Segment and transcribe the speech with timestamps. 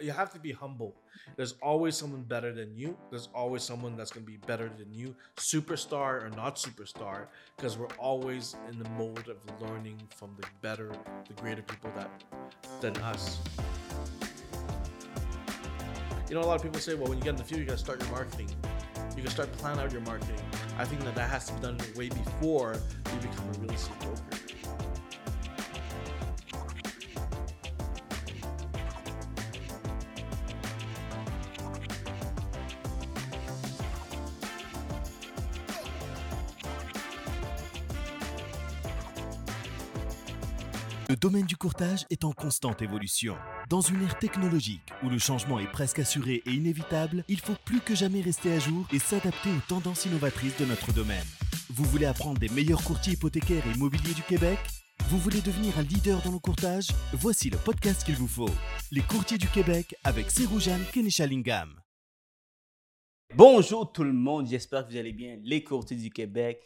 [0.00, 0.94] you have to be humble.
[1.36, 2.96] There's always someone better than you.
[3.10, 7.26] There's always someone that's gonna be better than you, superstar or not superstar,
[7.56, 10.92] because we're always in the mode of learning from the better,
[11.26, 12.10] the greater people that
[12.80, 13.38] than us.
[16.28, 17.66] You know, a lot of people say, well, when you get in the field, you
[17.66, 18.50] gotta start your marketing.
[19.16, 20.40] You can start plan out your marketing.
[20.78, 23.98] I think that that has to be done way before you become a real estate
[24.00, 24.45] broker.
[41.16, 43.36] Le domaine du courtage est en constante évolution.
[43.70, 47.80] Dans une ère technologique où le changement est presque assuré et inévitable, il faut plus
[47.80, 51.24] que jamais rester à jour et s'adapter aux tendances innovatrices de notre domaine.
[51.70, 54.58] Vous voulez apprendre des meilleurs courtiers hypothécaires et immobiliers du Québec?
[55.08, 56.88] Vous voulez devenir un leader dans le courtage?
[57.14, 58.50] Voici le podcast qu'il vous faut.
[58.92, 61.80] Les courtiers du Québec avec Seroujan Kenishalingam.
[63.34, 66.60] Bonjour tout le monde, j'espère que vous allez bien, les courtiers du Québec.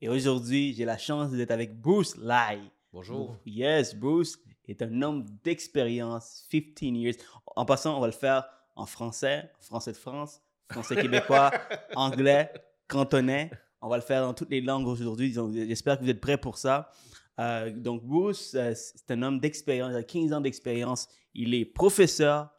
[0.00, 2.60] Et aujourd'hui, j'ai la chance d'être avec Bruce Lai.
[2.92, 3.36] Bonjour.
[3.44, 7.14] Yes, Bruce est un homme d'expérience, 15 years.
[7.54, 11.50] En passant, on va le faire en français, français de France, français québécois,
[11.94, 12.52] anglais,
[12.88, 13.50] cantonais.
[13.82, 15.34] On va le faire dans toutes les langues aujourd'hui.
[15.68, 16.90] J'espère que vous êtes prêts pour ça.
[17.38, 21.08] Euh, donc, Bruce, euh, c'est un homme d'expérience, il a 15 ans d'expérience.
[21.34, 22.50] Il est professeur,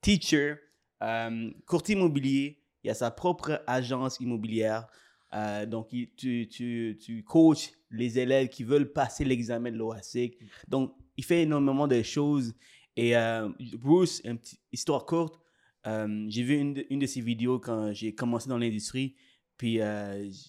[0.00, 0.56] teacher,
[1.02, 2.62] euh, courtier immobilier.
[2.84, 4.86] Il a sa propre agence immobilière.
[5.34, 10.38] Euh, donc, tu, tu, tu coaches les élèves qui veulent passer l'examen de l'OASIC.
[10.66, 12.54] Donc, il fait énormément de choses.
[12.96, 15.40] Et euh, Bruce, une petite histoire courte,
[15.86, 19.14] euh, j'ai vu une de, une de ses vidéos quand j'ai commencé dans l'industrie.
[19.56, 19.80] Puis,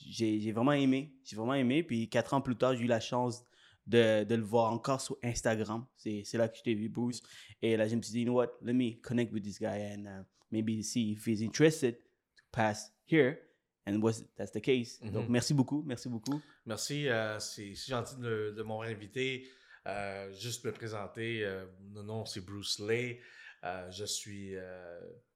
[0.09, 1.13] j'ai vraiment aimé.
[1.23, 1.83] J'ai vraiment aimé.
[1.83, 3.43] Puis, quatre ans plus tard, j'ai eu la chance
[3.87, 5.85] de, de le voir encore sur Instagram.
[5.95, 7.21] C'est c'est là que je t'ai vu, Bruce.
[7.61, 9.93] Et là, je me suis dit, you know what, let me connect with this guy
[9.93, 13.48] and uh, maybe see if he's interested to pass here.
[13.89, 14.99] And was, that's the case.
[15.01, 15.83] Donc, merci beaucoup.
[15.85, 16.41] Merci beaucoup.
[16.65, 19.47] Merci, euh, c'est gentil de, de m'avoir invité.
[19.87, 23.19] Euh, juste me présenter, euh, mon nom c'est Bruce Lay.
[23.63, 24.55] Euh, je suis,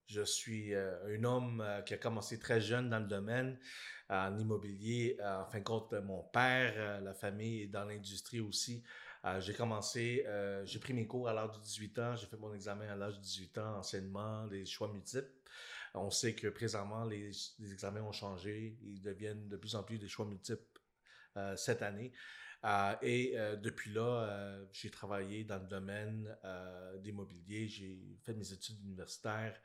[0.07, 3.57] je suis un homme qui a commencé très jeune dans le domaine
[4.09, 5.17] en immobilier.
[5.23, 8.83] En fin de compte, mon père, la famille est dans l'industrie aussi.
[9.25, 12.37] Euh, j'ai commencé, euh, j'ai pris mes cours à l'âge de 18 ans, j'ai fait
[12.37, 15.31] mon examen à l'âge de 18 ans, enseignement, des choix multiples.
[15.93, 17.31] On sait que présentement, les,
[17.71, 20.81] examens ont changé, ils deviennent de plus en plus des choix multiples
[21.37, 22.11] euh, cette année.
[22.65, 28.51] Euh, et euh, depuis là, j'ai travaillé dans le domaine euh, d'immobilier, j'ai fait mes
[28.51, 29.59] études universitaires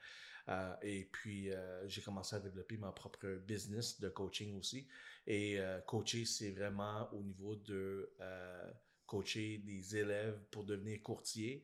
[0.81, 1.51] et puis
[1.89, 4.89] j'ai commencé à développer ma propre business de coaching aussi.
[5.27, 8.11] Et coacher, c'est vraiment au niveau de
[9.05, 11.61] coacher des élèves pour devenir courtier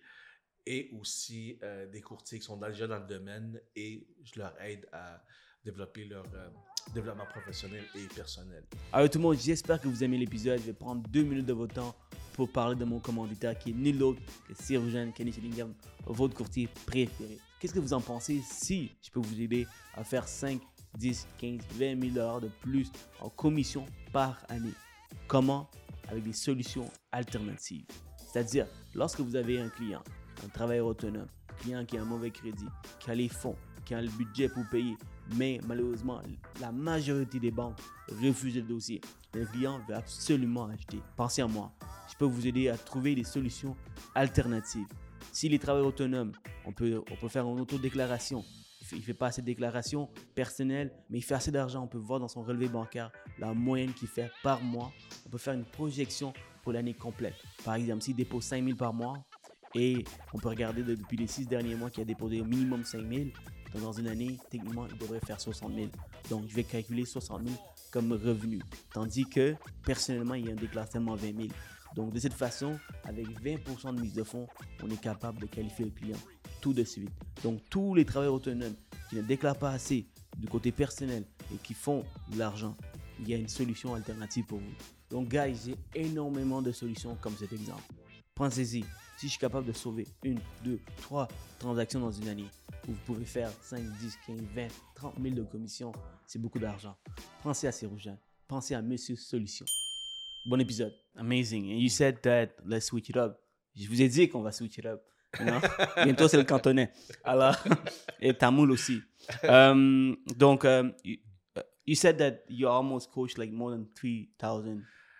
[0.67, 4.87] et aussi euh, des courtiers qui sont déjà dans le domaine et je leur aide
[4.93, 5.23] à
[5.65, 6.49] développer leur euh,
[6.95, 8.65] développement professionnel et personnel.
[8.93, 10.59] Alors tout le monde, j'espère que vous aimez l'épisode.
[10.61, 11.95] Je vais prendre deux minutes de votre temps
[12.35, 15.73] pour parler de mon commanditaire qui est nul autre que Sirogène Kenny Shillingham,
[16.05, 17.39] votre courtier préféré.
[17.61, 20.61] Qu'est-ce que vous en pensez si je peux vous aider à faire 5,
[20.99, 24.75] 10, 15, 20 000 dollars de plus en commission par année?
[25.29, 25.71] Comment?
[26.09, 27.87] Avec des solutions alternatives.
[28.31, 30.03] C'est-à-dire, lorsque vous avez un client,
[30.45, 31.29] un travailleur autonome,
[31.59, 32.69] client qui a un mauvais crédit,
[32.99, 34.97] qui a les fonds, qui a le budget pour payer,
[35.37, 36.21] mais malheureusement,
[36.61, 37.79] la majorité des banques
[38.23, 39.01] refusent le dossier.
[39.33, 41.01] Le client veut absolument acheter.
[41.17, 41.73] Pensez à moi.
[42.11, 43.77] Je peux vous aider à trouver des solutions
[44.15, 44.87] alternatives.
[45.33, 46.33] Si les travailleurs autonomes,
[46.65, 48.45] on peut, on peut faire une autodéclaration.
[48.93, 51.83] Il il fait pas assez de déclarations personnelles, mais il fait assez d'argent.
[51.83, 54.93] On peut voir dans son relevé bancaire la moyenne qu'il fait par mois.
[55.27, 57.35] On peut faire une projection pour l'année complète.
[57.65, 59.25] Par exemple, s'il dépose 5 000 par mois,
[59.75, 62.85] et on peut regarder de- depuis les 6 derniers mois qu'il a déposé au minimum
[62.85, 63.25] 5 000,
[63.73, 65.89] donc dans une année, techniquement, il devrait faire 60 000.
[66.31, 67.55] Donc, je vais calculer 60 000
[67.91, 68.61] comme revenu.
[68.93, 71.49] Tandis que, personnellement, il y a un déclassement 20 000.
[71.97, 74.47] Donc, de cette façon, avec 20% de mise de fonds,
[74.83, 76.19] on est capable de qualifier le client
[76.61, 77.11] tout de suite.
[77.43, 78.75] Donc, tous les travailleurs autonomes
[79.11, 80.07] qui ne déclarent pas assez
[80.39, 82.77] du côté personnel et qui font de l'argent,
[83.21, 84.73] il y a une solution alternative pour vous.
[85.11, 87.83] Donc, guys, j'ai énormément de solutions comme cet exemple.
[88.35, 88.85] Pensez-y,
[89.25, 91.27] si je suis capable de sauver une, deux, trois
[91.59, 92.51] transactions dans une année,
[92.87, 95.93] où vous pouvez faire 5, 10, 15, 20, 30 000 de commissions,
[96.27, 96.95] c'est beaucoup d'argent.
[97.43, 98.11] Pensez à ces rouges.
[98.47, 99.65] Pensez à Monsieur Solution.
[100.45, 100.93] Bon épisode.
[101.17, 101.73] Amazing.
[101.73, 103.41] And you said that let's switch it up.
[103.75, 105.03] Je vous ai dit qu'on va switch it up.
[106.05, 106.93] Bientôt, c'est le cantonais.
[107.25, 107.57] Alors,
[108.21, 109.01] et tamoul aussi.
[109.49, 111.17] Um, donc, um, you,
[111.57, 113.87] uh, you said that you almost coached like more than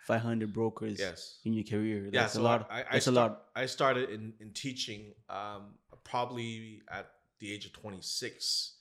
[0.07, 1.39] 3,500 brokers Yes.
[1.45, 2.05] in your career.
[2.13, 2.69] Yeah, That's so a lot.
[2.71, 3.45] I, I, That's a lot.
[3.57, 5.75] I started in, in teaching um,
[6.05, 8.75] probably at the age of 26,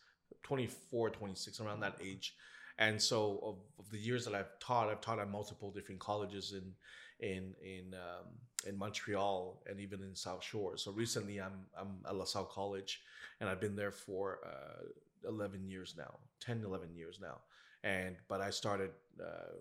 [0.43, 2.35] 24, 26, around that age.
[2.77, 6.53] And so, of, of the years that I've taught, I've taught at multiple different colleges
[6.53, 6.73] in
[7.19, 8.25] in in um,
[8.67, 10.75] in Montreal and even in South Shore.
[10.77, 13.01] So recently, I'm I'm at LaSalle College,
[13.39, 17.41] and I've been there for uh, 11 years now, 10, 11 years now.
[17.83, 18.89] And but I started
[19.21, 19.53] uh,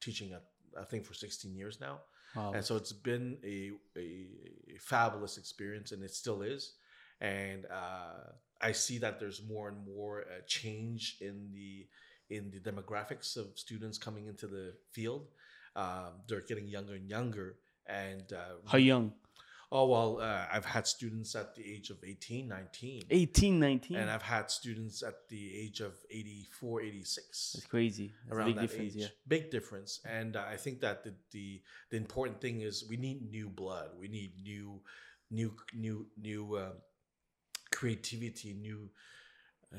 [0.00, 0.42] teaching at
[0.78, 2.00] I think for 16 years now.
[2.36, 2.52] Wow.
[2.54, 4.26] And so it's been a, a,
[4.74, 6.74] a fabulous experience, and it still is.
[7.20, 11.86] And uh, I see that there's more and more uh, change in the
[12.30, 15.26] in the demographics of students coming into the field.
[15.74, 17.56] Um, they're getting younger and younger.
[17.86, 19.12] And uh, How young?
[19.72, 23.02] Oh well, uh, I've had students at the age of 18, 19.
[23.10, 23.96] 18, 19?
[23.96, 28.12] And I've had students at the age of 84, 86 That's crazy.
[28.26, 29.00] That's a around big that difference, age.
[29.02, 29.06] yeah.
[29.28, 33.30] Big difference, and uh, I think that the, the the important thing is we need
[33.30, 33.90] new blood.
[33.98, 34.80] We need new,
[35.30, 36.72] new, new, new um,
[37.72, 38.54] creativity.
[38.54, 38.90] New,
[39.74, 39.78] uh,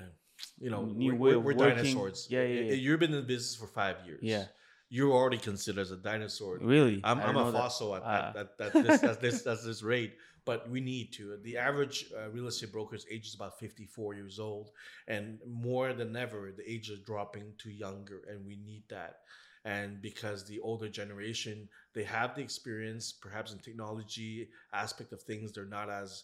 [0.59, 2.27] you know, New we're, way we're, of we're dinosaurs.
[2.29, 2.73] Yeah, yeah, yeah.
[2.73, 4.19] You've been in the business for five years.
[4.21, 4.45] Yeah.
[4.93, 6.57] You're already considered as a dinosaur.
[6.59, 6.99] Really?
[7.05, 7.57] I'm, I'm a know that.
[7.57, 8.29] fossil at, Ah.
[8.35, 11.37] at, at, at this, at this at this rate, but we need to.
[11.43, 14.71] The average uh, real estate broker's age is about 54 years old,
[15.07, 19.19] and more than ever, the age is dropping to younger, and we need that.
[19.63, 25.53] And because the older generation, they have the experience, perhaps in technology aspect of things,
[25.53, 26.23] they're not as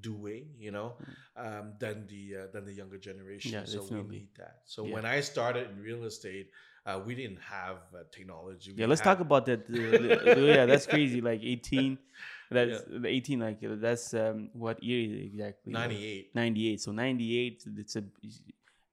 [0.00, 0.94] doing, you know,
[1.36, 3.52] um, than the uh, than the younger generation.
[3.52, 4.60] Yeah, so we need that.
[4.66, 4.94] So Yeah.
[4.94, 6.50] when I started in real estate,
[6.86, 8.72] uh, we didn't have uh, technology.
[8.72, 9.60] We Yeah, let's had- talk about that.
[9.70, 11.20] uh, yeah, that's crazy.
[11.20, 11.98] Like 18.
[12.50, 13.40] That's the 18.
[13.40, 15.72] Like that's um, what year is it exactly?
[15.72, 16.80] 98 98.
[16.80, 17.64] So 98.
[17.78, 18.04] It's a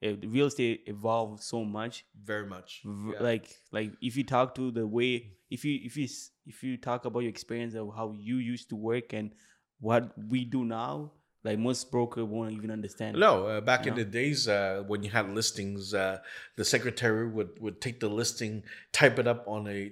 [0.03, 2.05] uh, real estate evolved so much.
[2.23, 3.21] very much V- Yeah.
[3.21, 6.07] Like like if you talk to the way if you if you
[6.47, 9.31] if you talk about your experience of how you used to work and
[9.79, 11.11] what we do now,
[11.43, 13.17] like most broker won't even understand.
[13.17, 14.03] no uh, back in No?
[14.03, 16.19] the days uh, when you had listings uh,
[16.55, 19.91] the secretary would would take the listing type it up on a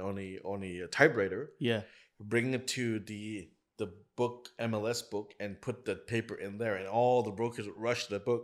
[0.00, 1.82] on a on a typewriter Yeah.
[2.20, 6.88] bring it to the the book MLS book and put the paper in there, and
[6.88, 8.42] all the brokers would rush to the book,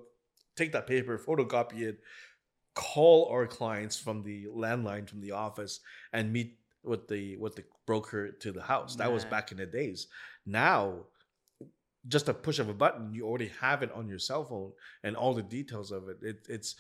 [0.54, 1.98] take that paper, photocopy it,
[2.74, 5.80] call our clients from the landline from the office,
[6.12, 8.94] and meet with the with the broker to the house.
[8.94, 10.06] That was back in the days.
[10.46, 11.06] Now,
[12.08, 14.72] just a push of a button, you already have it on your cell phone
[15.02, 16.18] and all the details of it.
[16.22, 16.76] it it's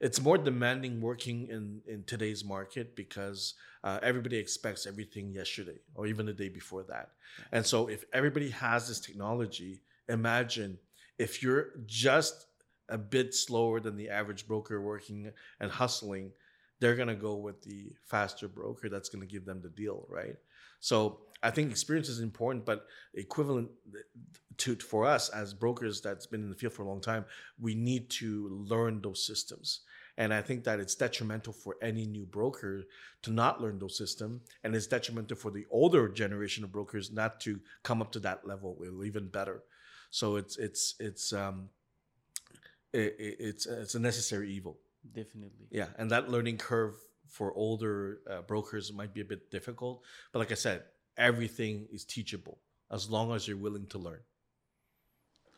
[0.00, 6.06] it's more demanding working in in today's market because uh, everybody expects everything yesterday or
[6.06, 7.10] even the day before that
[7.52, 10.78] and so if everybody has this technology imagine
[11.18, 12.46] if you're just
[12.90, 15.30] a bit slower than the average broker working
[15.60, 16.30] and hustling
[16.78, 20.06] they're going to go with the faster broker that's going to give them the deal
[20.10, 20.36] right
[20.80, 23.70] so i think experience is important but equivalent
[24.58, 27.24] to for us as brokers that's been in the field for a long time
[27.60, 29.80] we need to learn those systems.
[30.18, 32.84] And i think that it's detrimental for any new broker
[33.22, 37.40] to not learn those systems and it's detrimental for the older generation of brokers not
[37.40, 39.62] to come up to that level or even better.
[40.10, 41.68] So it's it's it's um
[42.92, 44.78] it, it- it's it's a necessary evil.
[45.14, 45.66] Definitely.
[45.70, 46.94] yeah and that learning curve
[47.28, 50.82] for older uh, brokers might be a bit difficult but like i said
[51.16, 52.58] everything is teachable
[52.90, 54.18] as long as you're willing to learn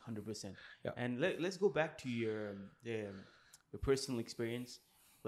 [0.09, 0.55] Hundred percent.
[0.85, 0.93] Yeah.
[1.01, 3.17] And let, let's go back to your um, the, um,
[3.71, 4.71] your personal experience.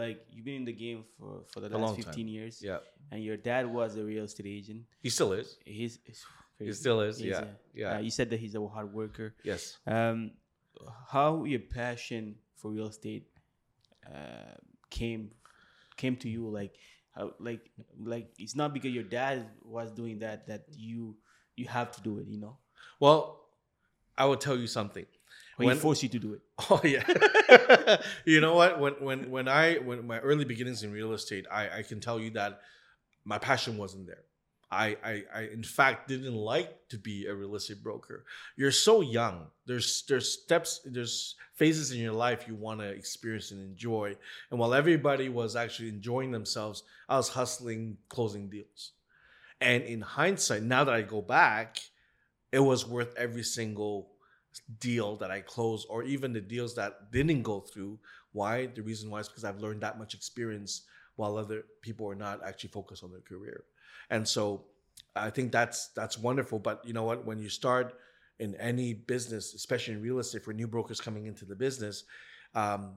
[0.04, 2.02] Like you've been in the game for for the A last time.
[2.04, 2.56] fifteen years.
[2.70, 2.80] yeah
[3.12, 4.82] And your dad was a real estate agent.
[5.06, 6.22] he still is He's, he's
[6.60, 9.28] he still is He's yeah a- yeah uh, you said that he's a hard worker.
[9.52, 10.20] yes Um,
[11.14, 12.24] how your passion
[12.60, 13.26] for real estate
[14.08, 14.56] uh,
[14.90, 15.32] came
[16.02, 16.50] came to you?
[16.50, 16.74] Like,
[17.16, 17.70] how, like,
[18.14, 21.18] like it's not because your dad was doing that that you
[21.60, 22.28] you have to do it.
[22.28, 22.56] You know,
[23.00, 23.41] well
[24.22, 25.06] i will tell you something
[25.58, 26.42] When- he forced you to do it.
[26.70, 27.06] Oh yeah.
[28.32, 28.72] you know what?
[28.84, 32.20] When when when I when my early beginnings in real estate, I I can tell
[32.24, 32.52] you that
[33.26, 34.24] my passion wasn't there.
[34.72, 38.18] I I, I in fact didn't like to be a real estate broker.
[38.56, 39.48] You're so young.
[39.66, 44.16] There's there's steps, there's phases in your life you want to experience and enjoy.
[44.50, 48.94] And while everybody was actually enjoying themselves, I was hustling, closing deals.
[49.60, 51.78] And in hindsight, now that I go back,
[52.52, 54.11] it was worth every single
[54.80, 58.00] deal that I closed, or even the deals that didn't go through.
[58.34, 58.68] Why?
[58.68, 60.84] The reason why is because I've learned that much experience
[61.16, 63.64] while other people are not actually focused on their career.
[64.10, 64.64] And so
[65.16, 66.60] I think that's that's wonderful.
[66.60, 67.26] But you know what?
[67.26, 67.96] When you start
[68.40, 72.04] in any business, especially in real estate, for new brokers coming into the business,
[72.56, 72.94] um,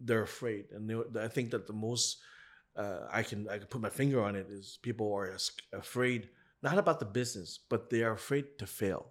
[0.00, 2.18] they're afraid, and they, I think that the most
[2.76, 5.36] uh, I can I can put my finger on it is people are
[5.72, 6.28] afraid
[6.62, 9.06] not about the business, but they are afraid to fail.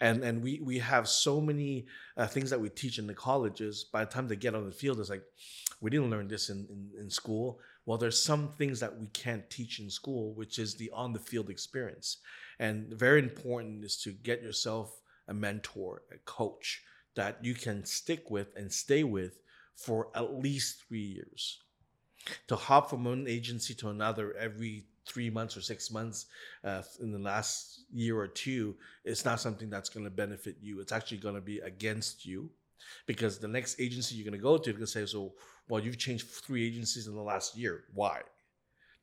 [0.00, 1.86] And and we we have so many
[2.16, 3.84] uh, things that we teach in the colleges.
[3.84, 5.24] By the time they get on the field, it's like
[5.80, 7.60] we didn't learn this in, in in school.
[7.86, 11.18] Well, there's some things that we can't teach in school, which is the on the
[11.18, 12.18] field experience,
[12.58, 16.82] and very important is to get yourself a mentor, a coach
[17.14, 19.38] that you can stick with and stay with
[19.76, 21.60] for at least three years.
[22.48, 26.26] To hop from one agency to another every three months or six months
[26.64, 30.80] uh, in the last year or two, it's not something that's going to benefit you.
[30.80, 32.50] It's actually going to be against you
[33.06, 35.34] because the next agency you're going to go to, they're going to say, so,
[35.68, 37.84] well, you've changed three agencies in the last year.
[37.94, 38.20] Why?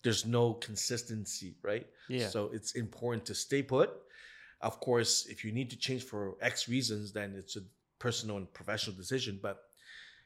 [0.03, 1.86] There's no consistency, right?
[2.10, 2.27] Yeah.
[2.27, 3.91] So it's important to stay put.
[4.62, 7.62] Of course, if you need to change for X reasons, then it's a
[8.00, 9.39] personal and professional decision.
[9.41, 9.63] But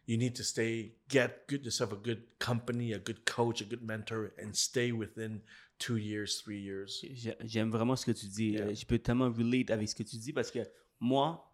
[0.08, 3.82] you need to stay, get good yourself a good company, a good coach, a good
[3.82, 5.42] mentor, and stay within
[5.80, 7.04] two years, three years.
[7.14, 8.52] J'ai- J'aime vraiment ce que tu dis.
[8.52, 8.74] Yeah.
[8.74, 10.60] Je peux tellement relate avec ce que tu dis parce que
[11.00, 11.52] moi,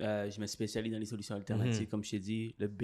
[0.00, 1.88] euh, je me spécialise dans les solutions alternatives, Mhm.
[1.88, 2.82] comme je t'ai dit, le B,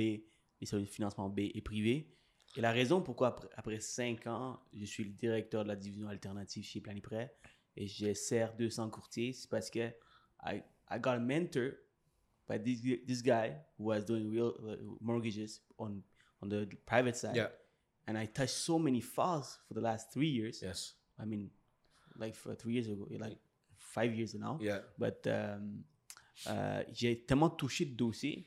[0.61, 2.09] les solutions de financement B et privé.
[2.57, 6.09] Et la raison pourquoi, après, après cinq ans, je suis le directeur de la division
[6.09, 7.35] alternative chez Planiprêt
[7.77, 9.89] et je sers 200 courtiers, c'est parce que
[10.45, 11.73] I, I got a mentor
[12.53, 16.03] by this, this guy who was doing real uh, mortgages on,
[16.43, 17.37] on the private side.
[17.37, 17.49] Yeah.
[18.07, 20.61] And I touched so many files for the last three years.
[20.63, 20.95] Yes.
[21.19, 21.51] I mean,
[22.17, 23.39] like for three years ago, like
[23.79, 24.59] five years now.
[24.61, 24.81] Yeah.
[24.99, 25.85] But um,
[26.47, 28.47] euh, j'ai tellement touché de dossiers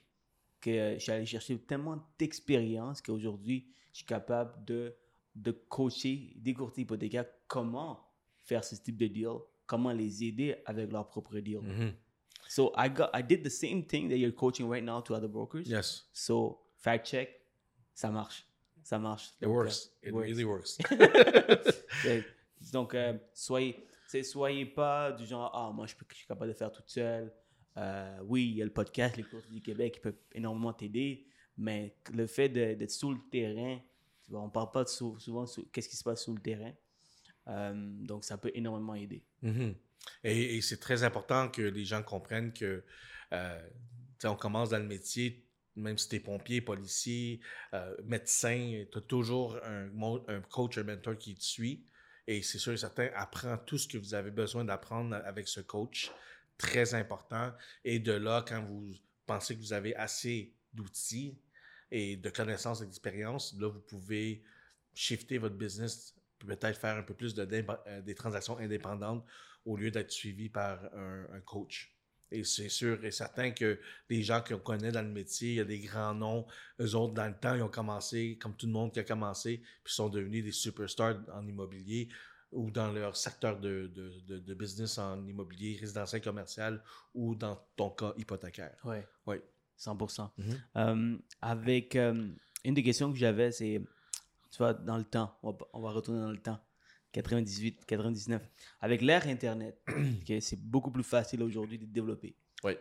[0.62, 4.93] que j'allais chercher tellement d'expérience qu'aujourd'hui, je suis capable de,
[5.35, 8.05] de coacher des courtiers hypothécaires comment
[8.43, 11.62] faire ce type de deal, comment les aider avec leur propre deal.
[11.62, 11.93] Mhm.
[12.47, 15.27] So I got, I did the same thing that you're coaching right now to other
[15.27, 15.67] brokers.
[15.67, 16.03] Yes.
[16.13, 17.29] So fact check,
[17.95, 18.45] ça marche,
[18.83, 19.31] ça marche.
[19.41, 19.89] It Donc, works.
[20.03, 20.27] It works.
[20.29, 20.77] really works.
[22.71, 23.85] Donc, euh, soyez,
[24.23, 27.31] soyez pas du genre, ah, moi, je, peux- je suis capable de faire toute seule.
[27.77, 31.25] Euh, oui, il y a le podcast, les courses du Québec, qui peut énormément t'aider,
[31.57, 33.79] mais le fait d'être sous le terrain,
[34.23, 36.71] tu vois, on parle pas de sou- souvent qu'est-ce qui se passe sous le terrain?
[37.47, 39.23] Euh, donc, ça peut énormément aider.
[39.41, 39.75] Mhm.
[40.24, 42.83] Et, c'est très important que les gens comprennent que
[43.33, 43.69] euh,
[44.24, 45.45] on commence dans le métier,
[45.75, 47.41] même si tu es pompier, policier,
[47.74, 51.85] euh, médecin, tu as toujours un, coach, un mentor qui te suit.
[52.27, 55.59] Et c'est sûr et certain, apprends tout ce que vous avez besoin d'apprendre avec ce
[55.62, 56.12] coach.
[56.57, 57.53] Très important.
[57.83, 58.93] Et de là, quand vous
[59.25, 61.38] pensez que vous avez assez d'outils
[61.91, 64.43] et de connaissances et d'expérience, là, vous pouvez
[64.93, 67.47] shifter votre business, peut-être faire un peu plus de
[67.88, 69.25] euh, des transactions indépendantes
[69.65, 71.91] au lieu d'être suivi par un, un coach.
[72.31, 73.79] Et c'est sûr et certain que
[74.10, 76.45] les gens qu'on connaît dans le métier, il y a des grands noms.
[76.81, 79.62] Eux autres, dans le temps, ils ont commencé, comme tout le monde qui a commencé,
[79.84, 82.10] puis sont devenus des superstars en immobilier
[82.51, 87.60] ou dans leur secteur de, de, de- de business en immobilier, résidentiel, commercial ou dans
[87.75, 88.75] ton cas hypothécaire.
[88.84, 89.07] Ouais.
[89.27, 89.36] Oui.
[89.77, 90.29] 100%.
[90.38, 90.62] Mhm.
[90.77, 92.29] Euh, avec euh,
[92.63, 93.81] une des questions que j'avais, c'est,
[94.51, 96.60] tu vois, dans le temps, on va, on va retourner dans le temps,
[97.22, 98.41] 98, 99.
[98.81, 99.79] Avec l'ère Internet,
[100.41, 102.36] c'est beaucoup plus facile aujourd'hui de développer.
[102.63, 102.74] Oui.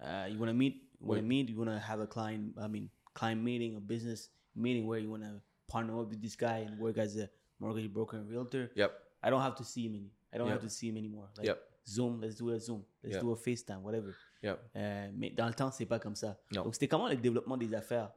[0.00, 1.20] Uh, you want to meet, you want Oui.
[1.20, 4.86] to meet, you want to have a client, I mean, client meeting, a business meeting
[4.86, 8.16] where you want to partner up with this guy and work as a mortgage broker
[8.18, 8.70] and realtor.
[8.76, 8.92] Yep.
[9.22, 10.10] I don't have to see him any.
[10.32, 11.28] I don't have to see him anymore.
[11.36, 11.58] Like Yep.
[11.86, 13.22] Zoom, let's do a Zoom, let's Yep.
[13.22, 14.14] do a FaceTime, whatever.
[14.42, 14.58] Yep.
[14.76, 16.38] Euh, mais dans le temps, c'est pas comme ça.
[16.52, 18.12] Donc, c'était comment le développement des affaires?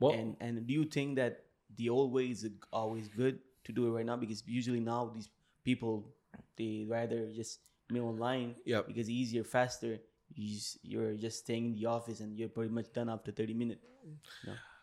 [0.00, 1.32] Well, And, and do you think that
[1.76, 3.38] the old way is always good?
[3.66, 4.16] To do it right now?
[4.16, 5.28] Because usually now these
[5.64, 6.14] people,
[6.56, 8.86] they rather just meet online Yep.
[8.88, 9.98] because easier, faster.
[10.34, 13.84] You you're just staying in the office and you're pretty much done after 30 minutes.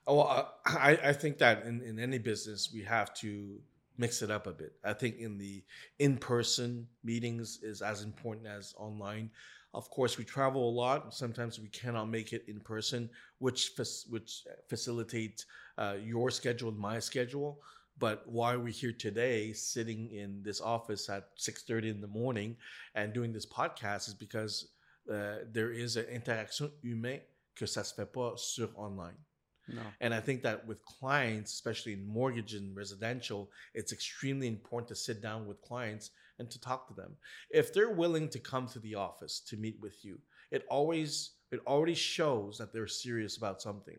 [0.08, 3.60] Oh, uh, I, I think that in, in any business, we have to
[3.98, 4.74] mix it up a bit.
[4.84, 5.63] I think in the
[6.00, 9.32] in person meetings is as important as online.
[9.74, 11.13] Of course, we travel a lot.
[11.13, 13.10] Sometimes we cannot make it in person,
[13.40, 13.72] which
[14.10, 15.46] which facilitates
[15.78, 17.60] uh, your schedule and my schedule.
[18.00, 22.58] But why we're here today, sitting in this office at six thirty in the morning
[22.96, 24.70] and doing this podcast, is because
[25.12, 27.22] uh, there is an interaction humain
[27.56, 29.18] que ça se fait pas sur online.
[29.68, 29.82] No.
[30.02, 34.96] And I think that with clients, especially in mortgage and residential, it's extremely important to
[34.96, 36.10] sit down with clients
[36.40, 37.16] and to talk to them.
[37.50, 40.20] If they're willing to come to the office to meet with you,
[40.52, 43.98] it always it already shows that they're serious about something.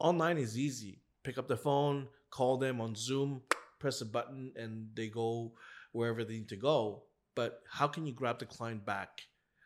[0.00, 0.98] Online is easy.
[1.22, 3.42] Pick up the phone, call them on Zoom,
[3.78, 5.52] press a button, and they go
[5.92, 7.04] wherever they need to go.
[7.36, 9.20] But how can you grab the client back?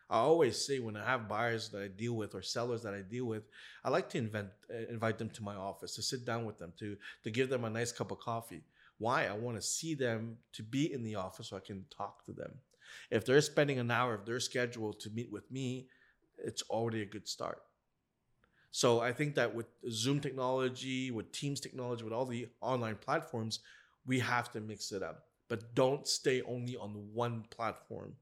[0.09, 3.01] I always say when I have buyers that I deal with or sellers that I
[3.01, 3.43] deal with,
[3.83, 6.71] I like to invent, uh, invite them to my office to sit down with them
[6.79, 8.63] to to give them a nice cup of coffee.
[8.99, 9.25] Why?
[9.27, 12.31] I want to see them to be in the office so I can talk to
[12.31, 12.51] them.
[13.11, 15.87] If they're spending an hour of their schedule to meet with me,
[16.37, 17.61] it's already a good start.
[18.77, 23.61] So I think that with Zoom technology, with Teams technology, with all the online platforms,
[24.05, 25.23] we have to mix it up.
[25.49, 28.13] But don't stay only on one platform.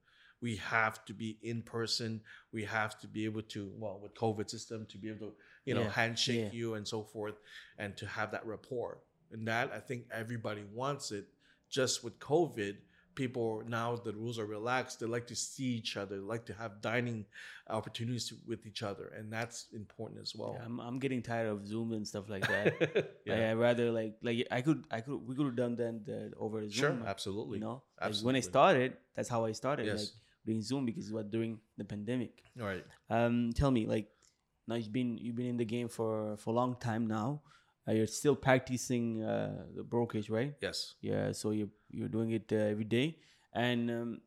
[0.41, 2.21] We have to be in person.
[2.53, 5.33] We have to be able to, well, with COVID system, to be able to,
[5.65, 6.57] you know, Yeah, handshake yeah.
[6.57, 7.35] you and so forth,
[7.77, 8.99] and to have that rapport.
[9.33, 11.25] And that I think everybody wants it.
[11.69, 12.77] Just with COVID,
[13.15, 14.99] people now the rules are relaxed.
[14.99, 16.15] They like to see each other.
[16.17, 17.25] They like to have dining
[17.69, 20.59] opportunities with each other, and that's important as well.
[20.63, 23.11] I'm, I'm getting tired of Zoom and stuff like that.
[23.25, 26.43] Yeah, I rather like like I could I could we could have done that uh,
[26.43, 26.71] over Zoom.
[26.71, 27.57] sure, absolutely.
[27.57, 29.87] You know, Like, when I started, that's how I started.
[29.87, 29.99] Yes.
[29.99, 30.09] Like
[30.45, 32.43] doing Zoom because what during the pandemic.
[32.61, 32.85] All right.
[33.09, 34.07] Um, tell me, like,
[34.67, 37.41] now you've been you've been in the game for for a long time now.
[37.87, 40.55] Uh, you're still practicing uh, the brokerage, right?
[40.61, 40.95] Yes.
[41.01, 43.19] Yeah, so you're you're doing it uh, every day.
[43.53, 44.21] And um,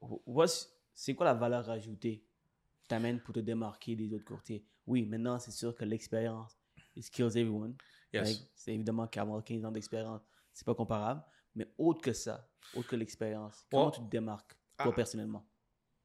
[0.00, 4.64] wh- what's c'est quoi la valeur ajoutée que t'amènes pour te démarquer des autres courtiers?
[4.86, 6.56] Oui, maintenant c'est sûr que l'expérience
[6.94, 7.76] it kills everyone.
[8.14, 8.28] Yes.
[8.28, 10.22] Like, c'est évidemment qu'avoir 15 ans d'expérience,
[10.54, 11.22] c'est pas comparable.
[11.54, 14.92] Mais autre que ça, autre que l'expérience, comment tu te démarques, toi Ah.
[14.92, 15.46] personnellement?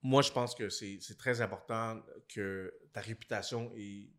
[0.03, 4.09] Moi, je pense que c'est c'est très important que ta réputation est,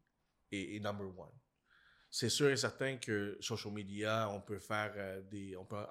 [0.53, 1.33] est, est number one.
[2.15, 5.83] C'est sûr et certain que social media, on peut faire euh, des, on peut,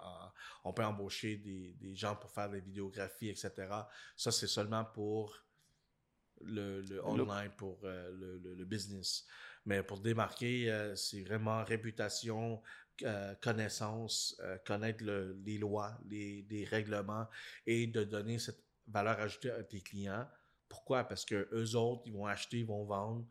[0.63, 3.89] on peut embaucher des, des gens pour faire des vidéographies, etc.
[4.15, 5.35] Ça, c'est seulement pour
[6.41, 9.25] le, le online, pour euh, le, le- business.
[9.65, 12.61] Mais pour démarquer, euh, c'est vraiment réputation,
[13.03, 17.27] euh, connaissance, connaître le- les lois, les, les règlements
[17.65, 20.27] et de donner cette valeur ajoutée à tes clients.
[20.69, 21.03] Pourquoi?
[21.03, 23.27] Parce que eux autres, ils vont acheter, ils vont vendre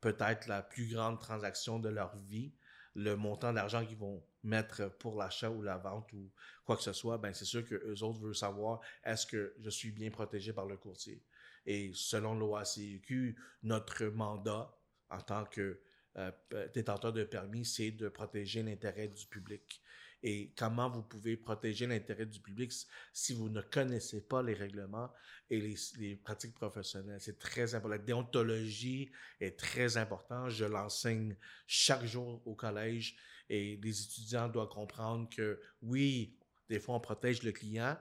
[0.00, 2.54] peut-être la plus grande transaction de leur vie,
[2.94, 6.32] le montant d'argent qu'ils vont mettre pour l'achat ou la vente ou
[6.64, 9.70] quoi que ce soit, ben c'est sûr que eux autres veulent savoir est-ce que je
[9.70, 11.24] suis bien protégé par le courtier?
[11.66, 14.78] Et selon l'OACQ, notre mandat
[15.10, 15.82] en tant que
[16.18, 19.82] euh, p- détenteur de permis, c'est de protéger l'intérêt du public.
[20.22, 22.72] Et comment vous pouvez protéger l'intérêt du public
[23.12, 25.12] si vous ne connaissez pas les règlements
[25.50, 27.20] et les, les pratiques professionnelles?
[27.20, 27.90] C'est très important.
[27.90, 29.10] La déontologie
[29.40, 30.50] est très importante.
[30.50, 31.36] Je l'enseigne
[31.66, 33.16] chaque jour au collège
[33.48, 36.38] et les étudiants doivent comprendre que oui,
[36.68, 37.96] des fois on protège le client,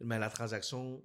[0.00, 1.02] mais la transaction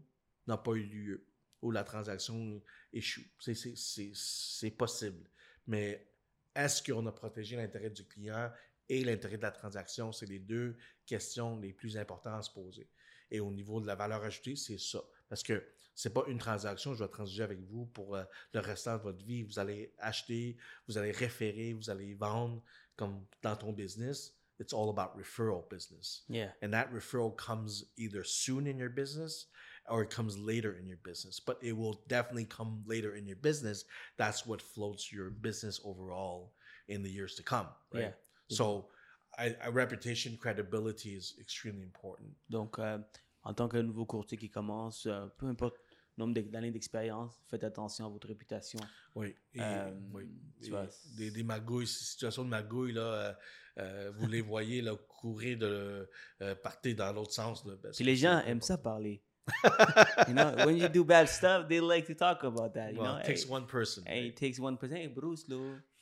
[0.47, 1.27] n'a pas eu lieu
[1.61, 2.61] ou la transaction
[2.93, 3.23] échoue.
[3.39, 5.27] C'est possible.
[5.65, 6.12] Mais
[6.55, 8.51] est-ce qu'on a protégé l'intérêt du client
[8.89, 10.11] et l'intérêt de la transaction?
[10.11, 12.89] C'est les deux questions les plus importantes à se poser.
[13.31, 15.01] Et au niveau de la valeur ajoutée, c'est ça.
[15.27, 15.63] Parce que
[15.95, 19.23] c'est pas une transaction, je vais transiger avec vous pour euh, le restant de votre
[19.23, 19.43] vie.
[19.43, 22.61] Vous allez acheter, vous allez référer, vous allez vendre
[22.95, 24.33] comme dans ton business.
[24.59, 26.23] It's all about referral business.
[26.29, 26.53] Yeah.
[26.61, 29.47] And that referral comes either soon in your business
[29.89, 31.39] or it comes later in your business.
[31.39, 33.85] But it will definitely come later in your business.
[34.17, 36.53] That's what floats your business overall
[36.87, 37.67] in the years to come.
[37.93, 38.03] Right?
[38.03, 38.55] Yeah.
[38.55, 38.89] So,
[39.37, 42.29] I, I, reputation, credibility is extremely important.
[42.49, 42.99] Donc, euh,
[43.43, 45.75] en tant que nouveau courtier qui commence, euh, peu importe
[46.17, 48.79] le nombre d'années d'expérience, faites attention à votre réputation.
[49.15, 49.35] Oui.
[49.53, 50.29] Et, Euh, oui.
[50.61, 53.33] tu Et vois, des, des magouilles, situations de magouilles, là, euh,
[53.79, 56.07] euh, vous les voyez là, courir de
[56.41, 57.65] euh, partir dans l'autre sens.
[57.65, 59.23] Là, ben, Puis les gens aiment ça parler.
[60.27, 62.93] you know, when you do bad stuff, they like to talk about that.
[62.93, 64.03] You Well, know, it takes hey, one person.
[64.05, 64.27] hey, right?
[64.29, 64.97] it takes one person.
[64.97, 65.57] Hey, Bruce, là,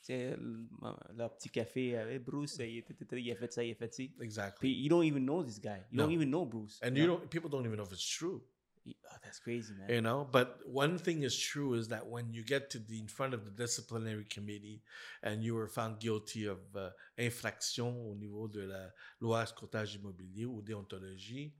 [0.08, 1.96] le- petit café.
[1.96, 2.82] euh, Hey, Bruce, il,
[3.18, 4.12] il a fait ça, il a fait ci.
[4.20, 4.68] Exactly.
[4.70, 5.80] You don't even know this guy.
[5.90, 6.78] You don't even know Bruce.
[6.82, 8.42] And you don't, people don't even know if it's true.
[8.84, 9.88] Oh, that's crazy, man.
[9.88, 13.06] you know but one thing is true is that when you get to the in
[13.06, 14.82] front of the disciplinary committee
[15.22, 18.88] and you were found guilty of uh, infraction au niveau de la
[19.20, 21.52] loi courtage immobilier ou déontologie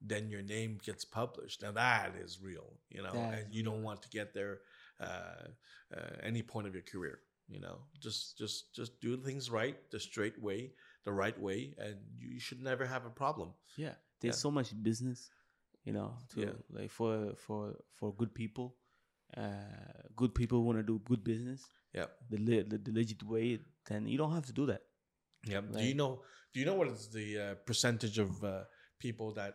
[0.00, 3.82] then your name gets published now that is real you know That and you don't
[3.82, 4.58] want to get there
[5.00, 5.48] uh,
[5.96, 9.98] uh, any point of your career you know just just just do things right the
[10.00, 10.72] straight way
[11.04, 14.42] the right way and you should never have a problem Yeah, there's Yeah.
[14.46, 15.30] so much business,
[15.84, 16.56] you know, to Yeah.
[16.70, 18.76] like for for for good people.
[19.36, 21.60] Uh, good people want to do good business
[21.92, 23.58] yeah the, le- the the legit way.
[23.88, 24.82] Then you don't have to do that.
[25.46, 25.60] Yeah.
[25.60, 26.22] Do you know?
[26.52, 28.64] Do you know what is the uh, percentage of uh,
[28.98, 29.54] people that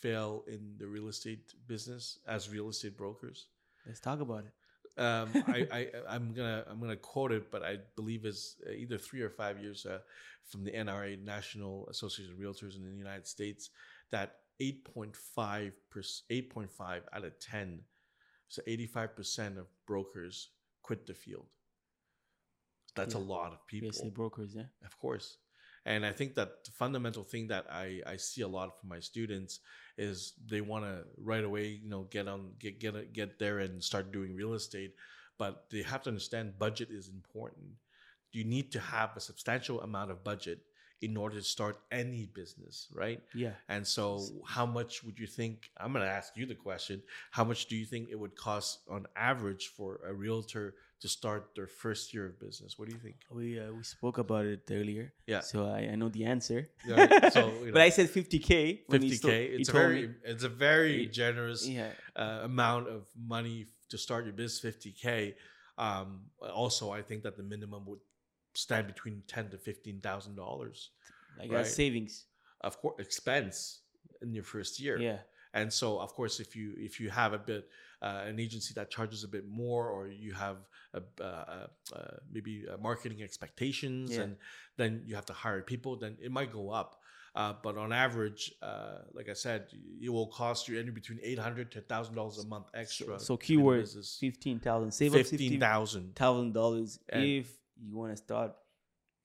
[0.00, 3.46] fail in the real estate business as real estate brokers?
[3.86, 4.52] Let's talk about it.
[5.00, 8.98] Um, I, I I'm gonna I'm gonna quote it, but I believe it's uh, either
[8.98, 9.98] three or five years uh,
[10.44, 13.70] from the NRA National Association of Realtors in the United States
[14.10, 17.80] that 8.5 8.5 out of 10,
[18.48, 20.50] so 85 percent of brokers
[20.82, 21.46] quit the field.
[22.96, 24.64] That's a lot of people estate brokers, yeah.
[24.84, 25.36] of course.
[25.86, 29.00] And I think that the fundamental thing that I, I see a lot from my
[29.00, 29.60] students
[29.98, 33.82] is they want to right away, you know, get on, get, get, get there and
[33.82, 34.94] start doing real estate.
[35.36, 37.66] But they have to understand budget is important.
[38.32, 40.60] You need to have a substantial amount of budget
[41.00, 43.20] in order to start any business, right?
[43.34, 43.52] Yeah.
[43.68, 45.70] And so, how much would you think?
[45.76, 47.02] I'm going to ask you the question.
[47.30, 51.50] How much do you think it would cost on average for a realtor to start
[51.54, 52.78] their first year of business?
[52.78, 53.16] What do you think?
[53.30, 55.12] We uh, we spoke about it earlier.
[55.26, 55.40] Yeah.
[55.40, 56.68] So I, I know the answer.
[56.86, 58.86] Yeah, so, you but I said 50k.
[58.90, 59.14] 50k.
[59.14, 61.90] sto- it's a very, me- it's a very generous yeah.
[62.16, 64.60] uh, amount of money to start your business.
[64.60, 65.34] 50k.
[65.76, 68.00] Um, also, I think that the minimum would
[68.58, 70.90] stand between ten to fifteen thousand dollars.
[71.38, 71.66] Like Right.
[71.66, 72.26] savings.
[72.68, 73.56] Of course, expense
[74.22, 74.96] in your first year.
[75.08, 75.20] Yeah.
[75.60, 77.62] and so of course if you if you have a bit
[78.06, 80.58] uh, an agency that charges a bit more or you have
[80.98, 81.66] a, uh, uh,
[81.98, 84.22] uh, maybe uh, marketing expectations Yeah.
[84.24, 84.36] and
[84.80, 86.90] then you have to hire people then it might go up
[87.40, 89.60] uh, but on average uh, like i said
[90.06, 93.46] it will cost you anywhere between 800 to 1000 dollars a month extra So to
[93.46, 93.60] be in
[94.20, 94.90] 15,000.
[95.00, 96.98] Save up 15000 $15,000
[97.40, 97.48] if
[97.82, 98.52] you want to start.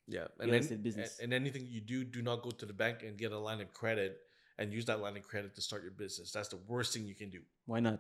[0.08, 1.20] yeah real then- estate business.
[1.20, 3.62] and, and anything you do do not go to the bank and get a line
[3.62, 4.18] of credit
[4.60, 7.16] and use that line of credit to start your business that's the worst thing you
[7.16, 8.00] can do Why not?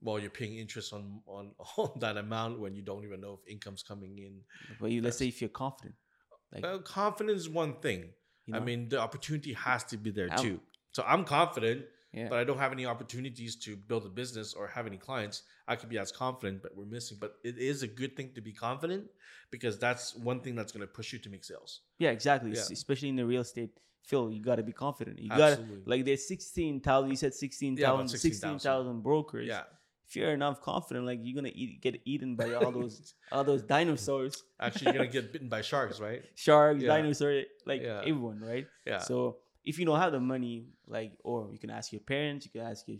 [0.00, 3.48] while you're paying interest on, on on that amount when you don't even know if
[3.50, 4.40] income's coming in.
[4.80, 5.94] But you, let's say if you're confident.
[6.52, 8.10] Like, Well, confidence is one thing.
[8.46, 10.60] you I mean, the opportunity has to be there I'm- too.
[10.92, 12.28] So I'm confident, yeah.
[12.28, 15.42] but I don't have any opportunities to build a business or have any clients.
[15.66, 17.18] I could be as confident, but we're missing.
[17.20, 19.04] But it is a good thing to be confident
[19.50, 21.80] because that's one thing that's going to push you to make sales.
[21.98, 22.52] Yeah, exactly.
[22.52, 22.62] Yeah.
[22.70, 23.70] Especially in the real estate
[24.02, 25.18] field, you got to be confident.
[25.18, 28.58] You got to like there's 16,000, you said 16,000, Yeah, about 16,000.
[28.60, 29.46] 16,000 brokers.
[29.48, 29.62] Yeah,
[30.06, 33.44] If you're enough confident, like you're going to eat, get eaten by all those all
[33.44, 36.22] those dinosaurs, actually, you're gonna get bitten by sharks, right?
[36.34, 36.88] sharks, Yeah.
[36.88, 38.66] dinosaurs, like everyone, right?
[38.86, 38.98] Yeah.
[38.98, 42.52] So if you don't have the money, like, or you can ask your parents, you
[42.52, 42.98] can ask your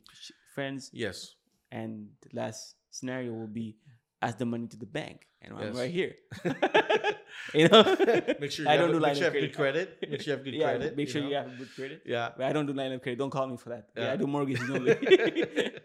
[0.55, 1.35] friends, yes.
[1.71, 3.77] and the last scenario will be
[4.23, 6.15] ask the money to the bank, and I'm right here.
[7.55, 7.83] you know,
[8.41, 10.01] make sure you I don't do make line sure you of have good credit.
[10.01, 10.11] credit.
[10.11, 10.97] Make sure you have good yeah, credit.
[10.97, 11.29] make sure know?
[11.29, 12.03] you have good credit.
[12.07, 12.31] Yeah.
[12.37, 13.19] But I don't do line of credit.
[13.19, 13.89] Don't call me for that.
[13.97, 14.13] Yeah, Yeah.
[14.13, 14.95] I do mortgages only.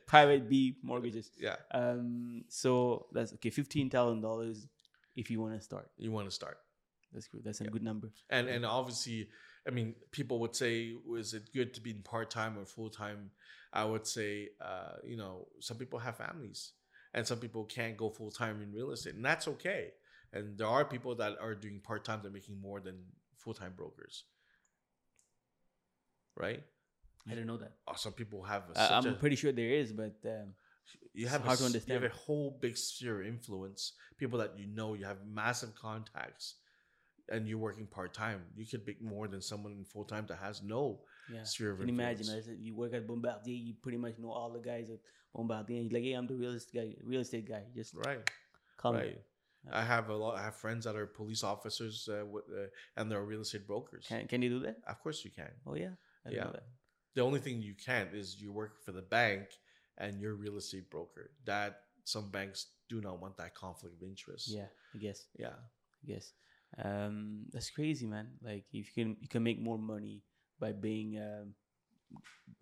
[0.08, 1.32] Private B mortgages.
[1.38, 1.56] Yeah.
[1.72, 2.44] Um.
[2.48, 3.50] So that's okay.
[3.50, 4.68] Fifteen thousand dollars
[5.15, 5.89] if you want to start.
[5.98, 6.58] You want to start.
[7.13, 7.44] That's good.
[7.44, 7.72] That's a Yeah.
[7.72, 8.12] good number.
[8.30, 9.30] and and obviously
[9.67, 13.32] i mean people would say was it good to be in part-time or full-time
[13.74, 16.74] i would say uh you know some people have families
[17.13, 19.91] and some people can't go full-time in real estate and that's okay
[20.32, 22.95] and there are people that are doing part-time that are making more than
[23.38, 24.26] full-time brokers
[26.36, 26.63] right
[27.30, 27.74] I don't know that.
[27.88, 30.54] or some people have a, I'm a, pretty sure there is, but um,
[31.13, 32.02] you have hard to understand.
[32.02, 35.76] you have a whole big sphere of influence people that you know you have massive
[35.76, 36.56] contacts
[37.32, 41.00] and you're working part-time you could make more than someone in full-time that has no
[41.32, 41.44] yeah.
[41.44, 42.22] sphere of Can you imagine?
[42.22, 42.46] influence.
[42.48, 43.56] I said You work at Bombardier.
[43.56, 45.00] You pretty much know all the guys at
[45.36, 45.78] Bombardier.
[45.84, 46.96] You're like, hey, I'm the real estate guy.
[47.04, 47.63] Real estate guy.
[47.76, 48.28] Just Right,
[48.78, 49.00] call me.
[49.00, 49.22] right.
[49.72, 50.38] I have a lot.
[50.38, 54.06] I have friends that are police officers, uh, with, uh, and they're real estate brokers.
[54.08, 54.78] Can Can you do that?
[54.88, 55.52] Of course, you can.
[55.68, 55.94] Oh yeah.
[56.26, 56.46] I Yeah.
[56.46, 56.63] know that.
[57.15, 59.50] The only thing you can't is you work for the bank
[59.98, 61.32] and you're a real estate broker.
[61.46, 61.72] That
[62.06, 64.48] some banks do not want that conflict of interest.
[64.48, 65.28] Yeah, I guess.
[65.38, 65.50] yeah,
[66.04, 66.34] I guess.
[66.78, 68.28] Um, that's crazy, man.
[68.42, 70.22] Like if you can you can make more money
[70.60, 71.54] by being um,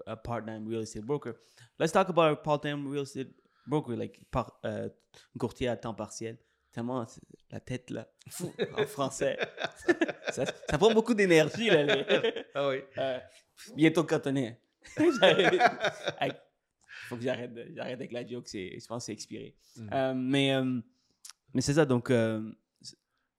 [0.06, 1.36] a part-time real estate broker.
[1.80, 3.34] Let's talk about a part-time real estate
[3.67, 4.89] broker, like par, euh,
[5.38, 6.38] courtier à temps partiel.
[6.72, 7.06] Tellement
[7.50, 9.38] la tête là, fou, en français.
[10.32, 11.84] ça, ça prend beaucoup d'énergie là.
[11.84, 12.82] les- ah oui.
[12.98, 13.20] Euh,
[13.76, 14.60] bientôt cantonais.
[17.08, 18.48] Faut que j'arrête, j'arrête avec la joke.
[18.48, 19.56] C'est, je pense que c'est expiré.
[19.78, 19.89] Mhm.
[19.93, 20.80] Euh, mais euh,
[21.54, 21.86] mais c'est ça.
[21.86, 22.52] Donc, euh,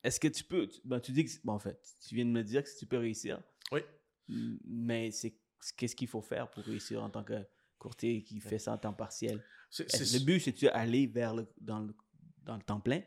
[0.02, 0.66] est-ce que tu peux.
[0.68, 1.30] tu- ben, tu dis que.
[1.44, 3.42] Bon, en fait, tu viens de me dire que tu peux réussir.
[3.72, 3.80] Oui.
[4.28, 5.34] Mais c'est
[5.76, 7.44] qu'est-ce qu'il faut faire pour réussir en tant que
[7.78, 9.42] courtier qui fait ça en temps partiel?
[9.78, 11.94] Le but, c'est-tu aller vers le, dans, le,
[12.42, 13.02] dans le temps plein?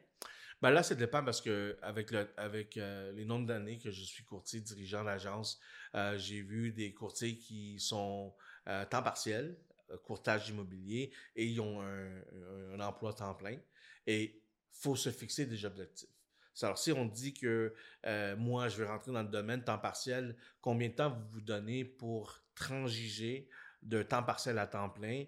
[0.61, 4.03] Ben là, ça dépend parce que avec, le, avec euh, les nombres d'années que je
[4.03, 5.59] suis courtier dirigeant d'agence,
[5.95, 8.35] euh, j'ai vu des courtiers qui sont
[8.67, 9.57] euh, temps partiel,
[10.03, 13.57] courtage immobilier, et ils ont un, un- un emploi temps plein.
[14.05, 16.09] Et faut se fixer des objectifs.
[16.61, 17.73] Alors, si on dit que
[18.05, 21.41] euh, moi, je vais rentrer dans le domaine temps partiel, combien de temps vous vous
[21.41, 23.49] donnez pour transiger
[23.81, 25.25] de temps partiel à temps plein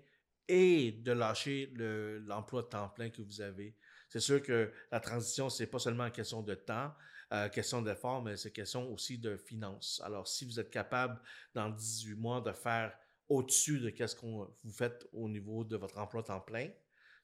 [0.48, 3.78] et de lâcher le- l'emploi temps plein que vous avez?
[4.10, 6.94] C'est sûr que la transition, c'est pas seulement une question de temps,
[7.32, 10.02] euh, question d'effort, mais c'est question aussi de finances.
[10.06, 11.20] Alors, si vous êtes capable,
[11.54, 12.98] dans 18 mois, de faire
[13.30, 16.70] au-dessus de ce qu'on vous faites au niveau de votre emploi temps plein,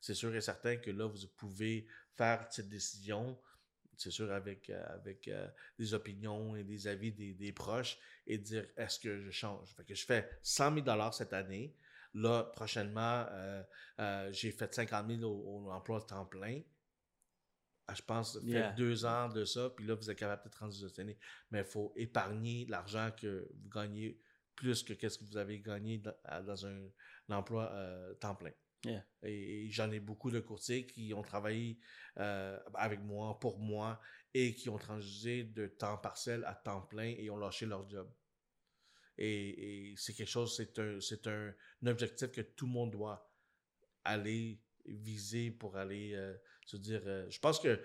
[0.01, 3.39] c'est sûr et certain que là, vous pouvez faire cette décision
[3.99, 8.37] c'est sûr, avec, euh, avec euh, des opinions et des avis des, des proches et
[8.37, 9.73] dire est-ce que je change?
[9.75, 11.75] Fait que je fais 100 000 cette année.
[12.13, 13.63] Là, prochainement, euh,
[13.99, 16.61] euh, j'ai fait 50 000 au, au emploi temps plein.
[17.87, 18.71] Ah, Je pense, fait Yeah.
[18.73, 21.17] deux ans de ça, puis là, vous êtes capable de transitionner.
[21.51, 24.19] Mais il faut épargner l'argent que vous gagnez
[24.55, 26.89] plus que qu'est-ce que vous avez gagné dans, un,
[27.29, 27.71] un emploi
[28.19, 28.51] temps plein.
[28.85, 29.03] Yeah.
[29.23, 31.77] Et, et j'en ai beaucoup de courtiers qui ont travaillé
[32.17, 33.99] euh, avec moi, pour moi,
[34.33, 38.09] et qui ont transigé de temps partiel à temps plein et ont lâché leur job.
[39.17, 42.91] Et, et c'est quelque chose, c'est un, c'est un, un objectif que tout le monde
[42.91, 43.29] doit
[44.05, 46.33] aller viser pour aller euh,
[46.65, 47.01] se dire.
[47.05, 47.79] euh, je pense que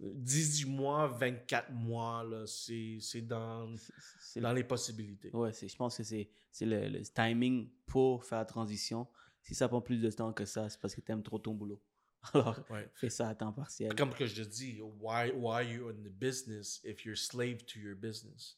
[0.00, 3.74] 18 mois, 24 mois, là, c'est, c'est dans,
[4.20, 5.30] C'est- dans les possibilités.
[5.32, 9.06] Ouais, c'est, je pense que c'est, c'est le, le timing pour faire la transition.
[9.42, 11.54] Si ça prend plus de temps que ça, c'est parce que tu aimes trop ton
[11.54, 11.82] boulot.
[12.34, 12.88] Alors, Ouais.
[12.94, 13.94] fais ça à temps partiel.
[13.96, 17.64] Comme que je te dis, why, why are you in the business if you're slave
[17.66, 18.56] to your business?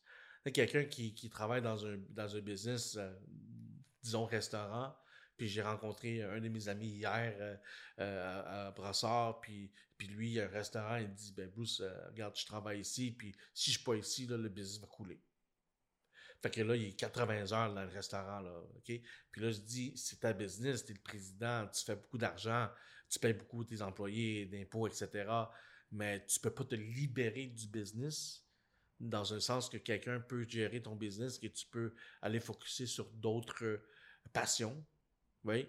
[0.52, 3.10] Quelqu'un qui, qui travaille dans un, dans un business, euh,
[4.02, 4.94] disons restaurant,
[5.38, 7.56] puis j'ai rencontré un de mes amis hier euh,
[8.00, 12.36] euh, à, Brassard, puis, puis lui, il a un restaurant, il dit, ben Bruce, regarde,
[12.36, 15.18] je travaille ici, puis si je suis pas ici, là, le business va couler.
[16.44, 19.00] Fait que là, il est 80 heures dans le restaurant, là, OK?
[19.30, 22.68] Puis là, je dis, c'est ta business, t'es le président, tu fais beaucoup d'argent,
[23.08, 25.24] tu payes beaucoup tes employés, d'impôts, etc.
[25.90, 28.46] Mais tu peux pas te libérer du business
[29.00, 33.10] dans un sens que quelqu'un peut gérer ton business, que tu peux aller focuser sur
[33.12, 33.80] d'autres
[34.34, 34.84] passions.
[35.44, 35.66] Oui?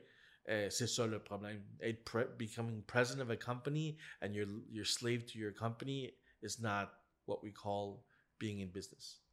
[0.49, 1.63] Euh, c'est ça le problème.
[1.79, 6.89] Être becoming president of a company and you're, you're slave to your company is not
[7.27, 8.03] what we call
[8.39, 9.24] being in business.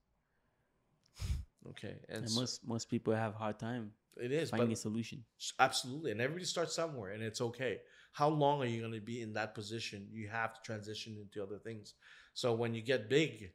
[1.69, 1.97] Okay.
[2.09, 4.77] And And so- most, most people have a hard time it is, but finding a
[4.77, 5.25] solution.
[5.59, 6.11] Absolutely.
[6.11, 7.81] And everybody starts somewhere and it's okay.
[8.13, 10.07] How long are you going to be in that position?
[10.11, 11.95] You have to transition into other things.
[12.35, 13.53] So when you get big,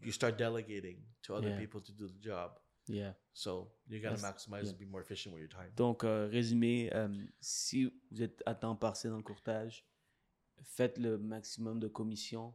[0.00, 1.58] you start delegating to other Yeah.
[1.58, 2.60] people to do the job.
[2.86, 3.14] Yeah.
[3.32, 4.70] So you got to That's- maximize yeah.
[4.70, 5.72] and be more efficient with your time.
[5.74, 7.08] Donc, euh, résumé, euh,
[7.40, 9.84] si vous êtes à temps partiel dans le courtage,
[10.62, 12.54] faites le maximum de commissions.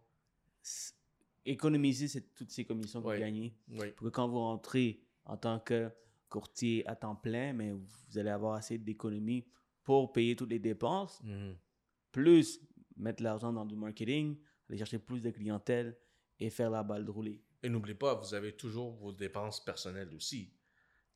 [1.46, 3.16] Économisez cette- toutes ces commissions que Ouais.
[3.18, 3.54] vous gagnez.
[3.70, 3.92] Oui.
[3.92, 5.90] Pour que quand vous rentrez en tant que
[6.30, 9.46] courtier à temps plein, mais vous allez avoir assez d'économies
[9.84, 11.56] pour payer toutes les dépenses, Mhm.
[12.12, 12.60] plus
[12.96, 14.38] mettre l'argent dans du marketing,
[14.70, 15.98] aller chercher plus de clientèle
[16.40, 17.44] et faire la balle de rouler.
[17.62, 20.52] Et n'oubliez pas, vous avez toujours vos dépenses personnelles aussi.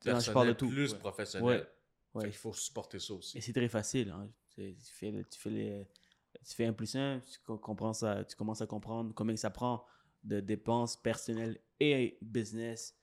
[0.06, 0.98] Non, je parle de tout, plus ouais.
[0.98, 1.66] professionnelles.
[2.14, 2.24] Ouais.
[2.24, 3.42] Qu'il faut supporter ça Et aussi.
[3.42, 4.10] c'est très facile.
[4.10, 4.30] hein.
[4.50, 5.86] Tu, fais, tu, fais les,
[6.46, 9.50] tu fais un plus un, tu, co- comprends ça, tu commences à comprendre combien ça
[9.50, 9.84] prend
[10.28, 12.94] de dépenses personnelles et business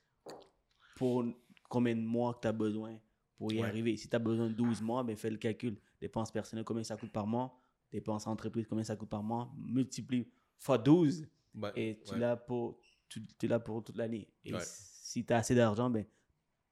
[0.95, 1.25] pour
[1.69, 2.99] combien de mois que tu as besoin
[3.37, 3.67] pour y Ouais.
[3.67, 3.97] arriver.
[3.97, 5.77] Si tu as besoin de 12 mois, ben fais le calcul.
[5.99, 7.57] Dépenses personnelles, combien ça coûte par mois?
[7.91, 9.51] Dépenses entreprise, combien ça coûte par mois?
[9.57, 12.19] Multiplie fois 12 Ouais, et tu ouais.
[12.19, 14.29] l'as pour, tu, tu l'as pour toute l'année.
[14.43, 14.59] Et Ouais.
[14.63, 16.05] si tu as assez d'argent, ben,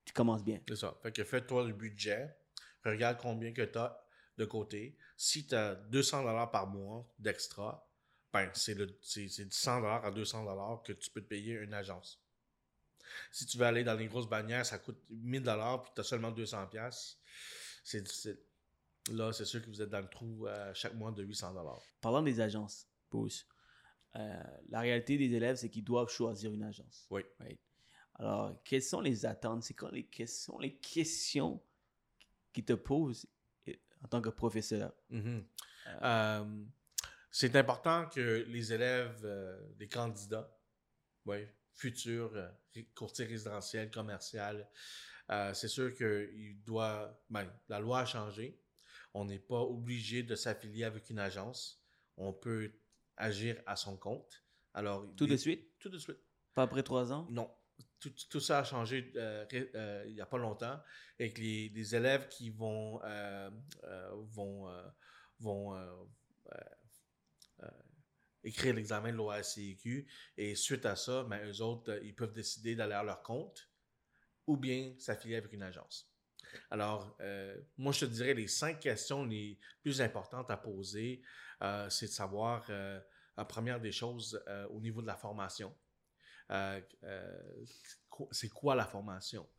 [0.06, 0.60] tu commences bien.
[0.68, 0.94] C'est ça.
[1.02, 2.36] Fait que fais-toi le budget.
[2.84, 3.98] Regarde combien que tu as
[4.38, 4.98] de côté.
[5.16, 7.90] Si tu as 200 dollars par mois d'extra,
[8.34, 8.98] ben c'est de
[9.52, 12.20] 100 dollars à 200 dollars que tu peux te payer une agence.
[13.32, 16.04] Si tu veux aller dans les grosses bannières, ça coûte 1000 dollars puis tu as
[16.04, 17.20] seulement 200 pièces.
[17.84, 18.40] C'est difficile.
[19.12, 21.82] Là, c'est sûr que vous êtes dans le trou euh, chaque mois de 800 dollars.
[22.02, 23.46] Parlant des agences, Bruce,
[24.16, 27.06] euh, la réalité des élèves, c'est qu'ils doivent choisir une agence.
[27.10, 27.22] Oui.
[27.40, 27.60] Right?
[28.16, 29.64] Alors, quelles sont les attentes?
[29.64, 31.62] C'est quoi les questions, les questions
[32.54, 33.28] qu'ils te posent
[33.68, 34.94] euh, en tant que professeur?
[35.10, 35.46] Mhm.
[36.02, 36.64] Euh,
[37.36, 40.56] c'est important que les élèves, euh, les candidats,
[41.26, 42.48] ouais, futurs euh,
[42.94, 44.70] courtiers résidentiels, commercial,
[45.32, 48.62] euh, c'est sûr que il doit, ben, la loi a changé.
[49.16, 51.84] On n'est pas obligé de s'affilier avec une agence.
[52.18, 52.72] On peut
[53.18, 54.46] agir à son compte.
[54.76, 55.76] Alors, Tout de suite?
[55.80, 56.20] Tout de suite.
[56.54, 57.28] Pas après trois ans?
[57.32, 57.52] Non.
[58.00, 59.12] Tout, tout ça a changé
[60.06, 60.80] il n'y a pas longtemps.
[61.18, 63.00] Et que les, les élèves qui vont,
[64.30, 64.70] vont,
[65.40, 66.08] vont
[68.44, 72.76] écrire l'examen de l'OACQ et suite à ça, ben, eux autres, euh, ils peuvent décider
[72.76, 73.70] d'aller à leur compte
[74.48, 76.10] ou bien s'affilier avec une agence.
[76.70, 81.22] Alors, euh, moi, je te dirais les cinq questions les plus importantes à poser,
[81.62, 82.70] euh, c'est de savoir,
[83.36, 85.76] la première des choses, au niveau de la formation.
[88.32, 89.50] C'est quoi la formation?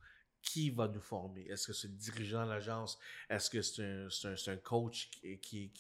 [0.45, 1.47] Qui va nous former?
[1.47, 2.99] Est-ce que c'est le dirigeant de l'agence?
[3.29, 5.73] Est-ce que c'est un, coach qui,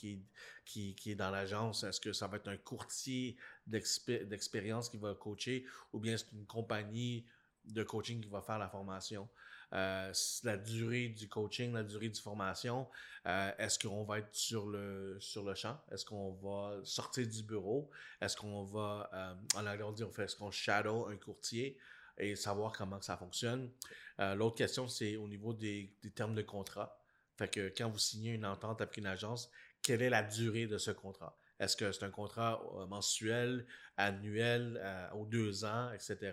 [1.06, 1.84] est dans l'agence?
[1.84, 5.64] Est-ce que ça va être un courtier d'expé- d'expérience qui va coacher?
[5.92, 7.24] Ou bien c'est une compagnie
[7.66, 9.28] de coaching qui va faire la formation?
[9.74, 10.12] euh,
[10.44, 12.88] la durée du coaching, la durée du formation.
[13.26, 15.18] Euh, est-ce qu'on va être sur le,
[15.54, 15.78] champ?
[15.90, 17.90] Est-ce qu'on va sortir du bureau?
[18.20, 21.76] Est-ce qu'on va, euh, en anglais dit, est-ce qu'on shadow un courtier?
[22.18, 23.70] Et savoir comment ça fonctionne?
[24.18, 26.96] L'autre question, c'est au niveau des, termes de contrat.
[27.36, 29.50] Fait que quand vous signez une entente avec une agence,
[29.82, 31.36] quelle est la durée de ce contrat?
[31.58, 34.80] Est-ce que c'est un contrat mensuel, annuel,
[35.14, 36.32] aux deux ans, etc.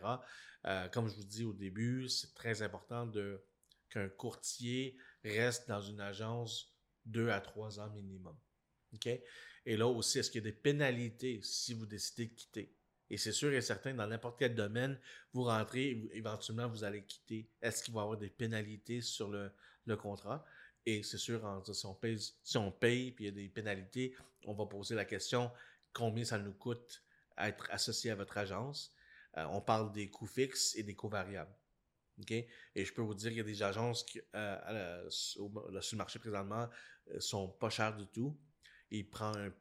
[0.66, 3.10] Euh, comme je vous dis au début, c'est très important
[3.90, 8.38] qu'un courtier reste dans une agence deux à trois ans minimum.
[9.66, 12.76] Et là aussi, est-ce qu'il y a des pénalités si vous décidez de quitter?
[13.12, 14.98] Et c'est sûr et certain, dans n'importe quel domaine,
[15.34, 17.46] vous rentrez, éventuellement, vous allez quitter.
[17.62, 19.52] Est-ce qu'il va y avoir des pénalités sur le,
[19.98, 20.46] contrat?
[20.86, 21.42] Et c'est sûr,
[21.74, 24.96] si on paye, si on paye, puis il y a des pénalités, on va poser
[24.96, 25.52] la question,
[25.92, 27.04] combien ça nous coûte
[27.36, 28.96] à être associé à votre agence?
[29.38, 31.54] Euh, on parle des coûts fixes et des coûts variables.
[32.30, 36.20] Et je peux vous dire qu'il y a des agences qui, euh, sur le marché
[36.20, 36.70] présentement,
[37.10, 38.38] euh, sont pas chères du tout.
[38.90, 39.54] Ils prennent un,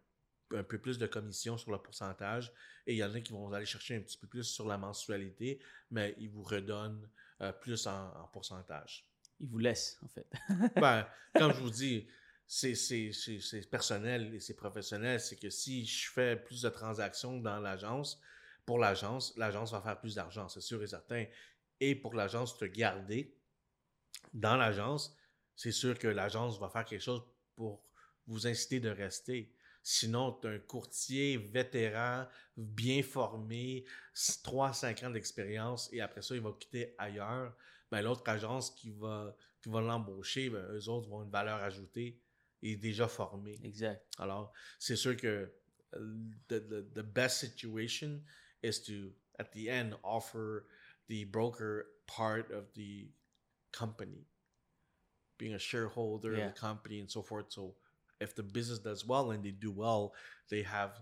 [0.51, 2.53] peu plus de commission sur le pourcentage.
[2.87, 4.79] Et il y en a qui vont aller chercher un petit peu plus sur la
[4.79, 5.61] mensualité,
[5.91, 7.09] mais ils vous redonnent
[7.61, 9.07] plus en, pourcentage.
[9.41, 10.27] Ils vous laissent, en fait.
[10.77, 12.07] ben, comme je vous dis,
[12.47, 15.21] c'est personnel et c'est professionnel.
[15.21, 18.21] C'est que si je fais plus de transactions dans l'agence,
[18.67, 21.25] pour l'agence, l'agence va faire plus d'argent, c'est sûr et certain.
[21.81, 23.35] Et pour l'agence te garder
[24.35, 25.17] dans l'agence,
[25.57, 27.23] c'est sûr que l'agence va faire quelque chose
[27.57, 27.83] pour
[28.27, 29.53] vous inciter de rester.
[29.83, 36.53] Sinon, tu un courtier vétéran, bien formé, 3-5 ans d'expérience, et après ça, il va
[36.59, 37.57] quitter ailleurs.
[37.91, 42.21] Ben, l'autre agence qui va, qui va l'embaucher, ben, eux autres vont une valeur ajoutée
[42.63, 43.59] et déjà formé.
[43.65, 44.07] Exact.
[44.19, 45.51] Alors, c'est sûr que
[45.95, 46.15] euh,
[46.49, 48.23] the, the best situation,
[48.63, 50.67] is to at the end offer
[51.09, 53.09] the broker part of the
[53.73, 54.27] company
[55.39, 56.47] being a shareholder yeah.
[56.47, 57.75] of the company and so forth so
[58.21, 60.13] if the business does well and they do well
[60.51, 60.99] they have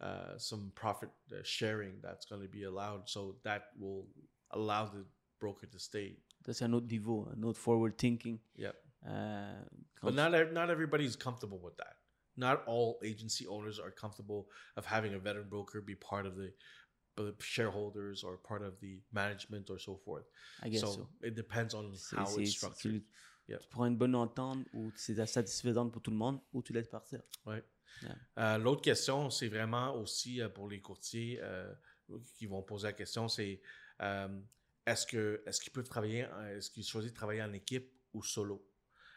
[0.00, 4.06] uh, some profit uh, sharing that's going to be allowed so that will
[4.52, 5.04] allow the
[5.40, 8.76] broker to stay that's an autre niveau an autre forward thinking yep
[9.08, 9.64] uh,
[10.02, 11.94] but not not everybody's comfortable with that
[12.36, 16.52] not all agency owners are comfortable of having a veteran broker be part of the
[17.38, 20.24] shareholders or part of the management or so forth.
[20.62, 21.08] I guess so.
[21.22, 23.02] It depends on how it's structured.
[23.58, 26.88] Tu, prends une bonne entente ou c'est satisfaisante pour tout le monde ou tu laisses
[26.88, 27.20] partir.
[27.46, 27.64] Ouais.
[28.38, 31.72] Euh, l'autre question, c'est vraiment aussi euh, pour les courtiers euh,
[32.34, 33.60] qui vont poser la question, c'est
[34.86, 38.66] est-ce que est-ce qu'ils peuvent travailler, est-ce qu'ils choisissent de travailler en équipe ou solo?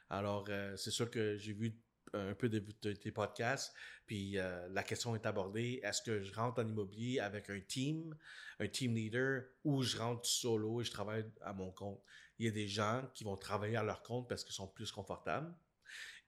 [0.09, 1.79] Alors, c'est sûr que j'ai vu
[2.13, 2.59] un peu de,
[2.93, 3.73] tes podcasts,
[4.05, 8.15] puis euh, la question est abordée, est-ce que je rentre en immobilier avec un team,
[8.59, 12.01] un team leader, ou je rentre solo et je travaille à mon compte?
[12.39, 14.91] Il y a des gens qui vont travailler à leur compte parce qu'ils sont plus
[14.91, 15.53] confortables,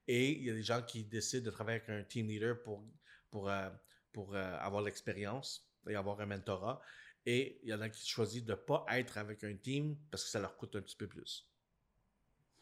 [0.07, 2.83] et il y a des gens qui décident de travailler avec un team leader pour,
[3.29, 3.69] pour, euh,
[4.11, 6.81] pour euh, avoir l'expérience et avoir un mentorat,
[7.25, 10.23] et il y en a qui choisissent de ne pas être avec un team parce
[10.23, 11.47] que ça leur coûte un petit peu plus.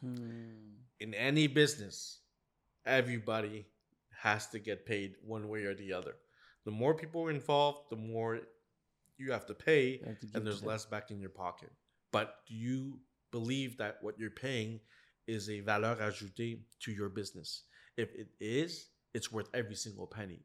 [0.02, 0.76] Hmm.
[1.02, 2.23] In any business,
[2.86, 3.66] everybody
[4.22, 6.16] has to get paid one way or the other.
[6.66, 8.40] The more people are involved, the more
[9.18, 11.72] you have to pay, have to and there's less back in your pocket.
[12.12, 13.00] But do you
[13.32, 14.80] believe that what you're paying
[15.28, 17.64] is a valeur ajoutée to your business?
[17.98, 20.40] If it is, it's worth every single penny.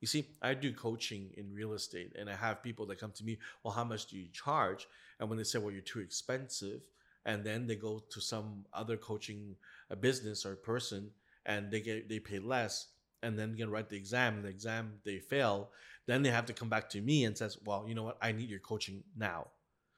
[0.00, 3.24] You see, I do coaching in real estate, and I have people that come to
[3.24, 4.86] me, well, how much do you charge?
[5.18, 6.82] And when they say, well, you're too expensive,
[7.24, 9.56] and then they go to some other coaching
[9.90, 11.10] uh, business or person
[11.48, 12.88] and they get they pay less
[13.22, 15.70] and then gonna write the exam and the exam they fail
[16.06, 18.18] then they have to come back to me and says well you know what?
[18.22, 19.48] I need your coaching now.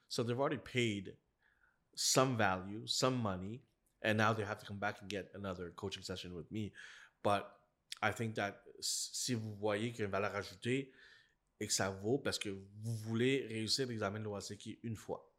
[0.09, 1.13] So they've already paid
[1.95, 3.61] some value some money
[4.01, 6.71] and now they have to come back and get another coaching session with me.
[7.21, 7.51] But
[8.01, 10.91] i think that si vous voyez qu'il y a une valeur ajoutée
[11.59, 15.31] et que ça vaut parce que vous voulez réussir l'examen de l'OACQ une fois.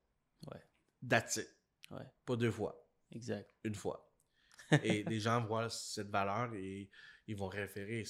[0.47, 0.63] Ouais.
[1.09, 1.49] That's it.
[1.91, 2.07] Ouais.
[2.25, 2.87] Pas deux fois.
[3.11, 3.51] Exact.
[3.65, 4.12] Une fois
[4.85, 6.89] et les gens voient cette valeur et
[7.27, 8.05] ils vont référer.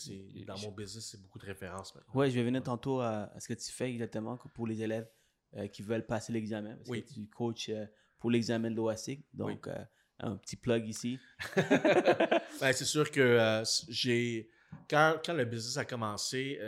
[0.46, 1.94] Dans mon business, c'est beaucoup de références.
[2.14, 5.08] Oui, je vais venir tantôt à, ce que tu fais exactement pour les élèves
[5.56, 6.76] euh, qui veulent passer l'examen.
[6.76, 7.04] Parce oui.
[7.04, 7.86] que tu coaches euh,
[8.18, 9.24] pour l'examen de l'OASIC.
[9.34, 9.84] Donc, euh,
[10.20, 11.18] un petit plug ici.
[11.56, 14.48] ben, c'est sûr que j'ai.
[14.88, 16.58] Quand, quand, le business a commencé,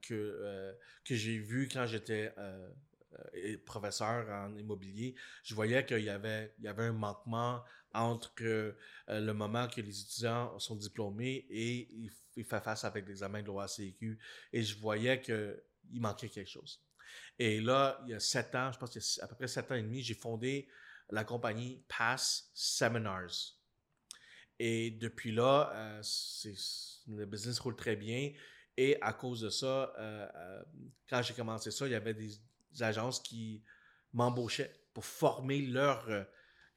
[0.00, 0.74] que,
[1.04, 2.32] que j'ai vu quand j'étais
[3.66, 7.60] professeur en immobilier, je voyais qu'il y avait, il y avait un manquement
[7.92, 8.72] entre euh,
[9.08, 11.88] le moment que les étudiants sont diplômés et
[12.36, 14.18] ils, font face avec l'examen de l'OACQ.
[14.52, 16.82] Et je voyais qu'il manquait quelque chose.
[17.38, 19.74] Et là, il y a sept ans, je pense qu'il à peu près sept ans
[19.74, 20.68] et demi, j'ai fondé
[21.10, 23.56] la compagnie Pass Seminars.
[24.58, 26.02] Et depuis là, euh,
[27.08, 28.32] le business roule très bien.
[28.76, 30.62] Et à cause de ça, euh,
[31.08, 32.38] quand j'ai commencé ça, il y avait des,
[32.80, 33.64] agences qui
[34.12, 36.08] m'embauchaient pour former leurs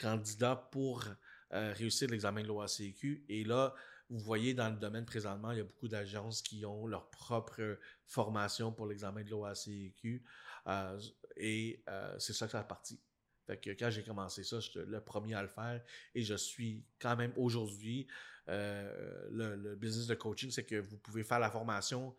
[0.04, 1.06] candidats pour
[1.54, 3.26] euh, réussir l'examen de l'OACQ.
[3.30, 3.74] Et là,
[4.10, 7.80] vous voyez dans le domaine présentement, il y a beaucoup d'agences qui ont leur propre
[8.06, 10.24] formation pour l'examen de l'OACQ.
[10.68, 11.00] Euh,
[11.38, 13.00] et euh, c'est ça que ça a parti.
[13.46, 15.82] Fait que quand j'ai commencé ça, j'étais le premier à le faire
[16.16, 18.08] et je suis quand même aujourd'hui
[18.48, 22.16] le, le business de coaching, c'est que vous pouvez faire la formation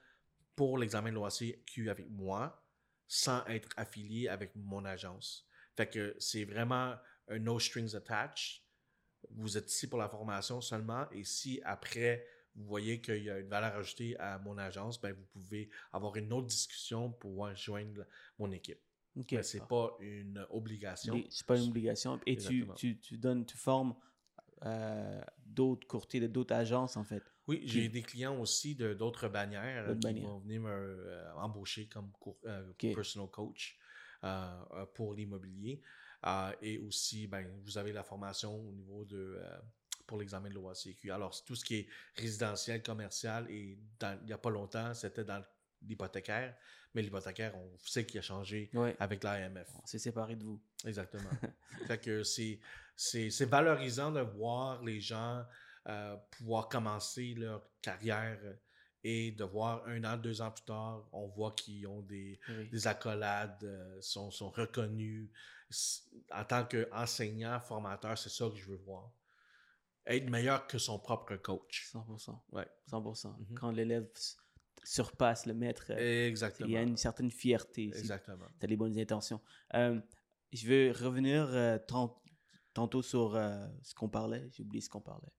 [0.56, 2.62] pour l'examen de l'OACQ avec moi
[3.06, 5.46] sans être affilié avec mon agence.
[5.76, 6.94] Fait que c'est vraiment
[7.28, 8.62] un no strings attached.
[9.30, 13.38] Vous êtes ici pour la formation seulement et si après vous voyez qu'il y a
[13.38, 17.56] une valeur ajoutée à mon agence, ben vous pouvez avoir une autre discussion pour pouvoir
[17.56, 18.04] joindre
[18.38, 18.80] mon équipe.
[19.16, 19.32] Ok.
[19.32, 21.22] Mais c'est pas une obligation.
[21.30, 22.20] C'est pas une obligation.
[22.26, 23.94] Et tu, tu, tu donnes, tu formes
[24.64, 27.22] euh, d'autres courtiers, d'autres agences, en fait.
[27.46, 30.28] Oui, j'ai des clients aussi de d'autres bannières qui bannières.
[30.28, 32.10] vont venir me euh, embaucher comme
[32.46, 33.78] euh, personal coach
[34.94, 35.82] pour l'immobilier.
[36.26, 39.58] Euh, et aussi, ben, vous avez la formation au niveau de euh,
[40.06, 41.10] pour l'examen de l'OACQ.
[41.10, 45.24] Alors, tout ce qui est résidentiel, commercial, et dans- il n'y a pas longtemps, c'était
[45.24, 45.42] dans
[45.82, 46.56] l'hypothécaire.
[46.94, 48.94] Mais l'hypothécaire, on sait qu'il a changé Ouais.
[49.00, 49.68] avec l'AMF.
[49.82, 50.62] On s'est séparés de vous.
[50.84, 51.28] Exactement.
[51.88, 52.60] fait que c'est,
[53.46, 55.44] valorisant de voir les gens
[55.88, 58.38] euh, pouvoir commencer leur carrière
[59.06, 62.68] et de voir un an, deux ans plus tard, on voit qu'ils ont des, Oui.
[62.70, 65.28] des accolades, euh, sont, sont reconnus.
[66.32, 69.12] En tant qu'enseignant, formateur, c'est ça que je veux voir.
[70.06, 71.90] Être meilleur que son propre coach.
[71.92, 72.38] 100%.
[72.52, 72.66] Ouais.
[72.90, 73.36] 100%.
[73.38, 73.54] Mhm.
[73.58, 74.08] Quand l'élève
[74.84, 76.68] surpasse le maître, euh, Exactement.
[76.68, 77.88] il y a une certaine fierté.
[77.88, 78.46] Exactement.
[78.58, 79.40] tu as les bonnes intentions.
[79.74, 80.00] Euh,
[80.52, 82.22] je veux revenir euh, tant-
[82.74, 83.32] tantôt sur
[83.82, 84.48] ce qu'on parlait.
[84.52, 85.32] J'ai oublié ce qu'on parlait.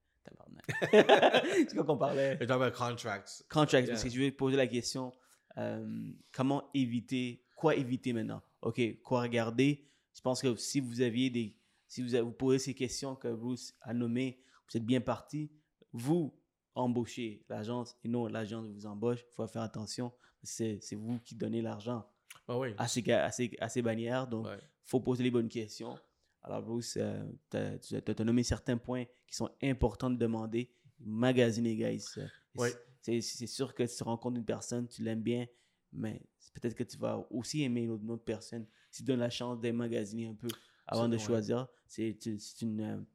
[0.91, 2.38] C'est quoi qu'on parlait?
[2.45, 3.43] Dans le contracts.
[3.49, 3.93] Contracts, Yeah.
[3.93, 5.13] parce que je vais poser la question
[5.57, 8.41] euh, comment éviter, quoi éviter maintenant?
[8.61, 9.86] Ok, quoi regarder?
[10.13, 11.55] Je pense que si vous aviez des,
[11.88, 14.39] si vous, vous posez ces questions que Bruce a nommées,
[14.70, 15.51] vous êtes bien parti,
[15.93, 16.34] vous
[16.74, 19.20] embauchez l'agence et non l'agence vous embauche.
[19.22, 20.11] Il faut faire attention,
[20.43, 22.05] c'est vous qui donnez l'argent
[22.47, 22.74] Ah oui.
[22.78, 24.59] à ces, à ces, à ces bannières, donc Ouais.
[24.84, 25.97] faut poser les bonnes questions.
[26.45, 30.69] Alors, Bruce, euh, tu as, nommé certains points qui sont importants de demander.
[30.99, 32.05] Magasiner, guys.
[32.17, 32.71] Euh, Ouais.
[33.01, 35.45] C'est sûr que tu rencontres une personne, tu l'aimes bien,
[35.93, 36.21] mais
[36.53, 38.65] peut-être que tu vas aussi aimer une autre, une autre personne.
[38.89, 40.47] Si tu donnes la chance d'emmagasiner un peu
[40.87, 43.05] avant de choisir, c'est c'est une,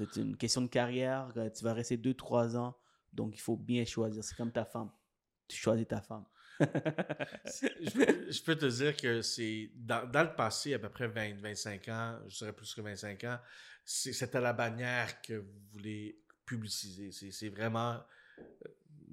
[0.00, 1.32] euh, une question de carrière.
[1.54, 2.74] Tu vas rester 2-3 ans,
[3.12, 4.24] donc il faut bien choisir.
[4.24, 4.90] C'est comme ta femme.
[5.46, 6.24] Tu choisis ta femme.
[6.60, 12.18] Je, peux- te dire que c'est dans, le passé, à peu près 20, 25 ans,
[12.28, 13.38] je dirais plus que 25 ans,
[13.84, 17.12] c'est- c'était la bannière que vous voulez publiciser.
[17.12, 18.00] C'est vraiment
[18.38, 18.68] euh,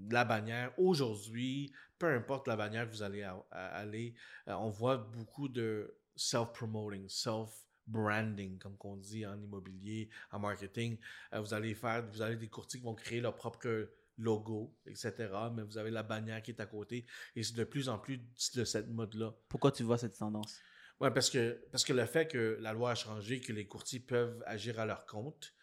[0.09, 0.73] la bannière.
[0.77, 4.13] Aujourd'hui, peu importe la bannière que vous allez à- à- aller,
[4.47, 10.97] euh, on voit beaucoup de self-promoting, self-branding, comme on dit en immobilier, en marketing.
[11.33, 15.13] Euh, vous allez faire, vous avez des courtiers qui vont créer leur propre logo, etc.
[15.53, 17.05] Mais vous avez la bannière qui est à côté.
[17.35, 18.19] Et c'est de plus en plus
[18.53, 19.33] de cette mode-là.
[19.49, 20.59] Pourquoi tu vois cette tendance?
[20.99, 23.99] Ouais, parce que, parce que le fait que la loi a changé, que les courtiers
[23.99, 25.53] peuvent agir à leur compte,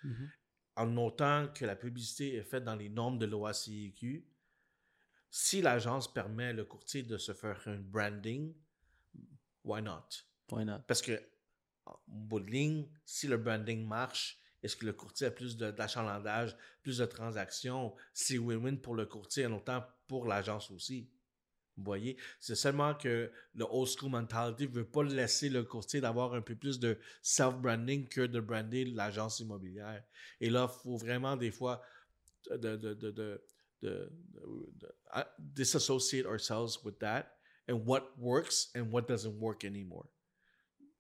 [0.77, 4.27] en autant que la publicité est faite dans les normes de l'OACIQ,
[5.31, 8.55] si l'agence permet le courtier de se faire un branding,
[9.65, 10.05] why not?
[10.51, 10.81] Why not?
[10.87, 11.19] Parce que,
[11.87, 16.57] en bout de ligne, si le branding marche, est-ce que le courtier a plus d'achalandage,
[16.83, 17.95] plus de transactions?
[18.13, 21.11] C'est win-win pour le courtier, en autant pour l'agence aussi.
[21.77, 22.19] Vous voyez?
[22.39, 26.55] C'est seulement que le old school mentality veut pas laisser le courtier d'avoir un peu
[26.55, 30.05] plus de self-branding que de brander l'agence immobilière.
[30.41, 31.83] Et là, il faut vraiment des fois
[32.51, 33.43] de, de, de- de-
[35.15, 37.39] uh, disassociate ourselves with that
[37.69, 40.09] and what works and what doesn't work anymore.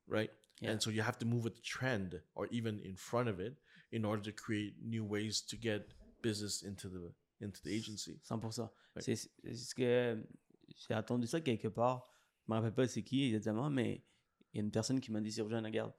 [0.09, 0.31] Right?
[0.63, 0.73] Yeah.
[0.73, 3.57] And so you have to move with the trend or even in front of it
[3.91, 5.89] in order to create new ways to get
[6.23, 8.21] business into the into the agency.
[8.31, 8.71] 100%.
[8.95, 9.03] Ouais.
[9.03, 10.25] C'est ce que
[10.69, 12.09] j'ai entendu ça quelque part.
[12.47, 14.05] Je me rappelle pas c'est qui exactement, mais
[14.53, 15.93] il y a une personne qui m'a dit sur Jean, regarde,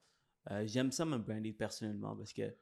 [0.50, 2.54] euh, j'aime ça me brander personnellement parce que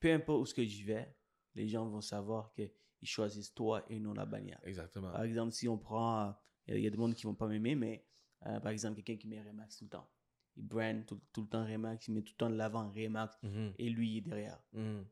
[0.00, 1.14] peu importe où ce que j'y vais,
[1.54, 2.70] les gens vont savoir qu'ils
[3.02, 4.60] choisissent toi et non la bannière.
[4.64, 5.12] Exactement.
[5.12, 6.32] Par exemple, si on prend, euh,
[6.68, 8.06] il y y a des gens qui vont pas m'aimer, mais
[8.46, 10.10] euh, par exemple, quelqu'un qui met Remax tout le temps.
[10.56, 13.36] Il brand tout, tout le temps Remax, il met tout le temps de l'avant Remax
[13.42, 13.72] Mhm.
[13.78, 15.04] et lui il est derrière Mhm.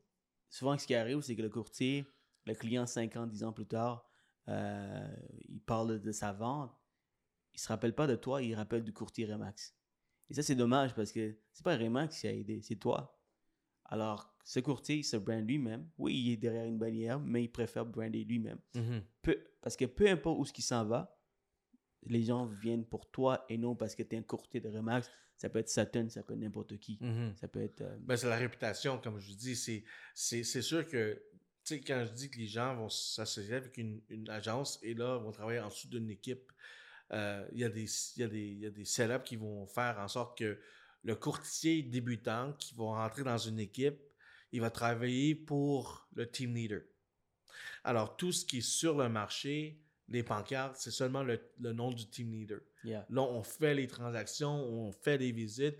[0.49, 2.05] souvent, ce qui arrive, c'est que le courtier,
[2.45, 4.07] le client 5 ans, 10 ans plus tard,
[4.47, 5.15] euh,
[5.49, 6.71] il parle de sa vente.
[7.53, 9.75] Il se rappelle pas de toi, il rappelle du courtier Remax.
[10.29, 13.19] Et ça, c'est dommage parce que c'est pas Remax qui a aidé, c'est toi.
[13.85, 15.89] Alors, ce courtier, il se brand lui-même.
[15.97, 18.59] Oui, il est derrière une bannière, mais il préfère brander lui-même.
[18.75, 19.03] Mhm.
[19.61, 21.15] Parce que peu importe où ce qui s'en va,
[22.05, 25.09] les gens viennent pour toi et non parce que tu es un courtier de Remax.
[25.43, 26.97] Ça peut être Saturn, ça peut être n'importe qui.
[27.01, 27.33] Mhm.
[27.35, 27.81] Ça peut être.
[27.81, 29.57] euh, Ben, c'est la réputation, comme je vous dis.
[29.57, 31.15] C'est, sûr que,
[31.65, 34.93] tu sais, quand je dis que les gens vont s'associer avec une, une agence et
[34.93, 36.49] là, vont travailler en dessous d'une équipe,
[37.11, 40.57] euh, il y, a des- y, y a setups qui vont faire en sorte que
[41.03, 43.99] le courtier débutant qui va rentrer dans une équipe,
[44.53, 46.83] il va travailler pour le team leader.
[47.83, 51.91] Alors, tout ce qui est sur le marché, les pancartes, c'est seulement le, le nom
[51.91, 52.59] du team leader.
[52.83, 53.05] yeah.
[53.09, 55.77] Là, on fait les transactions, on fait les visites.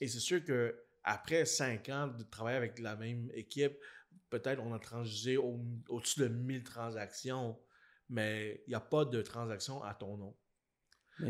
[0.00, 3.76] Et c'est sûr que après cinq ans de travailler avec la même équipe,
[4.30, 7.58] peut-être on a transgé au- au-dessus de 1000 transactions,
[8.08, 10.36] mais il n'y a pas de transactions à ton nom.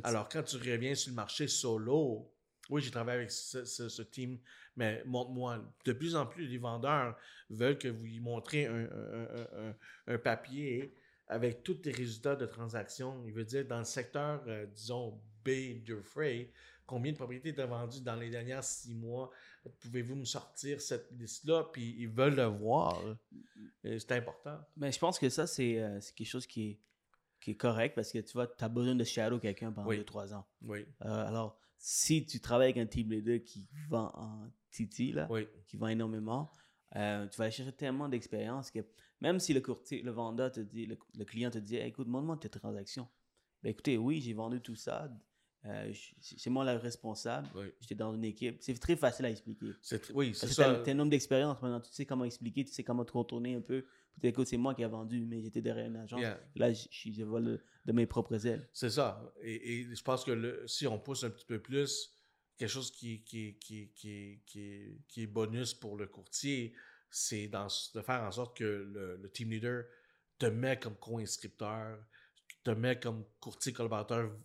[0.02, 2.32] Alors, quand tu reviens sur le marché solo,
[2.70, 4.38] oui, j'ai travaillé avec ce, ce- ce team,
[4.76, 5.62] mais montre-moi.
[5.84, 7.16] De plus en plus, les vendeurs
[7.50, 9.76] veulent que vous lui montrez un, un- un- un-
[10.06, 10.94] un papier
[11.28, 13.22] avec tous les résultats de transactions.
[13.26, 16.50] Il veut dire, dans le secteur, euh, disons, B de Frey,
[16.86, 19.30] combien de propriétés étaient vendues dans les derniers six mois?
[19.80, 21.64] Pouvez-vous me sortir cette liste-là?
[21.72, 23.02] Puis ils veulent le voir.
[23.82, 24.58] Et C'est important.
[24.76, 26.80] Mais je pense que ça, c'est euh, c'est quelque chose qui est,
[27.40, 30.00] qui est correct parce que tu vois, tu as besoin de shadow quelqu'un pendant Oui.
[30.00, 30.46] 2-3 ans.
[30.62, 35.26] Oui, Euh, alors, si tu travailles avec un team leader qui vend en Titi, là,
[35.30, 36.50] oui, qui vend énormément,
[36.96, 38.80] euh, tu vas aller chercher tellement d'expérience que
[39.24, 42.36] même si le courtier, le vendeur te dit, le, le client te dit, écoute, montre-moi
[42.36, 43.08] tes transactions.
[43.62, 45.10] Ben écoutez, oui, j'ai vendu tout ça.
[45.64, 47.48] Euh, c'est moi le responsable.
[47.54, 47.66] oui.
[47.80, 48.58] J'étais dans une équipe.
[48.60, 49.70] C'est très facile à expliquer.
[50.12, 50.82] Oui, c'est ça.
[50.84, 51.80] tu as un nombre d'expérience maintenant.
[51.80, 53.80] Tu sais comment expliquer, tu sais comment te contourner un peu.
[54.20, 56.20] Peut-être écoute, c'est moi qui ai vendu, mais j'étais derrière une agence.
[56.20, 56.38] Yeah.
[56.56, 58.68] Là, je, vole de mes propres ailes.
[58.74, 59.32] C'est ça.
[59.42, 62.12] Et, et je pense que le- si on pousse un petit peu plus,
[62.58, 66.74] quelque chose qui, qui, qui, qui, qui, est, qui est bonus pour le courtier,
[67.16, 69.84] c'est de faire en sorte que le, le team leader
[70.36, 72.04] te met comme co-inscripteur,
[72.64, 74.36] te met comme courtier collaborateur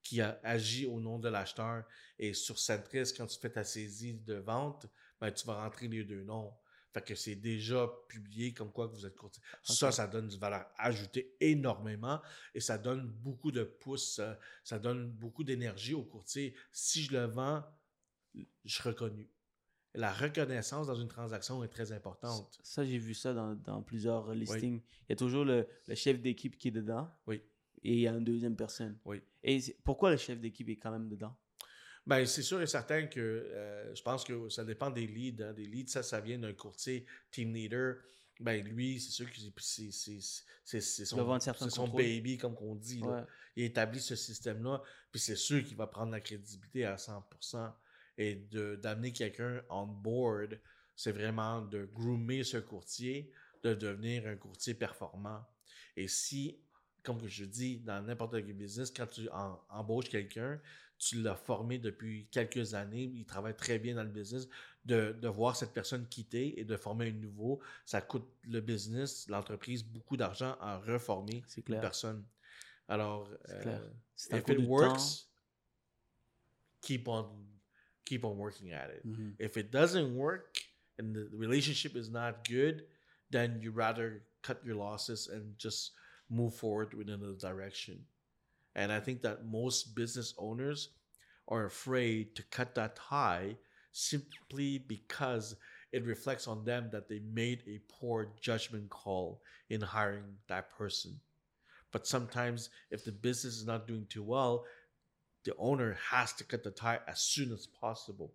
[0.00, 1.82] qui a agi au nom de l'acheteur.
[2.16, 4.86] Et sur Centris, quand tu fais ta saisie de vente,
[5.20, 6.54] ben, tu vas rentrer les deux noms.
[6.92, 9.42] Fait que c'est déjà publié comme quoi que vous êtes courtier.
[9.64, 12.22] Ça, ça donne du valeur ajoutée énormément
[12.54, 16.54] et ça donne beaucoup de pouces, euh, ça donne beaucoup d'énergie au courtier.
[16.70, 17.64] Si je le vends,
[18.36, 19.28] je suis reconnu.
[19.94, 22.58] La reconnaissance dans une transaction est très importante.
[22.62, 24.80] Ça, j'ai vu ça dans, dans plusieurs listings.
[25.02, 27.08] Il y a toujours le, le chef d'équipe qui est dedans.
[27.26, 27.40] Oui.
[27.82, 28.98] Et il y a une deuxième personne.
[29.04, 29.22] Oui.
[29.42, 31.36] Et pourquoi le chef d'équipe est quand même dedans?
[32.06, 35.42] Ben, c'est sûr et certain que euh, je pense que ça dépend des leads.
[35.42, 35.52] hein.
[35.52, 37.96] Des leads, ça, ça vient d'un courtier, team leader.
[38.40, 39.90] Ben, lui, c'est sûr que c'est-
[41.04, 41.16] son,
[41.70, 43.00] son baby, comme on dit.
[43.00, 43.06] là.
[43.20, 43.22] Ouais.
[43.56, 44.82] il établit ce système-là,
[45.12, 47.72] puis c'est sûr qu'il va prendre la crédibilité à 100%.
[48.16, 50.60] Et d'amener quelqu'un on board,
[50.94, 55.44] c'est vraiment de groomer ce courtier, de devenir un courtier performant.
[55.96, 56.64] Et si,
[57.02, 60.60] comme je dis, dans n'importe quel business, quand tu en- embauches quelqu'un,
[60.98, 64.48] tu l'as formé depuis quelques années, il travaille très bien dans le business,
[64.84, 69.28] de, de voir cette personne quitter et de former un nouveau, ça coûte le business,
[69.28, 71.80] l'entreprise, beaucoup d'argent à reformer C'est une clair.
[71.80, 72.24] personne.
[72.88, 73.80] Alors, euh, clair.
[74.30, 75.30] If it works, temps.
[76.82, 77.53] keep on
[78.04, 79.06] keep on working at it.
[79.06, 79.34] Mhm.
[79.38, 80.58] If it doesn't work
[80.98, 82.86] and the relationship is not good,
[83.30, 85.92] then you rather cut your losses and just
[86.28, 88.06] move forward in another direction.
[88.74, 90.90] And I think that most business owners
[91.48, 93.56] are afraid to cut that tie
[93.92, 95.56] simply because
[95.92, 101.20] it reflects on them that they made a poor judgment call in hiring that person.
[101.92, 104.66] But sometimes, if the business is not doing too well,
[105.44, 108.32] the owner has to cut the tie as soon as possible.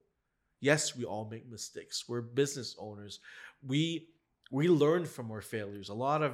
[0.61, 2.05] Yes, we all make mistakes.
[2.07, 3.19] We're business owners.
[3.65, 4.09] We
[4.51, 5.89] we learn from our failures.
[5.89, 6.33] A lot of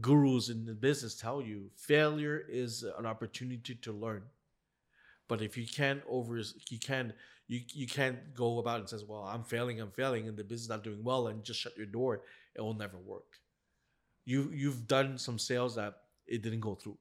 [0.00, 4.22] gurus in the business tell you failure is an opportunity to learn.
[5.28, 7.12] But if you can't over you can
[7.48, 10.62] you you can't go about and says, "Well, I'm failing, I'm failing, and the business
[10.62, 12.22] is not doing well," and just shut your door.
[12.54, 13.38] It will never work.
[14.24, 15.94] You you've done some sales that
[16.26, 16.98] it didn't go through.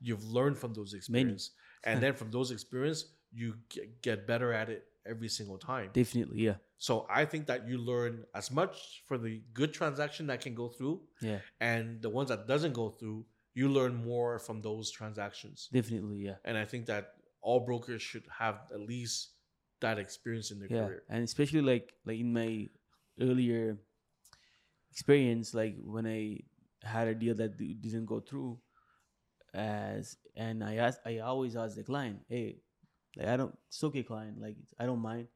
[0.00, 1.50] You've learned from those experiences,
[1.84, 3.54] and then from those experience, you
[4.02, 5.90] get, better at it every single time.
[5.92, 6.56] Definitely, yeah.
[6.78, 10.68] So I think that you learn as much for the good transaction that can go
[10.68, 11.38] through, Yeah.
[11.60, 15.68] and the ones that doesn't go through, you learn more from those transactions.
[15.72, 16.36] Definitely, yeah.
[16.44, 19.30] And I think that all brokers should have at least
[19.80, 21.02] that experience in their yeah career.
[21.08, 22.68] and especially like like in my
[23.18, 23.78] earlier
[24.90, 26.38] experience like when i
[26.82, 28.58] had a deal that didn't go through
[29.54, 32.56] as and i ask i always ask the client hey
[33.16, 33.50] Like I don't.
[33.66, 34.38] It's okay, client.
[34.38, 35.26] Like I don't mind.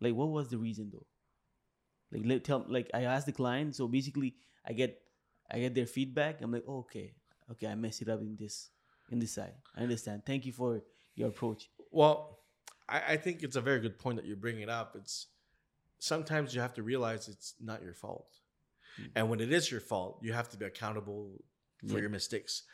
[0.00, 1.04] Like what was the reason though?
[2.10, 2.64] Like let tell.
[2.66, 3.76] Like I ask the client.
[3.76, 4.34] So basically,
[4.64, 4.96] I get
[5.52, 6.40] I get their feedback.
[6.40, 7.12] I'm like, oh, okay,
[7.52, 8.70] okay, I messed it up in this
[9.12, 9.52] in this side.
[9.76, 10.24] I understand.
[10.24, 10.80] Thank you for
[11.14, 11.68] your approach.
[11.92, 12.40] Well,
[12.88, 14.96] I, I think it's a very good point that you're bringing up.
[14.96, 15.28] It's
[15.98, 18.32] sometimes you have to realize it's not your fault.
[18.98, 19.10] Mm.
[19.16, 21.36] And when it is your fault, you have to be accountable
[21.86, 22.00] for Yeah.
[22.08, 22.64] your mistakes.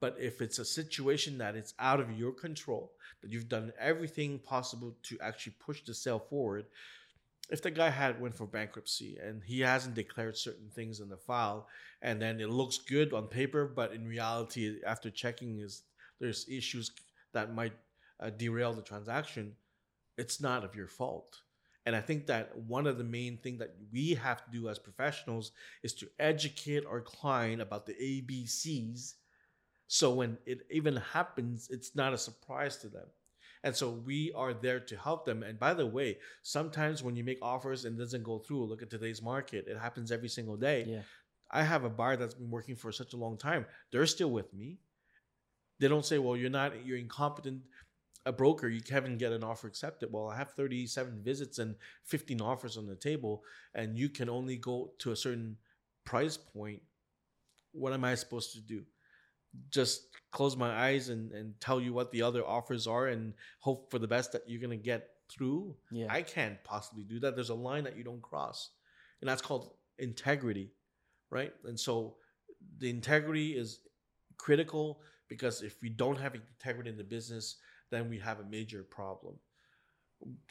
[0.00, 2.92] But if it's a situation that it's out of your control,
[3.22, 6.66] that you've done everything possible to actually push the sale forward,
[7.50, 11.16] if the guy had went for bankruptcy and he hasn't declared certain things in the
[11.16, 11.68] file,
[12.02, 15.82] and then it looks good on paper, but in reality, after checking, is
[16.20, 16.90] there's issues
[17.32, 17.72] that might
[18.20, 19.52] uh, derail the transaction,
[20.18, 21.40] it's not of your fault.
[21.84, 24.78] And I think that one of the main things that we have to do as
[24.78, 25.52] professionals
[25.84, 29.14] is to educate our client about the ABCs.
[29.88, 33.06] So when it even happens, it's not a surprise to them.
[33.62, 35.42] And so we are there to help them.
[35.42, 38.82] And by the way, sometimes when you make offers and it doesn't go through, look
[38.82, 39.66] at today's market.
[39.66, 40.84] It happens every single day.
[40.86, 41.02] Yeah.
[41.50, 43.66] I have a buyer that's been working for such a long time.
[43.92, 44.78] They're still with me.
[45.78, 47.62] They don't say, well, you're not, you're incompetent,
[48.24, 48.68] a broker.
[48.68, 50.12] You haven't get an offer accepted.
[50.12, 53.42] Well, I have 37 visits and 15 offers on the table,
[53.74, 55.56] and you can only go to a certain
[56.04, 56.82] price point.
[57.72, 58.84] What am I supposed to do?
[59.70, 60.02] Just
[60.32, 63.98] close my eyes and, and tell you what the other offers are and hope for
[63.98, 65.76] the best that you're going to get through?
[65.90, 66.06] Yeah.
[66.10, 67.34] I can't possibly do that.
[67.34, 68.70] There's a line that you don't cross,
[69.20, 70.70] and that's called integrity,
[71.30, 71.52] right?
[71.64, 72.16] And so
[72.78, 73.80] the integrity is
[74.38, 77.56] critical because if we don't have integrity in the business,
[77.90, 79.36] then we have a major problem.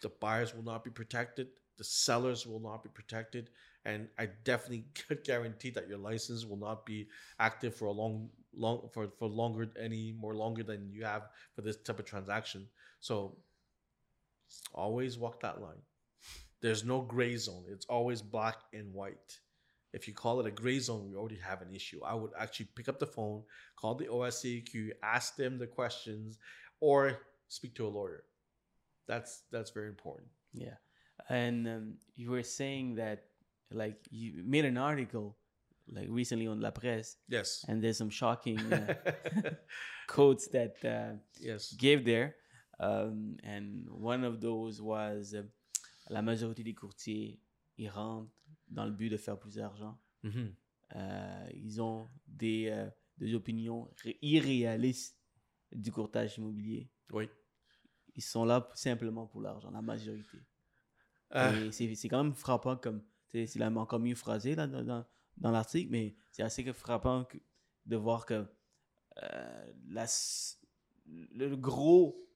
[0.01, 1.47] The buyers will not be protected,
[1.77, 3.49] the sellers will not be protected,
[3.85, 7.07] and I definitely could guarantee that your license will not be
[7.39, 11.61] active for a long long for, for longer any more longer than you have for
[11.61, 12.67] this type of transaction.
[12.99, 13.37] So
[14.73, 15.81] always walk that line.
[16.61, 17.65] There's no gray zone.
[17.69, 19.39] It's always black and white.
[19.93, 22.01] If you call it a gray zone, we already have an issue.
[22.03, 23.43] I would actually pick up the phone,
[23.77, 26.37] call the OSCQ, ask them the questions,
[26.81, 28.23] or speak to a lawyer.
[29.07, 30.27] That's that's very important.
[30.53, 30.75] Yeah.
[31.29, 33.23] And um, you were saying that,
[33.71, 35.37] like, you made an article,
[35.87, 37.63] like, recently on La Presse, Yes.
[37.67, 38.93] and there's some shocking uh,
[40.07, 41.73] quotes that uh, yes.
[41.77, 42.35] gave there.
[42.79, 45.43] Um, and one of those was uh,
[46.09, 47.39] la majorité des courtiers,
[47.77, 48.29] ils rentrent
[48.69, 49.97] dans le but de faire plus d'argent.
[50.23, 50.53] Mhm.
[50.95, 52.87] Euh, ils ont des, euh,
[53.17, 55.17] des opinions ré- irréalistes
[55.71, 56.89] du courtage immobilier.
[57.11, 57.29] Oui.
[58.15, 60.37] Ils sont là simplement pour l'argent, la majorité.
[61.33, 63.03] Euh, Et c'est quand même frappant comme.
[63.27, 65.05] C'est encore mieux phrasé là, dans, dans,
[65.37, 67.37] dans l'article, mais c'est assez que frappant que-
[67.85, 68.45] de voir que
[69.23, 70.05] euh, la
[71.05, 72.29] le, le gros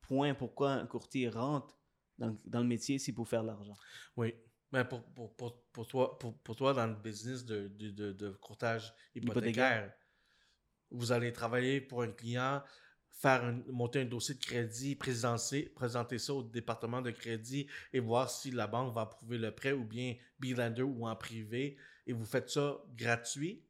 [0.00, 1.78] point pourquoi un courtier rentre
[2.16, 3.76] dans, dans le métier, c'est pour faire de l'argent.
[4.16, 4.34] oui.
[4.70, 8.12] Mais pour, pour, pour, pour toi, pour, pour toi, dans le business de, de, de,
[8.12, 9.94] de courtage hypothécaire,
[10.90, 12.62] vous allez travailler pour un client,
[13.18, 17.98] faire un- monter un dossier de crédit, présenter, présenter ça au département de crédit et
[17.98, 21.76] voir si la banque va approuver le prêt ou bien bilander ou en privé.
[22.06, 23.60] Et vous faites ça gratuit?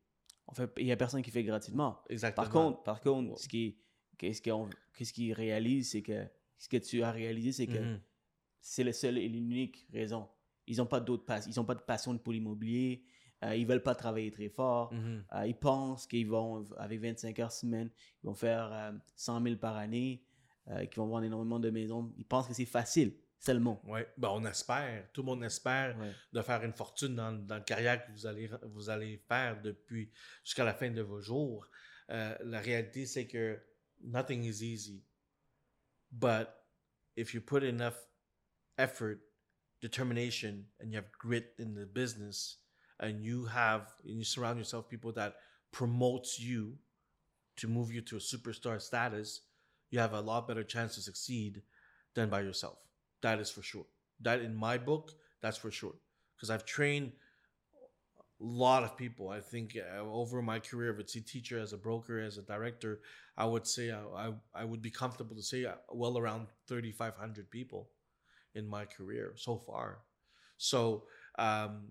[0.46, 2.02] On fait, il n'y a personne qui fait gratuitement.
[2.10, 2.44] Exactement.
[2.44, 3.78] Par contre, par contre ce qui
[4.18, 6.26] qu'est-ce qu'on qu'est-ce qu'ils réalisent, c'est que
[6.58, 8.00] ce que tu as réalisé, c'est que Mhm.
[8.60, 10.28] c'est le seul et l'unique raison.
[10.66, 11.24] Ils n'ont pas d'autres.
[11.46, 13.02] Ils n'ont pas de passion pour l'immobilier.
[13.44, 14.92] Euh, ils veulent pas travailler très fort.
[14.92, 15.24] Mhm.
[15.34, 17.90] Euh, ils pensent qu'ils vont, avec 25 heures semaine,
[18.22, 20.24] ils vont faire euh, 100 000 par année,
[20.68, 22.12] euh, qu'ils vont vendre énormément de maisons.
[22.18, 23.80] Ils pensent que c'est facile, seulement.
[23.86, 24.08] Ouais.
[24.16, 25.10] Ben, on espère.
[25.12, 25.96] Tout le monde espère.
[25.98, 26.12] Ouais.
[26.32, 30.10] de faire une fortune dans, dans la carrière que vous allez, vous allez faire depuis
[30.44, 31.66] jusqu'à la fin de vos jours.
[32.10, 33.60] Euh, la réalité, c'est que
[34.00, 35.04] nothing is easy.
[36.10, 36.48] But
[37.16, 37.96] if you put enough
[38.78, 39.18] effort,
[39.80, 42.58] determination, and you have grit in the business,
[43.00, 45.36] and you have, and you surround yourself people that
[45.72, 46.74] promotes you
[47.56, 49.42] to move you to a superstar status,
[49.90, 51.62] you have a lot better chance to succeed
[52.14, 52.78] than by yourself.
[53.22, 53.86] That is for sure.
[54.20, 55.94] That in my book, that's for sure.
[56.36, 57.12] Because I've trained
[58.40, 59.28] a lot of people.
[59.28, 63.00] I think uh, over my career as a teacher, as a broker, as a director,
[63.36, 67.50] I would say I, I, I would be comfortable to say uh, well around 3,500
[67.50, 67.88] people
[68.54, 69.98] in my career so far.
[70.56, 71.04] So,
[71.38, 71.88] um,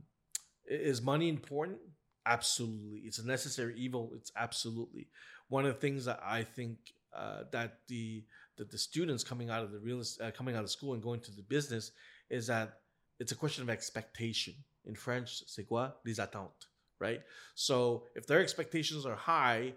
[0.68, 1.80] is money important?
[2.26, 3.00] Absolutely.
[3.00, 4.12] It's a necessary evil.
[4.16, 5.08] It's absolutely
[5.50, 6.78] one of the things that I think
[7.16, 8.24] uh, that the
[8.58, 11.22] that the students coming out of the real uh, coming out of school and going
[11.22, 11.92] to the business
[12.30, 12.80] is that
[13.20, 14.54] it's a question of expectation.
[14.86, 15.90] In French, c'est quoi?
[16.06, 16.68] Les attentes,
[17.00, 17.22] right?
[17.56, 19.74] So if their expectations are high,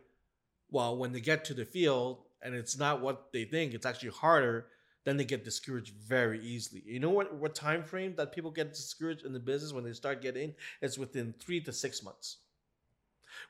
[0.70, 4.11] well, when they get to the field and it's not what they think, it's actually
[4.11, 4.66] harder,
[5.05, 6.82] then they get discouraged very easily.
[6.84, 9.92] You know what what time frame that people get discouraged in the business when they
[9.92, 10.55] start getting?
[10.82, 12.38] It's within three to six months.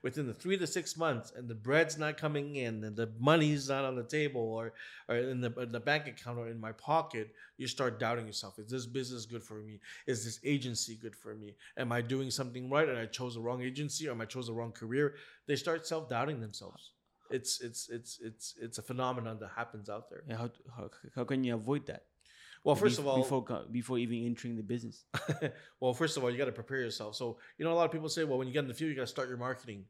[0.02, 3.70] Within the three to six months, and the bread's not coming in, and the money's
[3.70, 4.74] not on the table, or
[5.08, 8.58] or in the in the bank account or in my pocket, you start doubting yourself.
[8.58, 9.80] Is this business good for me?
[10.06, 11.56] Is this agency good for me?
[11.76, 12.88] Am I doing something right?
[12.88, 15.14] And I chose the wrong agency, or am I chose the wrong career?
[15.46, 16.90] They start self doubting themselves.
[17.30, 20.22] It's it's it's it's it's a phenomenon that happens out there.
[20.28, 22.04] Yeah, how, how, how can you avoid that?
[22.64, 25.04] Well, first Bef- of all, before before even entering the business.
[25.80, 27.16] well, first of all, you got to prepare yourself.
[27.16, 28.90] So, you know, a lot of people say, well, when you get in the field,
[28.90, 29.84] you got to start your marketing.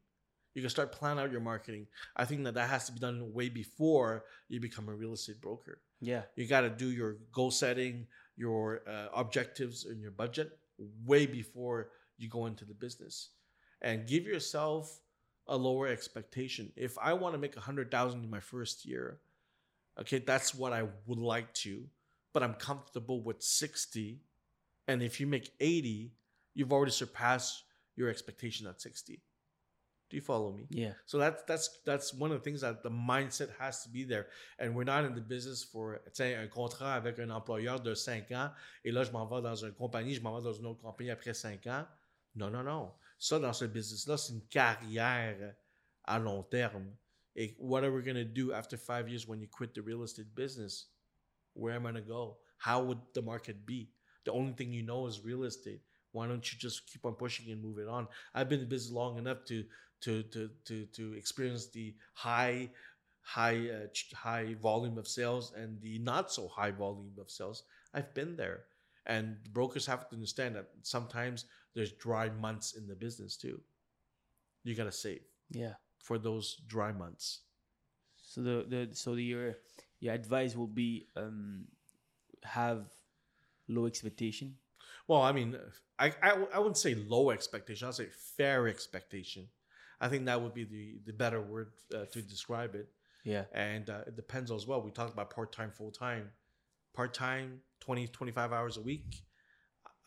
[0.55, 1.87] You can start plan out your marketing.
[2.17, 5.41] I think that that has to be done way before you become a real estate
[5.41, 5.81] broker.
[6.01, 10.59] Yeah, You got to do your goal setting, your uh, objectives, and your budget
[11.05, 13.31] way before you go into the business,
[13.83, 15.01] and give yourself
[15.51, 16.73] a lower expectation.
[16.77, 19.19] If I want to make a hundred thousand in my first year,
[20.01, 21.85] okay, that's what I would like to,
[22.33, 24.21] but I'm comfortable with sixty.
[24.89, 26.13] And if you make eighty,
[26.55, 27.65] you've already surpassed
[27.97, 29.21] your expectation at sixty.
[30.09, 30.67] Do you follow me?
[30.71, 34.03] yeah, So that's that's that's one of the things that the mindset has to be
[34.03, 34.27] there.
[34.59, 38.33] And we're not in the business for sais, un contrat avec un employeur de 5
[38.33, 38.51] ans
[38.85, 41.11] et là je m'en vais dans une compagnie, je m'en vais dans une autre compagnie
[41.11, 41.87] après 5 ans.
[42.35, 42.93] Non, non, non.
[43.21, 45.55] Ça, dans ce business-là, c'est une carrière
[46.05, 46.91] à long terme.
[47.37, 50.03] Et what are we going to do after five years when you quit the real
[50.03, 50.87] estate business?
[51.55, 52.39] Where am I going to go?
[52.59, 53.91] How would the market be?
[54.25, 55.83] The only thing you know is real estate.
[56.13, 58.09] Why don't you just keep on pushing and move it on?
[58.35, 59.65] I've been in business long enough to
[60.01, 62.71] to to to to experience the high
[63.21, 67.65] high uh, high volume of sales and the not so high volume of sales.
[67.95, 68.65] I've been there,
[69.11, 73.61] and brokers have to understand that sometimes there's dry months in the business too.
[74.63, 75.75] You gotta save yeah.
[75.99, 77.41] for those dry months.
[78.23, 79.57] So the, the so the, your
[79.99, 81.65] your advice will be um
[82.45, 82.87] have
[83.69, 84.55] low expectation.
[85.09, 85.59] Well, I mean,
[85.99, 87.89] I, I, I wouldn't say low expectation.
[87.89, 89.49] I'd say fair expectation.
[90.01, 92.89] I think that would be the, the better word uh, to describe it.
[93.25, 94.81] Yeah, And uh, it depends as well.
[94.81, 96.31] We talked about part time, full time.
[96.95, 99.23] Part time, 20, 25 hours a week.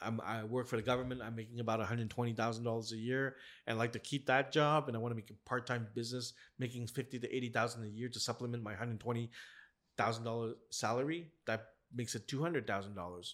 [0.02, 1.22] I'm, I work for the government.
[1.24, 4.88] I'm making about $120,000 a year and I like to keep that job.
[4.88, 8.10] And I want to make a part time business making 50 to 80000 a year
[8.10, 11.32] to supplement my $120,000 salary.
[11.46, 13.34] That makes it $200,000.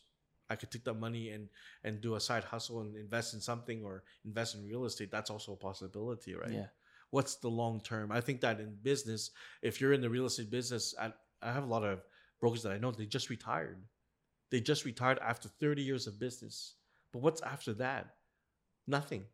[0.52, 1.48] I could take that money and
[1.84, 5.12] and do a side hustle and invest in something or invest in real estate.
[5.12, 6.52] That's also a possibility, right?
[6.52, 6.66] yeah,
[7.12, 9.32] what's the long term i think that in business
[9.62, 12.02] if you're in the real estate business i, I have a lot of
[12.40, 13.78] brokers that i know they just retired.
[14.52, 16.76] They just retired after 30 years of business.
[17.14, 18.16] But what's after that?
[18.88, 19.26] Nothing.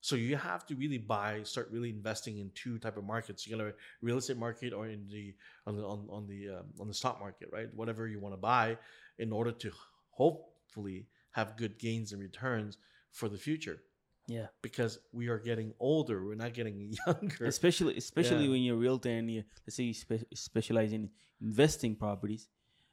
[0.00, 3.60] So you have to really buy start really investing in two type of markets you
[3.60, 5.34] a real estate market or in the
[5.66, 7.68] on the on, on the um, on the stock market right?
[7.74, 8.78] Whatever you want to buy
[9.18, 9.70] in order to
[10.10, 12.78] hopefully have good gains and returns
[13.12, 13.82] for the future
[14.30, 14.46] yeah.
[14.62, 16.76] because we are getting older we're not getting
[17.06, 18.52] younger Especially especially Yeah.
[18.52, 21.10] when you're a realtor and you let's say you spe- specialize in
[21.40, 22.48] investing properties,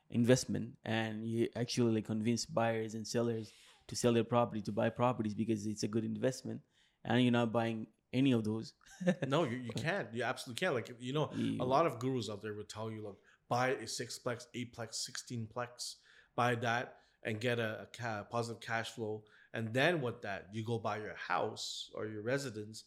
[0.09, 3.51] investment, and you actually like convince buyers and sellers
[3.87, 6.61] to sell their property to buy properties because it's a good investment,
[7.05, 8.73] and you're not buying any of those.
[9.27, 10.07] no, you, you can't.
[10.13, 10.75] You absolutely can't.
[10.75, 11.29] Like you know,
[11.59, 13.17] a lot of gurus out there would tell you, look,
[13.49, 15.95] buy a sixplex, eightplex, sixteen plex,
[16.35, 19.23] buy that and get a, a ca- positive cash flow,
[19.57, 22.83] and then with that, you go buy your house or your residence,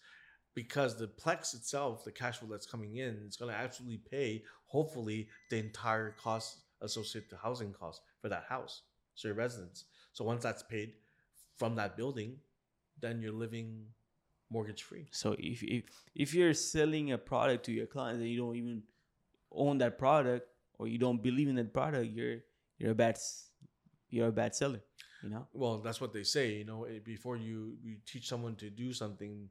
[0.54, 4.44] because the plex itself, the cash flow that's coming in, it's going to absolutely pay,
[4.66, 8.82] hopefully, the entire cost associated to housing costs for that house,
[9.16, 9.86] so your residence.
[10.12, 10.92] So once that's paid
[11.56, 12.36] from that building,
[13.00, 13.86] then you're living
[14.48, 15.06] mortgage free.
[15.10, 18.82] So if if if you're selling a product to your clients and you don't even
[19.50, 20.46] own that product
[20.78, 22.38] or you don't believe in that product, you're
[22.78, 23.18] you're a bad
[24.08, 24.82] you're a bad seller.
[25.22, 25.46] You know.
[25.52, 26.54] Well, that's what they say.
[26.58, 29.48] You know, eh, before you you teach someone to do something,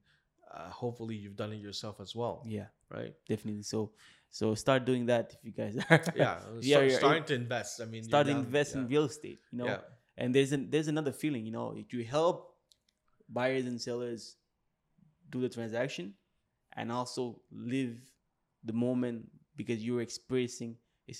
[0.54, 3.14] uh, hopefully you've done it yourself as well, Yeah, right?
[3.28, 3.64] definitely.
[3.64, 3.92] So
[4.32, 6.02] so start doing that if you guys are.
[6.16, 7.82] Yeah, Yeah, start, starting to invest.
[7.82, 9.40] I mean, start down- invest in real estate.
[9.52, 9.66] You know.
[9.68, 9.82] Yeah.
[10.18, 11.46] And there's an there's another feeling.
[11.46, 12.56] You know, if you help
[13.30, 14.36] buyers and sellers
[15.30, 16.14] do the transaction,
[16.76, 17.96] and also live
[18.64, 20.76] the moment because you're experiencing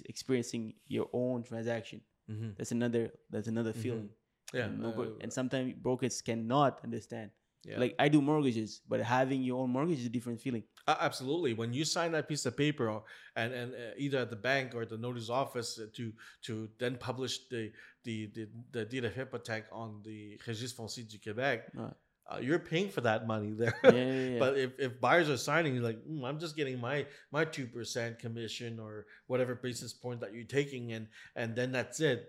[0.06, 2.02] experiencing your own transaction.
[2.30, 2.56] Mhm.
[2.58, 4.10] That's another that's another feeling.
[4.54, 7.30] Yeah, And, uh, and sometimes brokers cannot understand.
[7.64, 7.78] yeah.
[7.80, 10.64] Like I do mortgages, but having your own mortgage is a different feeling.
[10.88, 11.54] Uh, absolutely.
[11.54, 13.04] When you sign that piece of paper, or,
[13.36, 16.14] and and uh, either at the bank or the notary's office uh, to
[16.48, 17.72] to then publish the
[18.06, 21.94] the the, the deed of hypothèque on the Registre foncier du Québec, Right.
[22.32, 23.76] uh, you're paying for that money there.
[23.84, 24.40] Yeah, yeah.
[24.44, 27.68] But if, if buyers are signing, you're like, "Mm, I'm just getting my my two
[27.68, 32.20] percent commission or whatever basis point that you're taking, and and then that's it.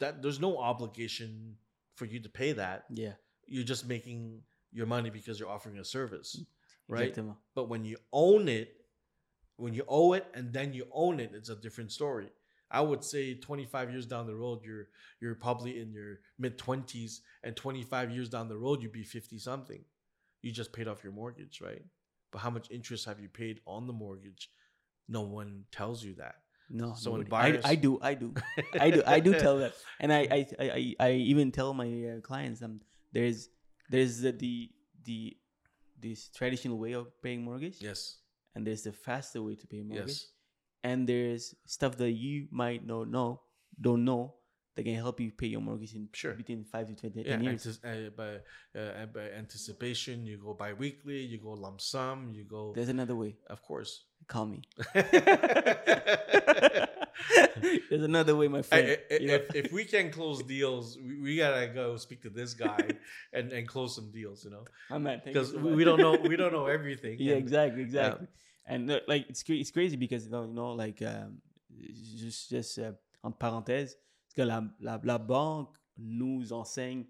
[0.00, 1.56] That there's no obligation
[1.94, 2.84] for you to pay that.
[2.90, 3.12] yeah,
[3.46, 4.42] You're just making
[4.72, 6.94] your money because you're offering a service, mm-hmm.
[6.94, 7.14] right?
[7.14, 7.36] exactement.
[7.54, 8.74] But when you own it,
[9.56, 12.28] when you owe it and then you own it, it's a different story.
[12.70, 14.88] I would say 25 years down the road, you're
[15.20, 19.38] you're probably in your mid 20s, and 25 years down the road, you'd be 50
[19.38, 19.84] something.
[20.42, 21.82] You just paid off your mortgage, right?
[22.30, 24.50] But how much interest have you paid on the mortgage?
[25.08, 26.36] No one tells you that.
[26.72, 28.32] No, So when nobody- buyers- I, I do, I do,
[28.80, 32.20] I do, I do tell them, and I, I, I, I, even tell my uh,
[32.20, 32.80] clients, um,
[33.12, 33.48] there's,
[33.90, 34.70] there's the, the,
[35.04, 35.36] the,
[36.00, 38.18] this traditional way of paying mortgage, Yes.
[38.54, 40.26] and there's the faster way to pay mortgage, Yes.
[40.84, 43.40] and there's stuff that you might not know,
[43.80, 44.34] don't know,
[44.76, 46.34] that can help you pay your mortgage in Sure.
[46.34, 47.66] between five to 20 Yeah, 10 years.
[47.66, 52.72] antis- uh, by, uh, by anticipation, you go bi-weekly, you go lump sum, you go.
[52.76, 53.36] There's another way.
[53.48, 54.04] Of course.
[54.28, 54.62] Call me.
[57.90, 58.88] There's another way, my friend.
[59.10, 59.34] i- i- you know?
[59.34, 62.78] if, if we can close deals, we, we gotta go speak to this guy
[63.32, 66.16] and, and close some deals, you know, I'm at you because so we, don't know
[66.28, 67.16] we don't know everything.
[67.18, 68.26] yeah, and- exactly, exactly.
[68.66, 71.38] And uh, like it's cra- it's crazy because you know, you know like um,
[72.14, 72.92] juste juste euh,
[73.22, 73.96] entre parenthèses,
[74.26, 77.04] parce que la, la, la banque nous enseigne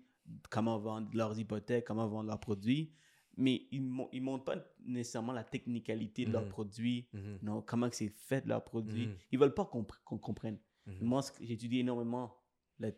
[0.48, 2.90] comment vendre leurs hypothèques, comment vendre leurs produits,
[3.37, 6.49] mais ils ne montrent pas nécessairement la technicalité de leurs Mhm.
[6.51, 9.07] produits, Mhm, non, comment c'est fait leurs produits.
[9.09, 9.16] Mhm.
[9.33, 10.59] Ils veulent pas qu'on qu'on comprenne.
[11.01, 12.35] Moi, j'étudie énormément
[12.78, 12.91] la,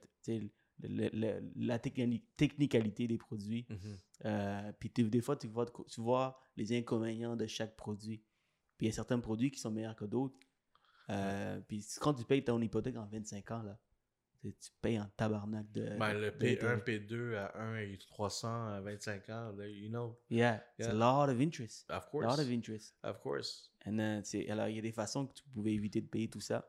[0.81, 3.67] la techni- technicalité des produits.
[4.25, 8.23] Euh, puis des fois, tu vois, tu vois les inconvénients de chaque produit.
[8.79, 10.39] Puis il y a certains produits qui sont meilleurs que d'autres.
[11.11, 13.79] Euh, Puis quand tu payes ton hypothèque en 25 ans, là,
[14.51, 15.97] tu payes en tabarnak de.
[15.99, 16.77] Ben, le d'intérêt.
[16.77, 20.95] P1, P2 à 1 et 300 à 25 ans, you know, Yeah, it's a Yeah.
[20.95, 21.89] lot of interest.
[21.91, 22.97] of A course, lot of interest.
[23.05, 23.71] of course.
[23.87, 26.41] And, euh, alors, il y a des façons que tu pouvais éviter de payer tout
[26.41, 26.69] ça,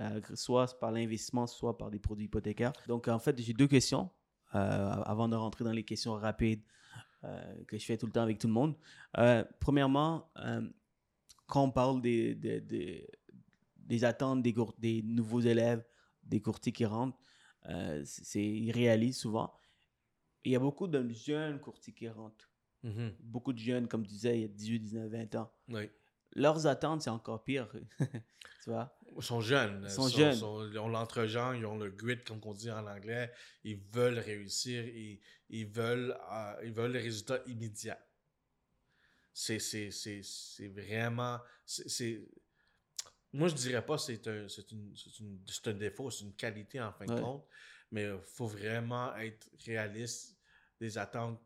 [0.00, 2.72] euh, soit par l'investissement, soit par des produits hypothécaires.
[2.86, 4.10] Donc, en fait, j'ai deux questions
[4.54, 6.62] euh, avant de rentrer dans les questions rapides
[7.24, 8.74] euh, que je fais tout le temps avec tout le monde.
[9.60, 10.30] Premièrement,
[11.46, 13.08] quand on parle des, des, des-
[13.76, 15.84] des attentes des, des nouveaux élèves,
[16.30, 17.18] des courtiers qui rentrent,
[17.66, 19.52] euh, c'est c'est irréaliste souvent.
[20.44, 22.48] Il y a beaucoup de jeunes courtiers qui rentrent.
[22.82, 23.14] Mhm.
[23.20, 25.90] Beaucoup de jeunes, comme tu disais, il y a 18, 19, 20 ans Oui.
[26.34, 27.68] leurs attentes, c'est encore pire.
[28.64, 28.96] tu vois?
[29.14, 29.82] Ils sont jeunes.
[29.84, 30.36] Ils sont jeunes.
[30.36, 33.30] ils ont l'entre-gens, ils ont le grit, comme on dit en anglais.
[33.64, 35.20] Ils veulent réussir, ils,
[35.50, 37.98] ils, veulent, euh, ils veulent les résultats immédiats.
[39.34, 41.38] C'est, c'est, c'est, c'est vraiment.
[41.66, 42.24] C'est-
[43.32, 46.24] Moi, je dirais pas que c'est un, c'est, une, c'est, une- c'est un défaut, c'est
[46.24, 47.46] une qualité en fin de compte.
[47.92, 50.36] Mais il faut vraiment être réaliste
[50.80, 51.40] des attentes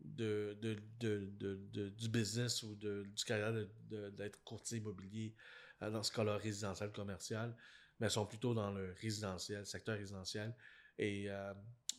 [0.00, 4.78] de, de, de, de- de- du business ou de, du carrière de- de- d'être courtier
[4.78, 5.34] immobilier
[5.82, 7.56] euh, dans ce cas-là résidentiel commercial,
[7.98, 10.54] mais elles sont plutôt dans le résidentiel, secteur résidentiel.
[10.98, 11.52] Et euh,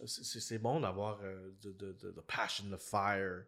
[0.06, 3.46] c'est- bon d'avoir euh, the passion, the fire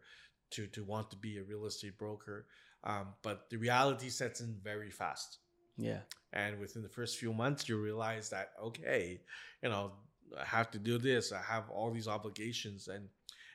[0.50, 2.46] to, to want to be a real estate broker.
[2.84, 5.40] Um, but the reality sets in very fast.
[5.76, 6.00] Yeah.
[6.32, 9.20] And within the first few months, you realize that, okay,
[9.62, 9.92] you know,
[10.38, 11.32] I have to do this.
[11.32, 12.88] I have all these obligations.
[12.88, 13.08] And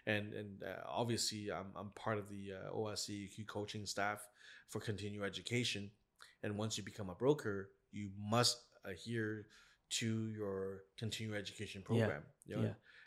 [0.07, 4.27] and and uh, obviously, I'm, I'm part of the uh, OSCEQ coaching staff
[4.69, 5.91] for continuing education.
[6.43, 9.45] And once you become a broker, you must adhere
[9.89, 12.23] to your continuing education program.
[12.47, 12.61] you know?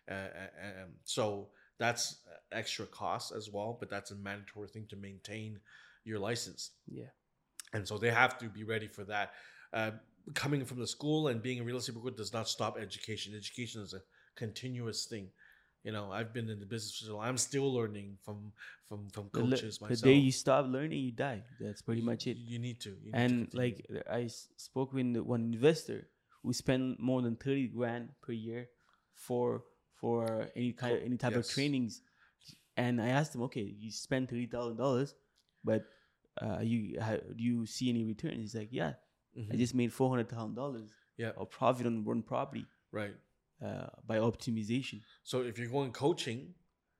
[0.09, 1.49] Uh, uh, um, so
[1.79, 2.19] that's
[2.53, 5.59] extra cost as well, but that's a mandatory thing to maintain
[6.05, 7.07] your license Yeah.
[7.75, 9.33] And so they have to be ready for that.
[9.73, 9.91] Uh,
[10.33, 13.35] coming from the school and being a real estate broker does not stop education.
[13.37, 14.01] Education is a
[14.37, 15.29] continuous thing.
[15.83, 17.27] You know, I've been in the business for so long.
[17.27, 18.53] I'm still learning from
[18.89, 20.05] from from The, coaches the myself.
[20.05, 21.43] day you stop learning, you die.
[21.61, 22.39] That's pretty much it.
[22.39, 22.91] You need to.
[22.91, 23.75] You need And continue.
[23.93, 26.09] like I spoke with one investor
[26.43, 28.69] who spend more than 30 grand per year
[29.15, 29.65] for
[30.01, 32.01] for any kind any type of trainings.
[32.77, 35.15] And I asked him, okay, you spend thirty thousand dollars,
[35.65, 35.85] but
[36.43, 38.37] uh, you how, do you see any returns?
[38.39, 38.95] He's like, yeah,
[39.37, 39.59] I Mhm.
[39.59, 43.15] just made four hundred thousand dollars yeah, of profit on one property right.
[43.65, 45.01] uh, by optimization.
[45.23, 46.55] So if you're going coaching,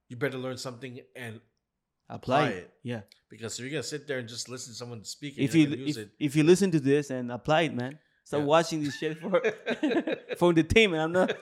[0.09, 1.41] you better learn something and
[2.11, 2.57] Apply, Apply it.
[2.59, 2.71] it.
[2.83, 3.01] Yeah.
[3.31, 5.97] because if you're gonna sit there and just listen to someone speak, If you if,
[5.97, 8.45] it, if you listen to this and apply it, man, stop Yeah.
[8.47, 9.41] watching this shit for
[10.39, 11.01] for entertainment.
[11.03, 11.33] I'm not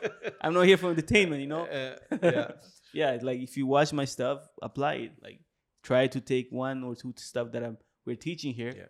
[0.40, 1.66] I'm not here for entertainment, you know.
[2.12, 2.51] Uh, yeah.
[2.95, 5.12] yeah, like if you watch my stuff, apply it.
[5.20, 5.40] Like
[5.83, 8.89] try to take one or two stuff that I'm we're teaching here, Yeah.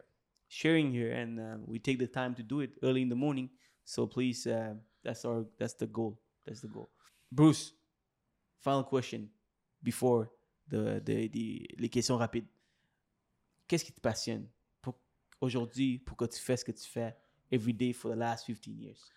[0.48, 3.50] sharing here, and uh, we take the time to do it early in the morning.
[3.84, 6.18] So please, uh, that's our that's the goal.
[6.46, 6.90] That's the goal.
[7.30, 7.72] Bruce,
[8.60, 9.28] final question
[9.82, 10.30] before
[10.68, 12.46] de, de- des- les questions rapides.
[13.68, 14.46] Qu'est-ce qui te passionne
[14.82, 14.94] pour,
[15.40, 17.14] aujourd'hui pour que tu fais ce que tu fais
[17.50, 19.10] every day for the last 15 years?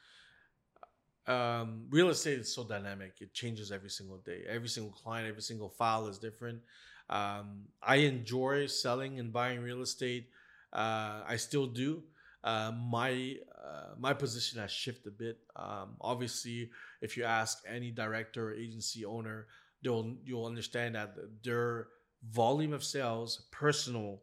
[1.28, 3.14] um, real estate is so dynamic.
[3.22, 4.44] It changes every single day.
[4.48, 6.62] Every single client, every single file is different.
[7.10, 10.30] Um, I enjoy selling and buying real estate.
[10.74, 12.04] Uh, I still do.
[12.44, 15.40] Uh, my uh, my position has shifted a bit.
[15.56, 16.70] Um, obviously,
[17.02, 19.48] if you ask any director or agency owner,
[19.84, 21.88] they'll you'll understand that their
[22.32, 24.22] volume of sales, personal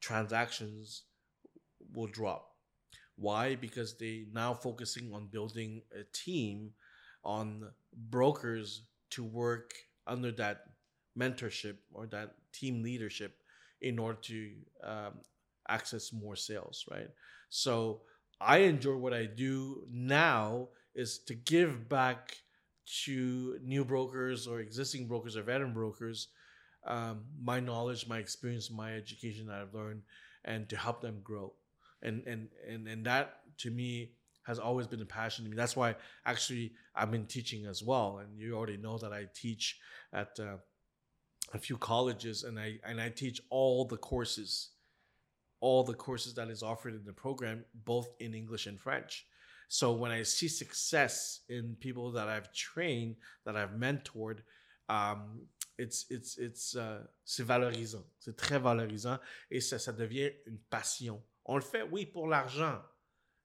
[0.00, 1.02] transactions,
[1.92, 2.50] will drop.
[3.16, 3.54] Why?
[3.54, 6.72] Because they now focusing on building a team
[7.24, 9.72] on brokers to work
[10.06, 10.62] under that
[11.18, 13.42] mentorship or that team leadership
[13.80, 14.50] in order to
[14.84, 15.12] um,
[15.68, 17.08] access more sales, right?
[17.48, 18.02] So
[18.40, 22.36] I enjoy what I do now is to give back
[23.04, 26.28] to new brokers or existing brokers or veteran brokers
[26.86, 30.02] um, my knowledge, my experience, my education that I've learned,
[30.44, 31.52] and to help them grow.
[32.02, 34.12] And and and and that to me
[34.44, 35.56] has always been a passion to me.
[35.56, 38.18] That's why actually I've been teaching as well.
[38.18, 39.78] And you already know that I teach
[40.12, 40.58] at uh,
[41.54, 44.70] a few colleges, and I and I teach all the courses,
[45.60, 49.26] all the courses that is offered in the program, both in English and French.
[49.68, 54.38] So when I see success in people that I've trained, that I've mentored,
[54.88, 55.46] um,
[55.78, 59.18] it's it's it's uh, c'est valorisant, c'est très valorisant
[59.50, 61.22] et ça ça devient une passion.
[61.44, 62.80] On le fait oui pour l'argent,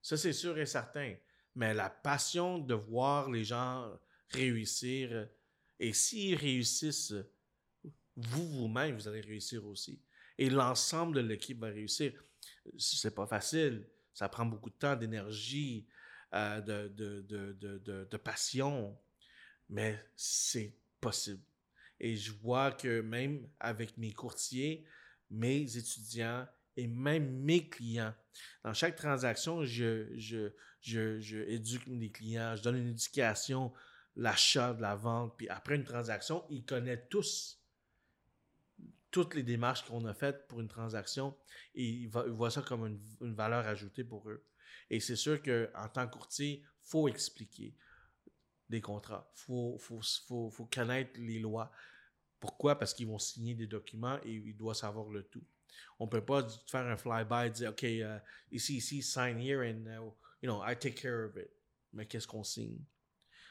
[0.00, 1.14] ça c'est sûr et certain,
[1.54, 3.90] mais la passion de voir les gens
[4.30, 5.28] réussir
[5.78, 7.14] et s'ils réussissent,
[8.16, 10.00] vous vous-même vous allez réussir aussi
[10.38, 12.12] et l'ensemble de l'équipe va réussir.
[12.78, 15.86] C'est pas facile, ça prend beaucoup de temps, d'énergie,
[16.34, 18.98] euh, de, de, de, de, passion,
[19.68, 21.42] mais c'est possible.
[22.00, 24.84] Et je vois que même avec mes courtiers,
[25.30, 26.46] mes étudiants
[26.76, 28.14] et même mes clients,
[28.64, 33.72] dans chaque transaction, je, je, je, je éduque les clients, je donne une éducation,
[34.16, 37.61] l'achat, la vente, puis après une transaction, ils connaissent tous
[39.12, 41.36] toutes les démarches qu'on a faites pour une transaction
[41.74, 42.86] ils, voient ça comme
[43.20, 44.44] une, valeur ajoutée pour eux.
[44.90, 47.76] Et c'est sûr qu'en tant que courtier, faut expliquer
[48.68, 49.30] des contrats.
[49.34, 51.70] faut, faut, faut, faut connaître les lois.
[52.40, 52.78] Pourquoi?
[52.78, 55.44] Parce qu'ils vont signer des documents et ils doivent savoir le tout.
[55.98, 58.18] On peut pas faire un fly-by et dire, OK, euh,
[58.50, 60.10] ici, ici, sign here and, uh,
[60.42, 61.50] you know, I take care of it.
[61.92, 62.82] Mais qu'est-ce qu'on signe?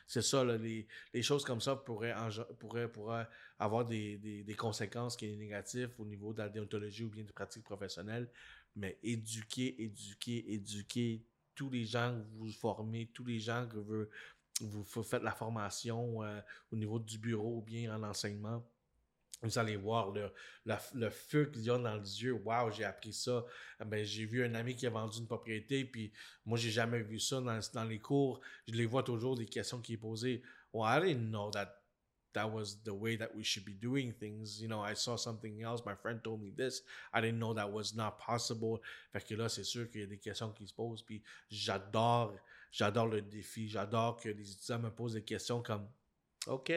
[0.07, 2.15] C'est ça, les, les choses comme ça pourraient,
[2.59, 3.27] pourraient, pourraient
[3.59, 7.33] avoir des, des, conséquences qui sont négatives au niveau de la déontologie ou bien des
[7.33, 8.29] pratiques professionnelles.
[8.75, 11.25] Mais éduquer, éduquer, éduquer
[11.55, 14.05] tous les gens que vous formez, tous les gens que vous,
[14.61, 16.39] vous, vous faites la formation euh,
[16.71, 18.65] au niveau du bureau ou bien en enseignement.
[19.43, 20.31] Vous allez voir le,
[20.93, 22.33] le, feu qu'ils ont dans les yeux.
[22.33, 23.43] Waouh, j'ai appris ça.
[23.79, 26.11] Ah Ben, j'ai vu un ami qui a vendu une propriété, puis
[26.45, 28.39] moi, j'ai jamais vu ça dans, dans les cours.
[28.67, 30.43] Je les vois toujours des questions qui sont posées.
[30.73, 31.81] Well, I didn't know that
[32.33, 34.61] that was the way that we should be doing things.
[34.61, 35.83] You know, I saw something else.
[35.85, 36.81] My friend told me this.
[37.13, 38.79] I didn't know that was not possible.
[39.11, 41.03] Fait que là, c'est sûr qu'il y a des questions qui se posent.
[41.03, 42.33] Puis j'adore,
[42.71, 43.67] j'adore le défi.
[43.67, 45.87] J'adore que les étudiants me posent des questions comme,
[46.47, 46.71] OK,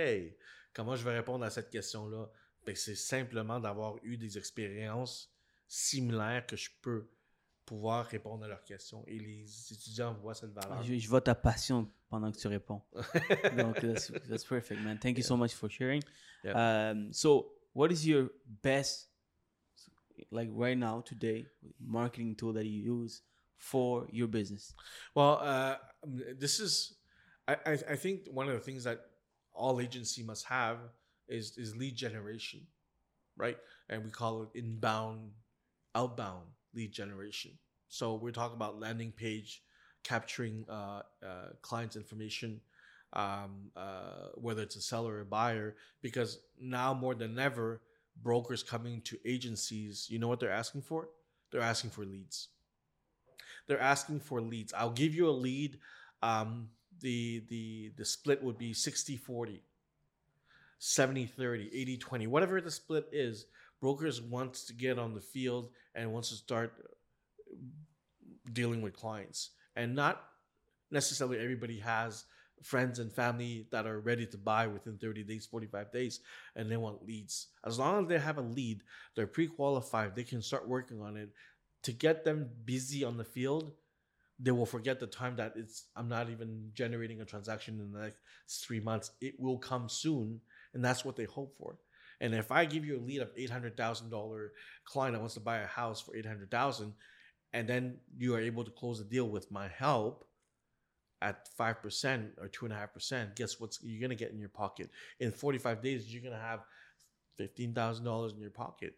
[0.73, 2.29] comment je vais répondre à cette question-là?
[2.67, 5.31] Ben, c'est simplement d'avoir eu des expériences
[5.69, 7.09] similaires que je peux
[7.65, 9.05] pouvoir répondre à leurs questions.
[9.07, 10.83] Et les étudiants voient cette valeur.
[10.83, 12.83] Je, je vois ta passion pendant que tu réponds.
[13.57, 14.99] Donc, that's, that's perfect, man.
[14.99, 16.03] Thank you so much for sharing.
[16.45, 16.57] Yep.
[16.57, 18.31] Um, so, what is your
[18.63, 19.09] best,
[20.31, 21.47] like right now, today,
[21.81, 23.23] marketing tool that you use
[23.57, 24.75] for your business?
[25.15, 25.77] Well, uh,
[26.39, 26.95] this is,
[27.49, 29.01] I, I, I think one of the things that
[29.55, 30.79] all agency must have
[31.29, 32.61] is is lead generation,
[33.37, 33.59] right?
[33.89, 35.33] And we call it inbound,
[35.95, 37.53] outbound lead generation.
[37.89, 39.63] So we're talking about landing page,
[40.03, 42.61] capturing uh, uh, clients' information,
[43.13, 47.81] um, uh, whether it's a seller or a buyer, because now more than ever,
[48.23, 51.09] brokers coming to agencies, you know what they're asking for?
[51.51, 52.49] They're asking for leads
[53.67, 54.73] they're asking for leads.
[54.75, 55.79] I'll give you a lead.
[56.23, 56.69] Um,
[57.01, 59.63] the the the split would be 60 40,
[60.79, 63.47] 70 30, 80 20, whatever the split is.
[63.81, 67.57] Brokers wants to get on the field and wants to start uh,
[68.53, 69.51] dealing with clients.
[69.77, 70.25] And not
[70.91, 72.25] necessarily everybody has
[72.63, 76.21] friends and family that are ready to buy within 30 days, 45 days,
[76.57, 77.49] and they want leads.
[77.67, 78.83] As long as they have a lead,
[79.15, 81.31] they're pre qualified, they can start working on it
[81.85, 83.73] to get them busy on the field,
[84.41, 88.01] they will forget the time that it's I'm not even generating a transaction in the
[88.01, 89.13] next three months.
[89.21, 90.41] It will come soon,
[90.75, 91.79] and that's what they hope for.
[92.21, 94.53] And if I give you a lead of eight hundred thousand dollar
[94.85, 96.95] client that wants to buy a house for eight hundred thousand,
[97.53, 100.27] and then you are able to close the deal with my help
[101.23, 104.39] at five percent or two and a half percent, guess what's you're gonna get in
[104.39, 106.13] your pocket in forty five days?
[106.13, 106.61] You're gonna have
[107.37, 108.95] fifteen thousand dollars in your pocket.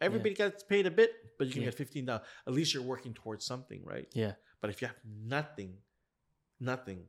[0.00, 1.68] Everybody gets paid a bit, but you can Yeah.
[1.68, 2.26] get fifteen dollars.
[2.46, 4.08] At least you're working towards something, right?
[4.12, 4.34] Yeah.
[4.60, 5.78] But if you have nothing,
[6.60, 7.06] nothing,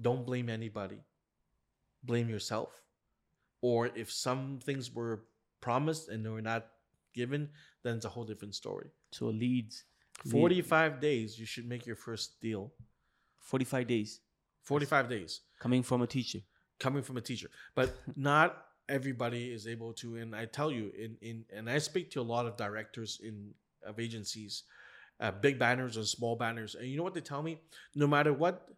[0.00, 1.00] don't blame anybody.
[2.04, 2.81] Blame yourself.
[3.62, 5.24] Or if some things were
[5.60, 6.66] promised and they were not
[7.14, 7.48] given,
[7.82, 8.90] then it's a whole different story.
[9.12, 9.84] So leads.
[10.24, 12.72] lead- 45 days, you should make your first deal.
[13.40, 14.20] 45 days
[14.62, 16.38] 45 days coming from a teacher.
[16.78, 17.48] coming from a teacher.
[17.74, 20.16] But not everybody is able to.
[20.16, 23.54] And I tell you, in, in and I speak to a lot of directors in
[23.84, 24.62] of agencies,
[25.20, 27.58] uh, big banners and small banners, and you know what they tell me?
[27.94, 28.68] No matter what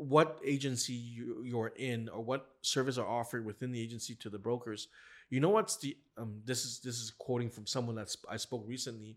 [0.00, 4.38] what agency you, you're in or what service are offered within the agency to the
[4.38, 4.88] brokers,
[5.28, 8.64] you know what's the um this is this is quoting from someone that's I spoke
[8.66, 9.16] recently,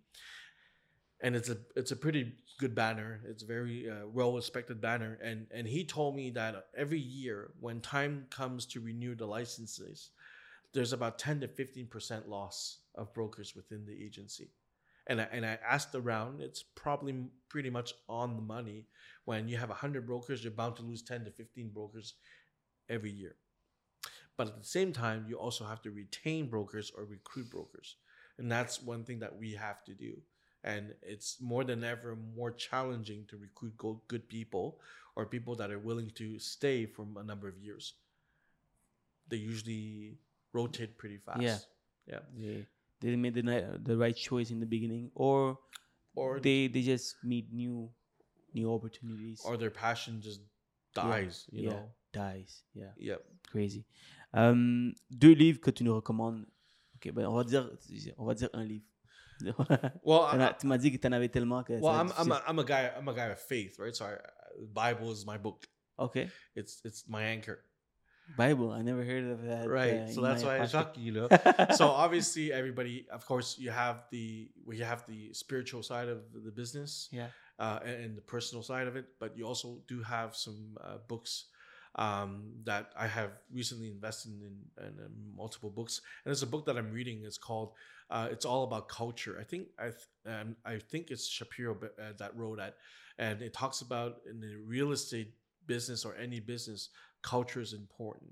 [1.21, 3.21] and it's a it's a pretty good banner.
[3.25, 7.51] It's a very uh, well respected banner, and and he told me that every year
[7.59, 10.11] when time comes to renew the licenses,
[10.73, 14.49] there's about ten to fifteen percent loss of brokers within the agency.
[15.07, 18.87] And I, and I asked around, it's probably pretty much on the money.
[19.25, 22.13] When you have 100 brokers, you're bound to lose 10 to 15 brokers
[22.89, 23.35] every year.
[24.37, 27.97] But at the same time, you also have to retain brokers or recruit brokers.
[28.37, 30.17] And that's one thing that we have to do.
[30.63, 34.79] And it's more than ever more challenging to recruit go- good people
[35.15, 37.93] or people that are willing to stay for a number of years.
[39.27, 40.17] They usually
[40.53, 41.41] rotate pretty fast.
[41.41, 41.57] Yeah.
[42.07, 42.19] Yeah.
[42.35, 42.65] They,
[43.03, 45.57] they made the, the right choice in the beginning, or
[46.15, 47.89] Or they, they just meet new
[48.53, 49.41] new opportunities.
[49.45, 50.41] or their passion just
[50.95, 51.03] Yeah.
[51.09, 51.73] dies, you Yeah.
[51.73, 51.91] know.
[52.13, 52.63] dies.
[52.75, 53.21] Yeah, Yep.
[53.51, 53.83] crazy.
[54.35, 56.45] Euh, deux livres que tu nous recommandes.
[56.95, 57.69] Ok, ben on va dire,
[58.17, 58.85] on va dire un livre.
[60.03, 61.73] Well, I, tu m'as dit que tu en avais tellement que.
[61.81, 63.95] well, I'm I'm a, I'm a guy I'm a guy of faith, right?
[63.95, 64.17] So I,
[64.73, 65.65] Bible is my book.
[65.97, 66.29] ok.
[66.55, 67.65] It's it's my anchor,
[68.37, 68.71] Bible.
[68.71, 69.67] I never heard of that.
[69.69, 69.93] right?
[69.93, 70.71] uh, so that's why I pocket.
[70.71, 71.27] shock you, know.
[71.75, 76.51] so obviously, everybody, of course, you have the we have the spiritual side of the
[76.51, 77.27] business, Yeah.
[77.59, 80.97] uh, and, and the personal side of it, but you also do have some uh,
[81.07, 81.45] books
[81.95, 86.01] um, that I have recently invested in, in, in multiple books.
[86.25, 87.21] And there's a book that I'm reading.
[87.23, 87.73] It's called
[88.09, 89.95] uh, "It's All About Culture." I think I th-
[90.25, 92.75] um, I think it's Shapiro uh, that wrote that,
[93.19, 95.33] and it talks about in the real estate
[95.67, 96.89] business or any business,
[97.23, 98.31] culture is important.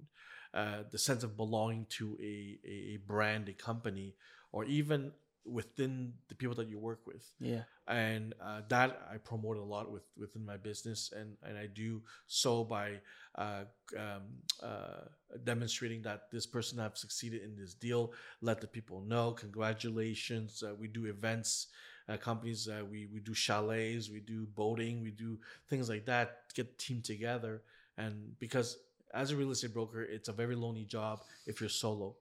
[0.53, 4.13] Uh, the sense of belonging to a, a, brand, a company,
[4.51, 5.11] or even
[5.45, 7.63] within the people that you work with Yeah.
[7.87, 12.01] and uh, that I promote a lot with within my business, and and I do
[12.27, 12.99] so by
[13.35, 13.63] uh,
[13.97, 14.23] um,
[14.61, 15.05] uh,
[15.43, 18.13] demonstrating that this person have succeeded in this deal.
[18.41, 19.31] Let the people know.
[19.31, 20.63] Congratulations!
[20.63, 21.67] Uh, we do events.
[22.09, 25.39] Uh, companies uh, we we do chalets, we do boating, we do
[25.69, 26.27] things like that.
[26.53, 27.61] Get the team together,
[27.97, 28.77] and because
[29.13, 32.15] as a real estate broker, it's a very lonely job if you're solo.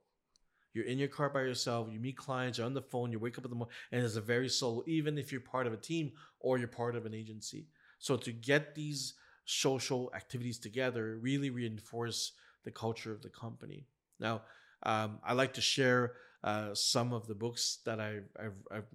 [0.73, 1.89] You're in your car by yourself.
[1.91, 2.59] You meet clients.
[2.59, 3.11] You're on the phone.
[3.11, 4.85] You wake up in the morning, and it's a very solo.
[4.87, 7.67] Even if you're part of a team or you're part of an agency,
[7.99, 9.15] so to get these
[9.45, 12.33] social activities together really reinforce
[12.65, 13.87] the culture of the company.
[14.21, 14.43] Now,
[14.85, 16.13] um, I like to share
[16.45, 18.29] uh, some of the books that I've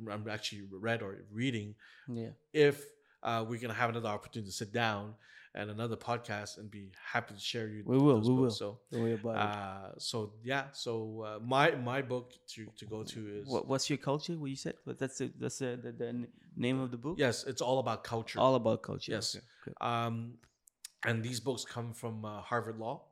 [0.09, 1.75] I'm actually read or reading.
[2.07, 2.29] Yeah.
[2.53, 2.85] If
[3.21, 5.15] uh, we're gonna have another opportunity to sit down
[5.55, 7.81] and another podcast, and be happy to share you.
[7.85, 8.51] We will, we will.
[8.51, 8.79] So.
[8.91, 9.41] Don't worry about it.
[9.41, 10.91] Uh, so yeah, so
[11.25, 14.33] uh, my my book to to go to is What, what's your culture?
[14.33, 14.75] What you said?
[14.85, 17.15] That's the, that's the, the, the name of the book.
[17.17, 18.39] yes, it's all about culture.
[18.39, 19.13] All about culture.
[19.13, 19.35] Yes.
[19.35, 19.73] Okay.
[19.81, 20.37] Um,
[21.05, 23.03] and these books come from uh, Harvard Law,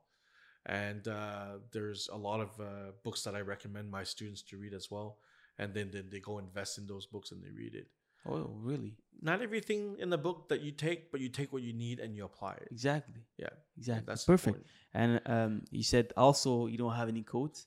[0.66, 4.74] and uh, there's a lot of uh, books that I recommend my students to read
[4.74, 5.18] as well.
[5.56, 7.86] And then, then they go invest in those books and they read it.
[8.26, 8.96] Oh, really?
[9.22, 12.14] Not everything in the book that you take, but you take what you need and
[12.14, 12.68] you apply it.
[12.70, 13.22] Exactly.
[13.38, 14.04] Yeah, Exactly.
[14.06, 14.66] that's perfect.
[14.92, 17.66] And um, you said also you don't have any quotes.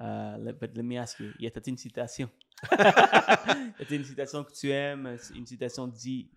[0.00, 2.28] Uh, but let me ask you, y a t une citation?
[2.70, 5.18] a une citation que tu aimes?
[5.34, 6.28] Une citation dit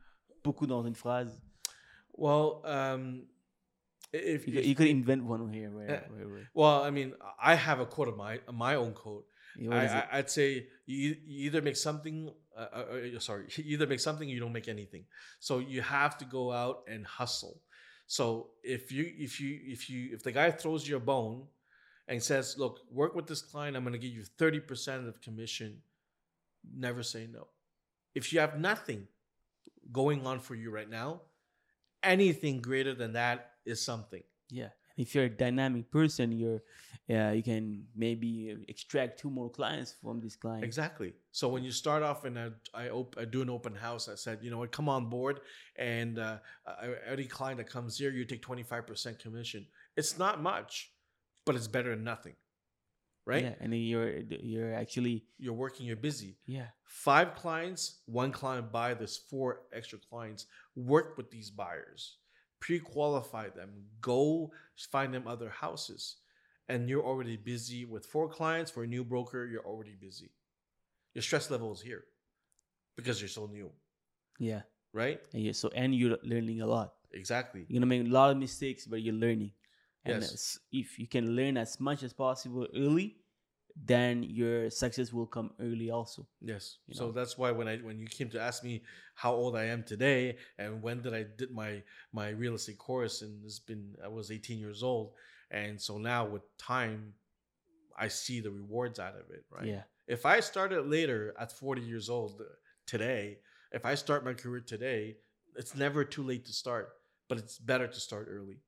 [0.44, 1.42] beaucoup dans une phrase?
[2.14, 3.24] Well, um,
[4.14, 5.72] if, You, if could, you could invent one here.
[5.72, 6.02] Where, Yeah.
[6.10, 6.50] where, where.
[6.54, 9.26] well, I mean, I have a quote of my my own quote.
[9.72, 9.96] I, is it?
[9.96, 12.32] I, I'd say you, you either make something.
[12.56, 15.06] Uh, uh, uh, sorry, you either make something, or you don't make anything.
[15.40, 17.62] So you have to go out and hustle.
[18.08, 21.44] So if you if you if you if the guy throws you a bone
[22.08, 23.76] and says, "Look, work with this client.
[23.76, 25.82] I'm going to give you thirty percent of commission,"
[26.76, 27.48] never say no.
[28.16, 29.08] If you have nothing
[29.92, 31.22] going on for you right now,
[32.04, 34.24] anything greater than that is something.
[34.50, 34.70] Yeah.
[34.98, 36.62] If you're a dynamic person, you're
[37.10, 40.66] uh, you can maybe extract two more clients from this client.
[40.66, 41.14] Exactly.
[41.32, 44.16] So when you start off and I, I, op- I do an open house, I
[44.16, 45.40] said, you know what, come on board.
[45.78, 46.40] And uh,
[47.06, 49.66] every client that comes here, you take 25% commission.
[49.96, 50.92] It's not much,
[51.46, 52.36] but it's better than nothing.
[53.26, 53.44] Right?
[53.44, 56.38] Yeah, and then you're you're actually You're working, you're busy.
[56.46, 60.46] yeah Five clients, one client buy, there's four extra clients.
[60.76, 62.18] Work with these buyers,
[62.60, 63.70] pre qualify them,
[64.02, 64.52] go
[64.92, 66.18] find them other houses.
[66.70, 68.70] And you're already busy with four clients.
[68.72, 70.32] For a new broker, you're already busy.
[71.14, 72.04] Your stress level is here
[72.96, 73.72] because you're so new,
[74.40, 74.62] yeah.
[74.94, 75.22] right?
[75.34, 76.94] And you so and you're learning a lot.
[77.14, 77.66] Exactly.
[77.68, 79.52] You're gonna make a lot of mistakes, but you're learning.
[80.06, 80.60] And Yes.
[80.72, 83.18] if you can learn as much as possible early,
[83.86, 86.26] then your success will come early also.
[86.42, 86.78] Yes.
[86.88, 88.82] You so that's why when I when you came to ask me
[89.16, 93.22] how old I am today and when did I did my my real estate course
[93.22, 95.12] and it's been I was 18 years old
[95.52, 97.14] and so now with time
[97.98, 99.66] I see the rewards out of it, right?
[99.66, 99.82] Yeah.
[100.08, 102.46] If I started later at 40 years old uh,
[102.86, 103.40] today,
[103.72, 105.18] if I start my career today,
[105.56, 106.90] it's never too late to start,
[107.28, 108.62] but it's better to start early.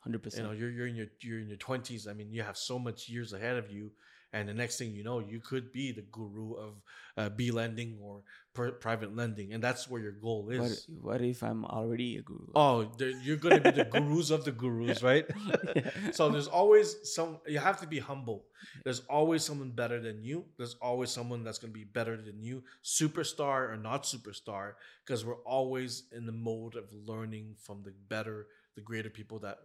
[0.00, 0.44] Hundred percent.
[0.44, 2.08] You know, you're you're in your you're in your 20s.
[2.08, 3.92] I mean, you have so much years ahead of you
[4.32, 6.82] and the next thing you know, you could be the guru of
[7.16, 8.22] uh, B lending or
[8.54, 12.46] pr- private lending, and that's where your goal is what if I'm already a guru?
[12.54, 12.90] Oh,
[13.22, 15.26] you're going to be the gurus of the gurus, right?
[16.12, 17.38] so there's always some.
[17.46, 18.44] You have to be humble.
[18.84, 20.44] There's always someone better than you.
[20.56, 24.72] There's always someone that's going to be better than you, superstar or not superstar,
[25.04, 29.58] because we're always in the mode of learning from the better, the greater people that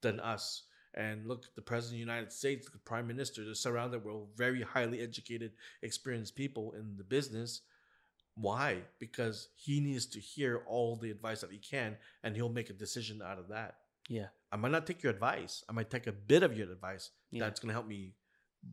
[0.00, 0.64] than us.
[0.94, 4.60] And look, the president of the United States, the prime minister, they're surrounded with very
[4.62, 5.52] highly educated,
[5.82, 7.62] experienced people in the business.
[8.34, 8.82] Why?
[8.98, 12.74] Because he needs to hear all the advice that he can, and he'll make a
[12.74, 13.76] decision out of that.
[14.08, 14.26] yeah.
[14.50, 15.64] I might not take your advice.
[15.66, 17.40] I might take a bit of your advice Yeah.
[17.44, 18.12] that's going to help me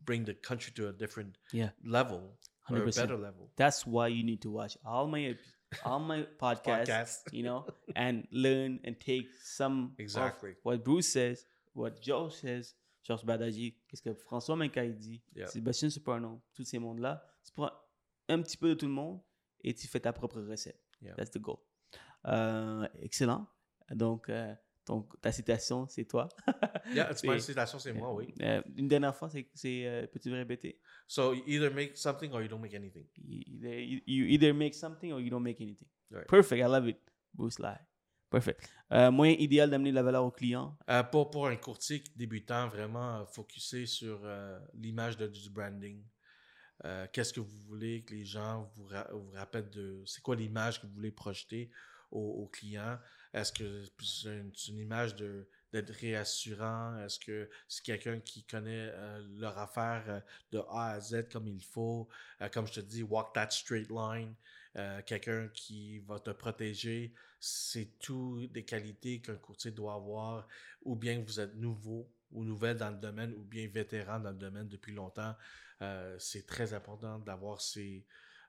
[0.04, 1.70] bring the country to a different Yeah.
[1.82, 2.36] level
[2.68, 3.50] or a better level.
[3.56, 5.36] That's why you need to watch all my
[5.84, 7.32] all my podcasts, Podcast.
[7.32, 7.66] you know,
[7.96, 10.54] and learn and take some of Exactly.
[10.64, 15.46] what Bruce says, what Joe says, Georges Badaji, qu'est-ce que François Mincaille dit, Yeah.
[15.46, 17.24] Sébastien Supernon, tous ces mondes-là.
[17.44, 17.72] Tu prends
[18.28, 19.20] un petit peu de tout le monde
[19.62, 20.80] et tu fais ta propre recette.
[21.00, 21.14] Yeah.
[21.14, 21.58] That's the goal.
[22.26, 23.46] Euh, excellent.
[23.90, 24.54] Donc, euh,
[25.20, 26.28] ta citation, c'est toi.
[26.94, 28.34] Yeah, it's my citation, c'est moi, oui.
[28.42, 30.80] Euh, une dernière fois, c'est, c'est, peux-tu me répéter?
[31.06, 33.06] So you either make something or you don't make anything.
[33.16, 35.88] You either, you either make something or you don't make anything.
[36.10, 36.26] Right.
[36.26, 36.98] Perfect, I love it.
[37.32, 37.78] Bruce Lai.
[38.30, 38.72] Perfect.
[38.92, 40.76] Euh, moyen idéal d'amener de la valeur au client?
[40.88, 46.02] Euh, pour, un courtier débutant, vraiment focusé sur euh, l'image du branding.
[47.12, 50.02] Qu'est-ce que vous voulez que les gens vous, ra- vous rappellent de.
[50.06, 51.70] C'est quoi l'image que vous voulez projeter
[52.10, 52.98] aux clients?
[53.34, 56.96] Est-ce que c'est une, une image d'être réassurant?
[57.04, 58.90] Est-ce que c'est quelqu'un qui connaît
[59.36, 62.08] leur affaire de A à Z comme il faut?
[62.50, 64.34] Comme je te dis, walk that straight line.
[65.04, 67.12] Quelqu'un qui va te protéger.
[67.40, 70.46] C'est tout des qualités qu'un courtier doit avoir,
[70.82, 74.30] ou bien que vous êtes nouveau ou nouvelle dans le domaine, ou bien vétéran dans
[74.30, 75.34] le domaine depuis longtemps.
[75.82, 78.04] Euh, c'est très important d'avoir ces,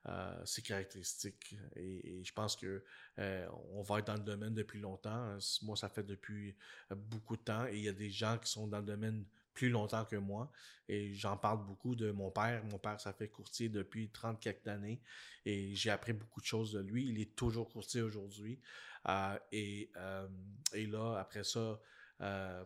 [0.07, 1.55] euh, caractéristiques.
[1.75, 2.83] Et, je pense que
[3.19, 5.37] euh, on va être dans le domaine depuis longtemps.
[5.61, 6.55] Moi, ça fait depuis
[6.89, 7.65] beaucoup de temps.
[7.67, 9.25] Et il y a des gens qui sont dans le domaine
[9.61, 10.51] plus longtemps que moi.
[10.89, 12.65] Et j'en parle beaucoup de mon père.
[12.65, 14.99] Mon père, ça fait courtier depuis 30 quelques années.
[15.45, 17.07] Et j'ai appris beaucoup de choses de lui.
[17.07, 18.59] Il est toujours courtier aujourd'hui.
[19.07, 20.27] Euh, et, euh,
[20.73, 21.79] et là, après ça,
[22.21, 22.63] euh,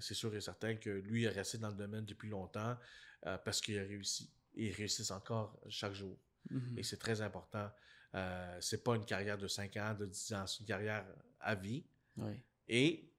[0.00, 2.76] c'est sûr et certain que lui est resté dans le domaine depuis longtemps
[3.44, 4.28] parce qu'il a réussi.
[4.56, 6.18] Et il réussit encore chaque jour.
[6.50, 6.78] Mhm.
[6.78, 7.70] Et c'est très important.
[8.58, 11.06] C'est pas une carrière de 5 ans, de 10 ans, c'est une carrière
[11.38, 11.84] à vie.
[12.16, 12.42] Oui.
[12.66, 13.13] Et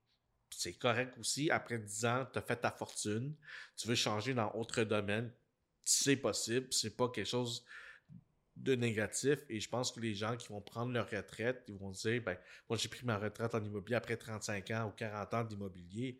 [0.49, 3.35] c'est correct aussi, après 10 ans, tu as fait ta fortune,
[3.75, 5.31] tu veux changer dans autre domaine,
[5.83, 7.65] c'est possible, c'est pas quelque chose
[8.55, 9.39] de négatif.
[9.49, 12.37] Et je pense que les gens qui vont prendre leur retraite, ils vont dire, ben,
[12.69, 16.19] moi j'ai pris ma retraite en immobilier après 35 ans ou 40 ans d'immobilier,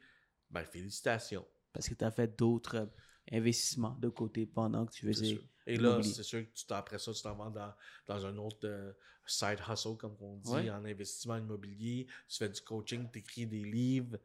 [0.50, 1.46] ben félicitations.
[1.74, 2.90] Parce que tu as fait d'autres
[3.32, 5.40] investissements de côté pendant que tu faisais.
[5.68, 7.74] Et là, c'est sûr que tu après ça, tu t'en vas dans,
[8.06, 8.94] dans un autre euh,
[9.26, 10.70] side hustle, comme on dit, Ouais.
[10.70, 12.06] en investissement immobilier.
[12.28, 14.18] Tu fais du coaching, tu écris des livres.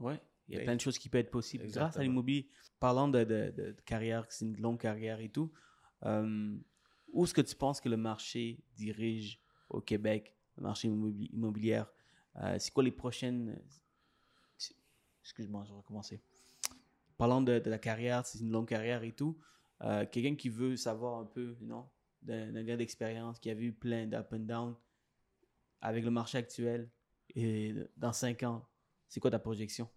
[0.00, 0.20] Ouais.
[0.48, 0.64] Il y a Oui.
[0.64, 2.02] plein de choses qui peuvent être possibles grâce à Exactement.
[2.04, 2.48] l'immobilier.
[2.80, 5.52] Parlant de, de, de- de carrière, c'est une longue carrière et tout,
[6.04, 6.56] euh,
[7.12, 11.82] où est-ce que tu penses que le marché dirige au Québec, le marché immobili- immobilier?
[12.36, 13.60] Euh, c'est quoi les prochaines.
[15.22, 16.20] Excuse-moi, je vais recommencer.
[17.18, 19.38] Parlant de, de la carrière, c'est une longue carrière et tout.
[19.82, 21.90] euh, Quelqu'un qui veut savoir un peu, non,
[22.22, 24.76] d'un d'un gars d'expérience qui a vu plein d'up and down
[25.80, 26.90] avec le marché actuel
[27.34, 28.66] et dans cinq ans,
[29.08, 29.88] c'est quoi ta projection?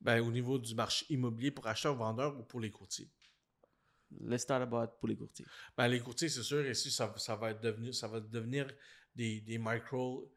[0.00, 3.10] Ben, au niveau du marché immobilier pour acheteurs-vendeurs ou pour les courtiers?
[4.20, 5.46] Let's start about pour les courtiers.
[5.76, 8.66] Ben, les courtiers, c'est sûr, ici, ça, ça, va devenu, ça va devenir
[9.14, 10.32] des, des micro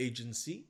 [0.00, 0.68] agencies.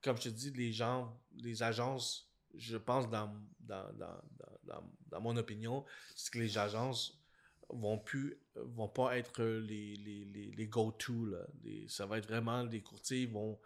[0.00, 4.20] Comme je te dis, les gens, les agences, je pense, dans, dans, dans,
[4.64, 5.84] dans, dans mon opinion,
[6.14, 7.22] c'est que les agences
[7.68, 11.34] vont plus vont pas être les, les, les, les go-to.
[11.88, 13.58] Ça va être vraiment des courtiers, ils vont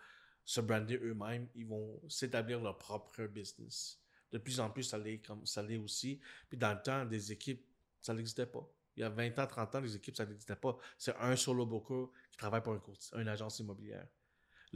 [0.44, 4.00] se brander eux-mêmes, ils vont s'établir leur propre business.
[4.30, 6.20] De plus en plus, ça l'est comme ça l'est aussi.
[6.48, 7.66] Puis dans le temps, des équipes,
[8.00, 8.68] ça n'existait pas.
[8.96, 10.76] Il y a 20 ans, 30 ans, les équipes, ça n'existait pas.
[10.96, 14.06] C'est un solo broker qui travaille pour un courtier, une agence immobilière.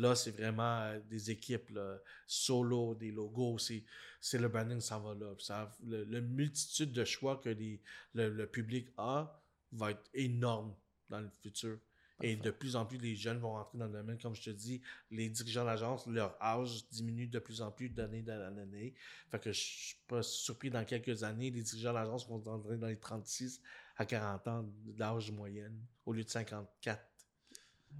[0.01, 3.59] Là, c'est vraiment euh, des équipes là, solo, des logos.
[3.59, 3.85] C'est,
[4.21, 5.35] c'est le branding, ça va là.
[5.39, 7.81] Ça, le, le multitude de choix que les-
[8.15, 10.75] le, le public a va être énorme
[11.09, 11.79] dans le futur.
[12.23, 14.19] Et de plus en plus, les jeunes vont rentrer dans le domaine.
[14.19, 18.23] Comme je te dis, les dirigeants d'agence, leur âge diminue de plus en plus d'année
[18.29, 18.95] en année.
[19.31, 22.89] Fait que je suis pas surpris dans quelques années, les dirigeants d'agence vont rentrer dans
[22.89, 23.63] les 36
[23.97, 27.03] à 40 ans d'âge moyenne au lieu de 54.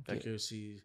[0.05, 0.85] Fait que c'est.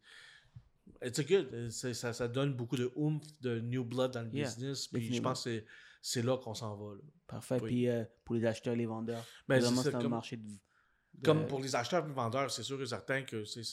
[1.04, 1.70] It's a good.
[1.70, 4.88] Ça, ça donne beaucoup de oomph, de new blood dans le Yeah, business.
[4.88, 5.64] Puis je pense que
[6.02, 6.94] c'est- là qu'on s'en va.
[6.96, 7.02] là.
[7.28, 7.58] Parfait.
[7.62, 7.70] Oui.
[7.70, 10.44] Puis euh, pour les acheteurs et les vendeurs, Ben, vraiment, c'est un comme- marché de.
[10.48, 13.64] de- Comme pour les acheteurs et les vendeurs, c'est sûr et certain que c'est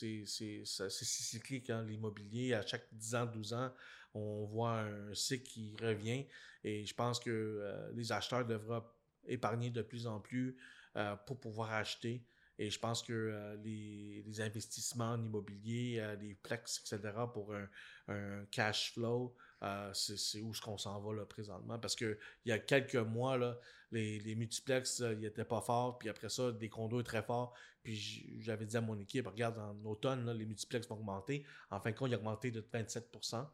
[0.91, 2.55] cyclique, hein, l'immobilier.
[2.55, 3.71] À chaque 10 ans, 12 ans,
[4.15, 6.27] on voit un cycle qui revient.
[6.65, 8.83] Et je pense que euh, les acheteurs devraient
[9.27, 10.57] épargner de plus en plus
[10.97, 12.25] euh, pour pouvoir acheter.
[12.59, 17.55] Et je pense que euh, les, les investissements en immobilier, euh, les plex, etc., pour
[17.55, 17.69] un,
[18.09, 21.79] un cash flow, euh, c'est où ce qu'on s'en va là, présentement.
[21.79, 23.59] Parce que il y a quelques mois, là,
[23.91, 25.99] les, les multiplex, ils étaient pas forts.
[25.99, 27.55] Puis après ça, des condos très forts.
[27.83, 31.45] Puis j'avais dit à mon équipe, regarde, en automne, là, les multiplex vont augmenter.
[31.71, 33.47] En fin de compte, ils ont augmenté de 27%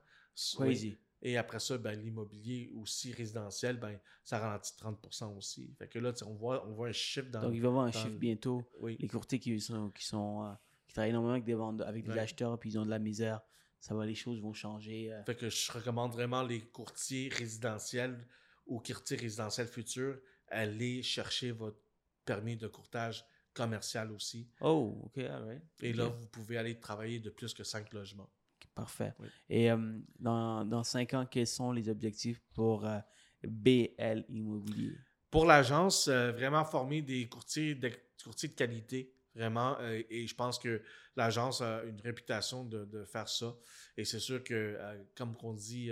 [0.54, 0.98] Crazy.
[1.22, 5.74] Et après ça, ben, l'immobilier aussi résidentiel, ben, ça ralentit de 30% aussi.
[5.78, 7.40] Fait que là, on voit, on voit un chiffre dans.
[7.42, 8.62] Donc, il va y avoir un chiffre le- bientôt.
[8.80, 8.96] oui.
[9.00, 10.52] Les courtiers qui sont, qui sont euh,
[10.86, 12.18] qui travaillent énormément avec des vendeurs, avec des Ouais.
[12.20, 13.40] acheteurs, puis ils ont de la misère.
[13.80, 15.12] Ça va, les choses vont changer.
[15.12, 15.22] euh.
[15.24, 18.26] Fait que je recommande vraiment les courtiers résidentiels
[18.66, 20.18] ou courtiers résidentiels futurs,
[20.48, 21.78] allez chercher votre
[22.24, 23.24] permis de courtage
[23.54, 24.48] commercial aussi.
[24.60, 25.62] Oh, ok, alright.
[25.80, 25.96] Et Ok.
[25.96, 28.30] là, vous pouvez aller travailler de plus que 5 logements.
[28.78, 29.12] Parfait.
[29.18, 29.26] Oui.
[29.50, 29.76] Et euh,
[30.20, 32.98] dans, dans cinq ans, quels sont les objectifs pour euh,
[33.42, 34.96] BL Immobilier?
[35.32, 37.90] Pour l'agence, euh, vraiment former des courtiers de,
[38.22, 39.76] courtiers de qualité, vraiment.
[39.80, 40.80] et je pense que
[41.16, 43.56] l'agence a une réputation de, de faire ça.
[43.96, 44.78] Et c'est sûr que,
[45.16, 45.90] comme on dit,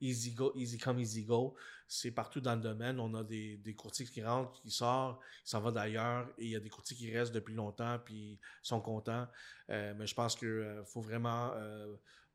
[0.00, 1.54] easy go, easy come, easy go,
[1.88, 3.00] c'est partout dans le domaine.
[3.00, 6.28] On a des, des courtiers qui rentrent, qui sortent, qui s'en vont d'ailleurs.
[6.38, 9.26] Et il y a des courtiers qui restent depuis longtemps, puis sont contents.
[9.68, 11.52] Mais je pense qu'il faut vraiment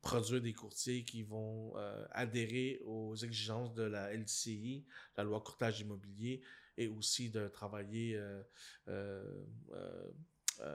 [0.02, 4.84] produire des courtiers qui vont euh, adhérer aux exigences de la LCI,
[5.16, 6.42] la loi courtage immobilier,
[6.76, 8.42] et aussi de travailler euh,
[8.88, 9.42] euh,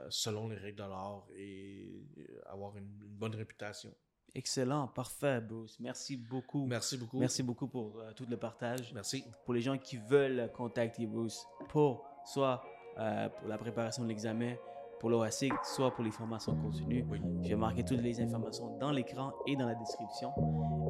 [0.08, 2.06] selon les règles de l'art et
[2.46, 3.94] avoir une, une bonne réputation.
[4.34, 5.78] Excellent, parfait, Bruce.
[5.80, 6.66] Merci beaucoup.
[6.66, 7.18] Merci beaucoup.
[7.18, 8.92] Merci beaucoup pour tout le partage.
[8.92, 9.24] Merci.
[9.44, 12.62] Pour les gens qui veulent contacter Bruce pour soit
[12.94, 14.56] pour la préparation de l'examen,
[15.00, 17.20] pour l'OASIC, soit pour les formations continues, Oui.
[17.42, 20.32] je vais marquer toutes les informations dans l'écran et dans la description.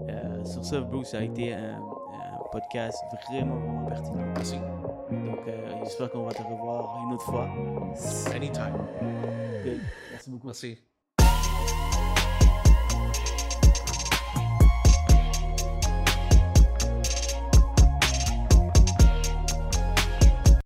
[0.09, 2.97] Euh, sur ce, Bruce, ça a été un, un podcast
[3.29, 4.25] vraiment, vraiment pertinent.
[4.35, 4.57] Merci.
[5.11, 7.49] Donc, euh, j'espère qu'on va te revoir une autre fois.
[8.35, 8.75] Anytime.
[9.65, 9.81] Good.
[10.13, 10.47] Merci beaucoup.
[10.47, 10.98] Merci.